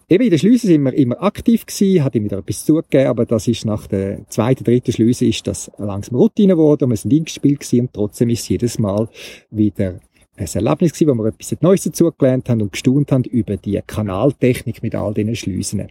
Eben 0.10 0.26
in 0.26 0.30
der 0.32 0.38
Schleuse 0.38 0.68
sind 0.68 0.84
wir 0.84 0.94
immer 0.94 1.24
aktiv 1.24 1.66
gewesen, 1.66 2.04
hat 2.04 2.16
ihm 2.16 2.26
wieder 2.26 2.40
etwas 2.40 2.66
zugegeben, 2.66 3.08
aber 3.08 3.26
das 3.26 3.48
ist 3.48 3.66
nach 3.66 3.88
der 3.88 4.28
zweiten, 4.28 4.66
dritten 4.66 4.92
Schleuse 4.92 5.28
ist 5.28 5.48
das 5.48 5.72
langsam 5.78 6.18
Routine 6.18 6.56
geworden, 6.56 6.90
wir 6.90 6.98
sind 6.98 7.14
eingespielt 7.14 7.62
gewesen 7.62 7.80
und 7.86 7.94
trotzdem 7.94 8.30
ist 8.32 8.50
jedes 8.50 8.78
Mal 8.80 9.08
wieder 9.50 10.02
ein 10.36 10.48
Erlebnis 10.52 10.94
gewesen, 10.94 11.18
wo 11.18 11.24
wir 11.24 11.30
etwas 11.30 11.62
Neues 11.62 11.84
dazugelernt 11.84 12.50
haben 12.50 12.62
und 12.62 12.72
gestaunt 12.72 13.12
haben 13.12 13.24
über 13.26 13.56
die 13.56 13.80
Kanaltechnik 13.86 14.82
mit 14.82 14.96
all 14.96 15.14
diesen 15.14 15.36
Schleusen. 15.36 15.88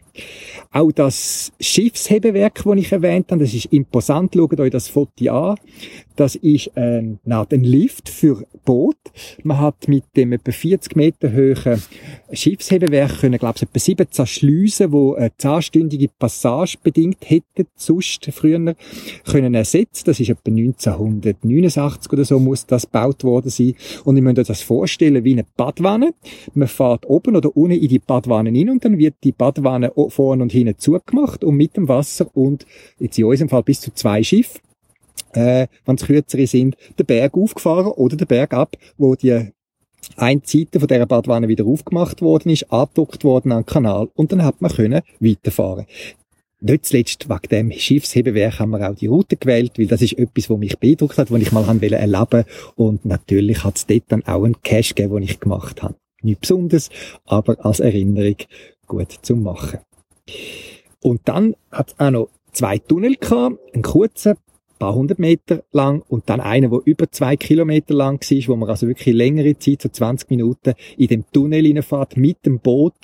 Auch 0.73 0.91
das 0.91 1.53
Schiffshebewerk, 1.61 2.63
das 2.65 2.77
ich 2.77 2.91
erwähnt 2.91 3.31
habe, 3.31 3.45
das 3.45 3.55
ist 3.55 3.67
imposant. 3.67 4.35
Schaut 4.35 4.59
euch 4.59 4.71
das 4.71 4.89
Foto 4.89 5.31
an. 5.31 5.57
Das 6.17 6.35
ist 6.35 6.77
ein, 6.77 7.19
ein 7.25 7.65
Lift 7.65 8.09
für 8.09 8.45
Boot. 8.65 8.97
Man 9.43 9.59
hat 9.59 9.89
mit 9.89 10.05
dem 10.17 10.33
etwa 10.33 10.53
40 10.53 10.97
Meter 10.97 11.33
hohen 11.33 11.83
Schiffshebewerk 12.33 13.21
können, 13.21 13.39
glaube 13.39 13.57
ich, 13.57 13.63
etwa 13.63 13.79
17 13.79 14.27
Schleusen, 14.27 14.91
die 14.91 15.17
eine 15.17 15.37
zehnstündige 15.37 16.09
Passage 16.19 16.79
bedingt 16.83 17.19
hätten, 17.29 17.67
sonst 17.75 18.25
früher 18.33 18.75
können 19.25 19.55
ersetzen. 19.55 20.05
Das 20.07 20.21
ist 20.21 20.31
etwa 20.31 20.51
1989 20.51 22.13
oder 22.13 22.25
so 22.25 22.39
muss 22.39 22.67
das 22.67 22.83
gebaut 22.83 23.25
worden 23.25 23.51
sein. 23.51 23.75
Und 24.05 24.17
ich 24.17 24.25
euch 24.25 24.47
das 24.47 24.63
vorstellen 24.63 25.25
wie 25.25 25.33
eine 25.33 25.47
Badwanne. 25.57 26.15
Man 26.55 26.69
fährt 26.69 27.07
oben 27.07 27.37
oder 27.37 27.57
unten 27.57 27.79
in 27.79 27.89
die 27.89 27.99
Badwanne 27.99 28.51
hin 28.51 28.71
und 28.71 28.85
dann 28.85 28.99
wird 28.99 29.15
die 29.25 29.33
Badwanne 29.33 29.93
vorne 30.09 30.43
und 30.43 30.53
hinten 30.53 30.79
zugemacht 30.79 31.45
und 31.45 31.57
mit 31.57 31.77
dem 31.77 31.89
Wasser 31.89 32.27
und 32.35 32.67
jetzt 32.99 33.19
in 33.19 33.25
unserem 33.25 33.49
Fall 33.49 33.63
bis 33.63 33.81
zu 33.81 33.93
zwei 33.93 34.23
Schiffen 34.23 34.61
äh, 35.33 35.67
wenn 35.85 35.97
es 35.97 36.07
kürzere 36.07 36.47
sind, 36.47 36.77
den 36.99 37.07
Berg 37.07 37.35
aufgefahren 37.35 37.93
oder 37.93 38.17
den 38.17 38.27
Berg 38.27 38.53
ab, 38.55 38.77
wo 38.99 39.15
die 39.15 39.53
eine 40.17 40.43
Seite 40.45 40.81
von 40.81 40.89
dieser 40.89 41.07
Badwanne 41.07 41.49
wieder 41.49 41.65
aufgemacht 41.65 42.23
worden 42.23 42.51
ist, 42.51 42.71
angedockt 42.73 43.25
worden 43.25 43.53
an 43.53 43.63
den 43.63 43.67
Kanal 43.67 44.09
und 44.15 44.33
dann 44.33 44.45
hat 44.45 44.61
man 44.61 44.73
können 44.73 45.03
weiterfahren. 45.21 45.87
Nicht 46.61 46.87
zuletzt 46.87 47.29
wegen 47.29 47.49
dem 47.51 47.73
Schiffshebewerk 47.73 48.61
haben 48.61 48.71
wir 48.71 48.89
auch 48.89 48.95
die 48.95 49.09
Route 49.09 49.37
gewählt, 49.37 49.73
weil 49.79 49.87
das 49.87 50.03
ist 50.03 50.17
etwas, 50.17 50.49
was 50.49 50.59
mich 50.59 50.79
beeindruckt 50.79 51.19
hat, 51.19 51.31
was 51.31 51.41
ich 51.41 51.51
mal 51.51 51.65
erleben 51.65 52.45
und 52.77 53.05
natürlich 53.05 53.65
hat 53.65 53.77
es 53.77 53.87
dort 53.87 54.05
dann 54.09 54.25
auch 54.25 54.45
einen 54.45 54.61
Cash 54.63 54.95
gegeben, 54.95 55.15
den 55.15 55.25
ich 55.25 55.41
gemacht 55.41 55.83
habe. 55.83 55.97
Nicht 56.23 56.41
besonders, 56.41 56.89
aber 57.25 57.65
als 57.65 57.81
Erinnerung 57.81 58.37
gut 58.87 59.13
zum 59.23 59.43
Machen. 59.43 59.81
Und 61.01 61.23
dann 61.25 61.57
hat 61.73 61.89
es 61.89 61.99
auch 61.99 62.11
noch 62.11 62.29
zwei 62.53 62.79
Tunnel 62.79 63.17
gehabt, 63.17 63.59
einen 63.75 63.83
kurzen 63.83 64.37
paar 64.83 64.97
hundert 64.97 65.21
Meter 65.21 65.63
lang 65.71 66.03
und 66.09 66.29
dann 66.29 66.41
einer, 66.41 66.69
der 66.69 66.81
über 66.87 67.09
zwei 67.09 67.37
Kilometer 67.37 67.95
lang 67.95 68.21
war, 68.21 68.49
wo 68.49 68.57
man 68.57 68.69
also 68.69 68.89
wirklich 68.89 69.15
längere 69.15 69.57
Zeit, 69.57 69.83
so 69.83 69.89
20 69.89 70.29
Minuten, 70.31 70.75
in 70.97 71.07
dem 71.07 71.25
Tunnel 71.33 71.65
hineinfährt 71.65 72.17
mit 72.17 72.45
dem 72.45 72.59
Boot. 72.59 72.95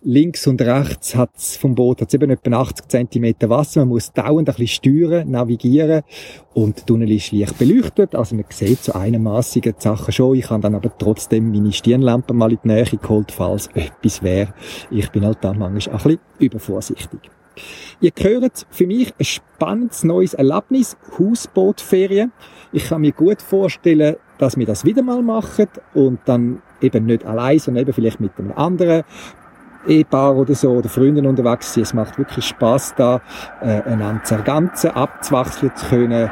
Links 0.00 0.46
und 0.46 0.62
rechts 0.62 1.14
hat's 1.16 1.58
vom 1.58 1.74
Boot 1.74 2.00
hat's 2.00 2.14
eben 2.14 2.30
etwa 2.30 2.60
80 2.60 2.88
Zentimeter 2.88 3.50
Wasser. 3.50 3.80
Man 3.80 3.88
muss 3.88 4.10
dauernd 4.10 4.48
ein 4.48 4.54
bisschen 4.54 4.68
steuern, 4.68 5.30
navigieren 5.30 6.02
und 6.54 6.78
der 6.78 6.86
Tunnel 6.86 7.10
ist 7.10 7.30
leicht 7.30 7.58
beleuchtet. 7.58 8.14
Also 8.14 8.34
man 8.34 8.46
sieht 8.48 8.82
so 8.84 8.94
einigermassige 8.94 9.74
Sachen 9.76 10.12
schon. 10.12 10.34
Ich 10.34 10.48
habe 10.48 10.62
dann 10.62 10.76
aber 10.76 10.96
trotzdem 10.96 11.50
meine 11.50 11.72
Stirnlampe 11.72 12.32
mal 12.32 12.52
in 12.52 12.58
die 12.64 12.68
Nähe 12.68 12.84
geholt, 12.84 13.32
falls 13.32 13.66
etwas 13.74 14.22
wäre. 14.22 14.54
Ich 14.90 15.10
bin 15.10 15.26
halt 15.26 15.38
da 15.42 15.52
manchmal 15.52 15.94
ein 15.94 16.02
bisschen 16.02 16.20
übervorsichtig. 16.38 17.20
Ihr 18.00 18.12
hört 18.18 18.66
für 18.70 18.86
mich 18.86 19.12
ein 19.18 19.24
spannendes 19.24 20.04
neues 20.04 20.34
Erlebnis, 20.34 20.96
Hausbootferien. 21.18 22.32
Ich 22.72 22.88
kann 22.88 23.00
mir 23.00 23.12
gut 23.12 23.42
vorstellen, 23.42 24.16
dass 24.38 24.56
wir 24.56 24.66
das 24.66 24.84
wieder 24.84 25.02
mal 25.02 25.22
machen 25.22 25.68
und 25.94 26.20
dann 26.26 26.62
eben 26.80 27.06
nicht 27.06 27.24
allein, 27.24 27.58
sondern 27.58 27.82
eben 27.82 27.92
vielleicht 27.92 28.20
mit 28.20 28.32
einem 28.38 28.52
anderen 28.52 29.04
Ehepaar 29.86 30.36
oder 30.36 30.54
so 30.54 30.70
oder 30.70 30.88
Freunden 30.88 31.26
unterwegs 31.26 31.72
sind. 31.72 31.84
Es 31.84 31.94
macht 31.94 32.18
wirklich 32.18 32.44
Spaß 32.44 32.94
da, 32.96 33.20
äh, 33.60 33.82
einander 33.82 34.22
zu 34.24 34.34
ergänzen, 34.34 34.90
abzuwechseln 34.90 35.74
zu 35.74 35.86
können 35.86 36.30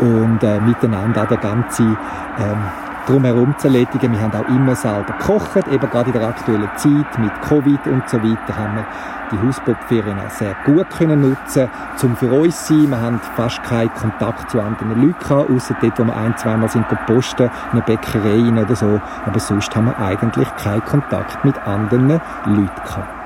und 0.00 0.42
äh, 0.42 0.60
miteinander 0.60 1.26
den 1.26 1.40
ganzen 1.40 1.96
ähm, 2.38 2.58
drumherum 3.06 3.54
zu 3.58 3.68
erledigen. 3.68 4.12
Wir 4.12 4.20
haben 4.20 4.32
auch 4.32 4.48
immer 4.48 4.74
selber 4.74 5.14
gekocht, 5.18 5.66
eben 5.72 5.90
gerade 5.90 6.10
in 6.10 6.18
der 6.18 6.28
aktuellen 6.28 6.70
Zeit 6.76 7.18
mit 7.18 7.32
Covid 7.42 7.86
und 7.86 8.08
so 8.08 8.18
weiter 8.18 8.56
haben 8.56 8.76
wir 8.76 8.86
die 9.30 9.38
Hausbootferien 9.38 10.18
auch 10.18 10.30
sehr 10.30 10.54
gut 10.64 10.88
können 10.90 11.20
nutzen, 11.20 11.68
zum 11.96 12.16
für 12.16 12.32
uns 12.32 12.66
sein. 12.66 12.90
Wir 12.90 13.00
haben 13.00 13.20
fast 13.36 13.62
keinen 13.62 13.92
Kontakt 13.94 14.50
zu 14.50 14.60
anderen 14.60 15.00
Leuten 15.00 15.18
gehabt, 15.18 15.50
außer 15.50 15.76
dort, 15.80 15.98
wo 15.98 16.04
wir 16.04 16.16
ein, 16.16 16.36
zweimal 16.36 16.68
sind 16.68 16.86
posten, 17.06 17.44
in 17.44 17.50
einer 17.72 17.82
Bäckerei 17.82 18.62
oder 18.62 18.76
so. 18.76 19.00
Aber 19.26 19.40
sonst 19.40 19.74
haben 19.74 19.86
wir 19.86 19.98
eigentlich 19.98 20.48
keinen 20.56 20.84
Kontakt 20.84 21.44
mit 21.44 21.56
anderen 21.66 22.08
Leuten 22.08 22.82
gehabt. 22.84 23.20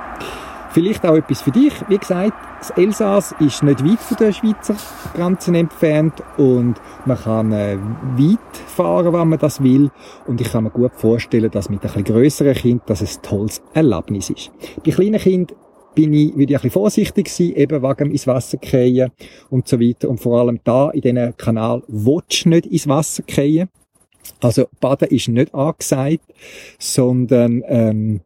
Vielleicht 0.74 1.07
auch 1.07 1.14
etwas 1.14 1.40
für 1.40 1.52
dich. 1.52 1.72
Wie 1.88 1.98
gesagt, 1.98 2.32
das 2.59 2.70
Elsass 2.70 3.32
ist 3.38 3.62
nicht 3.62 3.84
weit 3.84 4.00
von 4.00 4.16
den 4.16 4.32
Schweizer 4.32 4.74
Grenzen 5.14 5.55
entfernt 5.55 6.14
und 6.36 6.80
man 7.05 7.16
kann 7.16 7.52
äh, 7.52 7.78
weit 8.16 8.57
fahren, 8.74 9.12
wenn 9.12 9.28
man 9.28 9.38
das 9.38 9.62
will. 9.62 9.92
Und 10.26 10.40
ich 10.40 10.50
kann 10.50 10.64
mir 10.64 10.70
gut 10.70 10.90
vorstellen, 10.96 11.50
dass 11.52 11.68
mit 11.68 11.84
ein 11.84 11.92
bisschen 11.92 12.05
grösseren 12.05 12.55
Kind 12.55 12.82
das 12.86 13.02
ein 13.02 13.22
tolles 13.22 13.62
Erlebnis 13.72 14.30
ist. 14.30 14.50
Bei 14.84 14.90
kleinen 14.90 15.20
Kindern 15.20 15.57
bin 15.95 16.12
ich, 16.12 16.28
ich 16.28 16.40
ein 16.40 16.47
bisschen 16.47 16.70
vorsichtig 16.70 17.28
sein, 17.28 17.55
eben 17.55 17.82
wegen 17.82 18.11
ins 18.11 18.26
Wasser 18.26 18.59
fallen 18.62 19.11
und 19.51 19.68
so 19.68 19.80
weiter. 19.80 20.09
Und 20.09 20.18
vor 20.18 20.40
allem 20.40 20.61
da, 20.64 20.90
in 20.90 21.01
diesem 21.01 21.36
Kanal, 21.36 21.82
willst 21.88 22.47
nicht 22.47 22.66
ins 22.66 22.88
Wasser 22.88 23.22
fallen. 23.28 23.68
Also, 24.40 24.66
Baden 24.80 25.09
ist 25.09 25.28
nicht 25.28 25.55
angesagt, 25.55 26.24
sondern, 26.78 27.62
ähm, 27.66 28.20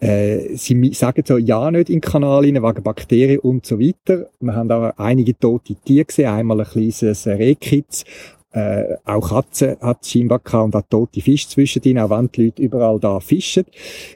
äh, 0.00 0.56
sie 0.56 0.92
sagen 0.94 1.22
so, 1.26 1.38
ja 1.38 1.70
nicht 1.70 1.88
in 1.88 1.96
den 1.96 2.00
Kanal 2.00 2.44
rein, 2.44 2.62
wegen 2.62 2.82
Bakterien 2.82 3.40
und 3.40 3.66
so 3.66 3.80
weiter. 3.80 4.28
Wir 4.40 4.54
haben 4.54 4.70
auch 4.70 4.92
einige 4.96 5.36
tote 5.36 5.74
Tiere 5.74 6.04
gesehen, 6.04 6.28
einmal 6.28 6.60
ein 6.60 6.66
kleines 6.66 7.26
Rehkitz, 7.26 8.04
äh, 8.52 8.96
auch 9.04 9.28
Katzen 9.28 9.76
hat 9.80 10.06
scheinbar 10.06 10.38
gehabt 10.38 10.64
und 10.64 10.76
auch 10.76 10.86
tote 10.88 11.20
Fische 11.20 11.48
zwischendrin, 11.48 11.98
auch 11.98 12.10
wenn 12.10 12.30
die 12.32 12.46
Leute 12.46 12.62
überall 12.62 12.98
da 12.98 13.20
fischen. 13.20 13.64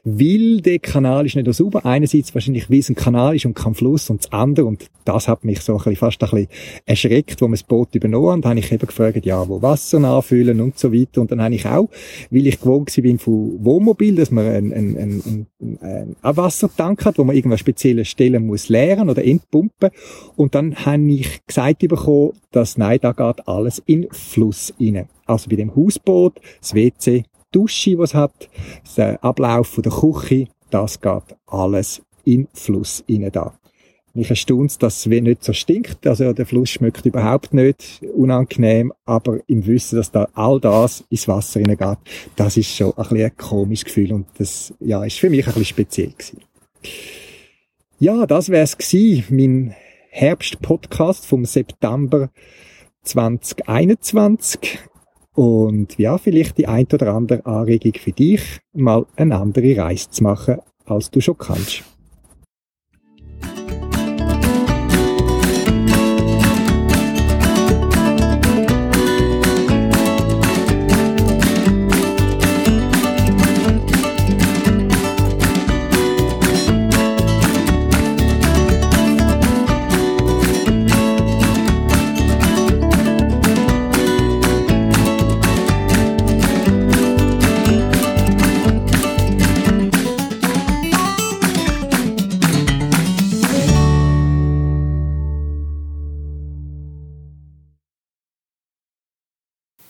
Weil 0.04 0.62
der 0.62 0.78
Kanal 0.78 1.26
ist 1.26 1.36
nicht 1.36 1.46
so 1.46 1.52
sauber. 1.52 1.84
Einerseits 1.84 2.34
wahrscheinlich, 2.34 2.70
wie 2.70 2.78
es 2.78 2.88
ein 2.88 2.94
Kanal 2.94 3.36
ist 3.36 3.44
und 3.44 3.54
kein 3.54 3.74
Fluss 3.74 4.08
und 4.08 4.24
das 4.24 4.32
andere, 4.32 4.66
und 4.66 4.90
das 5.04 5.28
hat 5.28 5.44
mich 5.44 5.60
so 5.60 5.72
ein 5.72 5.78
bisschen, 5.78 5.96
fast 5.96 6.22
ein 6.22 6.30
bisschen 6.30 6.48
erschreckt, 6.86 7.42
wo 7.42 7.46
wir 7.46 7.52
das 7.52 7.62
Boot 7.62 7.94
übernommen 7.94 8.28
haben, 8.28 8.44
habe 8.44 8.58
ich 8.58 8.72
eben 8.72 8.86
gefragt, 8.86 9.24
ja, 9.26 9.46
wo 9.48 9.60
Wasser 9.60 9.98
nachfüllen 9.98 10.60
und 10.60 10.78
so 10.78 10.92
weiter. 10.92 11.20
Und 11.20 11.30
dann 11.30 11.42
habe 11.42 11.54
ich 11.54 11.66
auch, 11.66 11.88
weil 12.30 12.46
ich 12.46 12.58
gewohnt 12.58 12.92
bin 13.02 13.18
von 13.18 13.58
Wohnmobil, 13.62 14.14
dass 14.14 14.30
man 14.30 14.46
einen, 14.46 14.72
einen, 14.72 14.96
einen, 14.96 15.46
einen, 15.60 16.16
einen 16.22 16.36
Wassertank 16.36 17.04
hat, 17.04 17.18
wo 17.18 17.24
man 17.24 17.36
irgendwas 17.36 17.60
spezielle 17.60 18.04
Stellen 18.04 18.46
muss 18.46 18.68
leeren 18.68 19.10
oder 19.10 19.24
entpumpen. 19.24 19.90
Und 20.36 20.54
dann 20.54 20.74
habe 20.86 21.02
ich 21.10 21.44
gesagt 21.46 21.80
bekommen, 21.80 22.32
dass 22.52 22.76
nein, 22.76 22.98
da 23.00 23.12
geht 23.12 23.48
alles 23.48 23.82
in 23.86 24.06
Fluss 24.22 24.72
rein. 24.80 25.08
Also 25.26 25.48
bei 25.50 25.56
dem 25.56 25.74
Hausboot, 25.74 26.40
das 26.60 26.74
WC, 26.74 27.22
die 27.22 27.24
Dusche, 27.52 27.98
was 27.98 28.14
hat, 28.14 28.48
der 28.96 29.22
Ablauf 29.22 29.78
der 29.82 29.92
Küche, 29.92 30.48
das 30.70 31.00
geht 31.00 31.36
alles 31.46 32.02
in 32.24 32.48
Fluss 32.54 33.04
rein 33.08 33.30
da. 33.32 33.54
Mich 34.14 34.28
erstaunt, 34.28 34.82
dass 34.82 35.06
es 35.06 35.06
nicht 35.06 35.42
so 35.42 35.54
stinkt. 35.54 36.06
Also 36.06 36.34
der 36.34 36.44
Fluss 36.44 36.68
schmeckt 36.68 37.06
überhaupt 37.06 37.54
nicht 37.54 38.02
unangenehm, 38.14 38.92
aber 39.06 39.38
im 39.46 39.64
Wissen, 39.66 39.96
dass 39.96 40.10
da 40.10 40.28
all 40.34 40.60
das 40.60 41.04
ins 41.08 41.28
Wasser 41.28 41.60
hineingeht, 41.60 41.98
das 42.36 42.58
ist 42.58 42.76
schon 42.76 42.92
ein, 42.92 43.02
bisschen 43.04 43.24
ein 43.24 43.36
komisches 43.36 43.84
Gefühl 43.86 44.12
und 44.12 44.26
das 44.36 44.74
ja, 44.80 45.02
ist 45.02 45.18
für 45.18 45.30
mich 45.30 45.46
ein 45.46 45.54
bisschen 45.54 45.64
speziell 45.64 46.10
gewesen. 46.10 46.42
Ja, 47.98 48.26
das 48.26 48.50
wäre 48.50 48.64
es 48.64 48.76
gewesen, 48.76 49.24
mein 49.30 49.74
Herbst-Podcast 50.10 51.24
vom 51.24 51.46
September 51.46 52.28
2021. 53.02 54.78
Und 55.34 55.98
ja, 55.98 56.18
vielleicht 56.18 56.58
die 56.58 56.66
ein 56.66 56.86
oder 56.92 57.14
andere 57.14 57.46
Anregung 57.46 57.94
für 57.94 58.12
dich, 58.12 58.60
mal 58.74 59.06
eine 59.16 59.36
andere 59.38 59.76
Reise 59.76 60.10
zu 60.10 60.22
machen, 60.22 60.58
als 60.84 61.10
du 61.10 61.20
schon 61.20 61.38
kannst. 61.38 61.84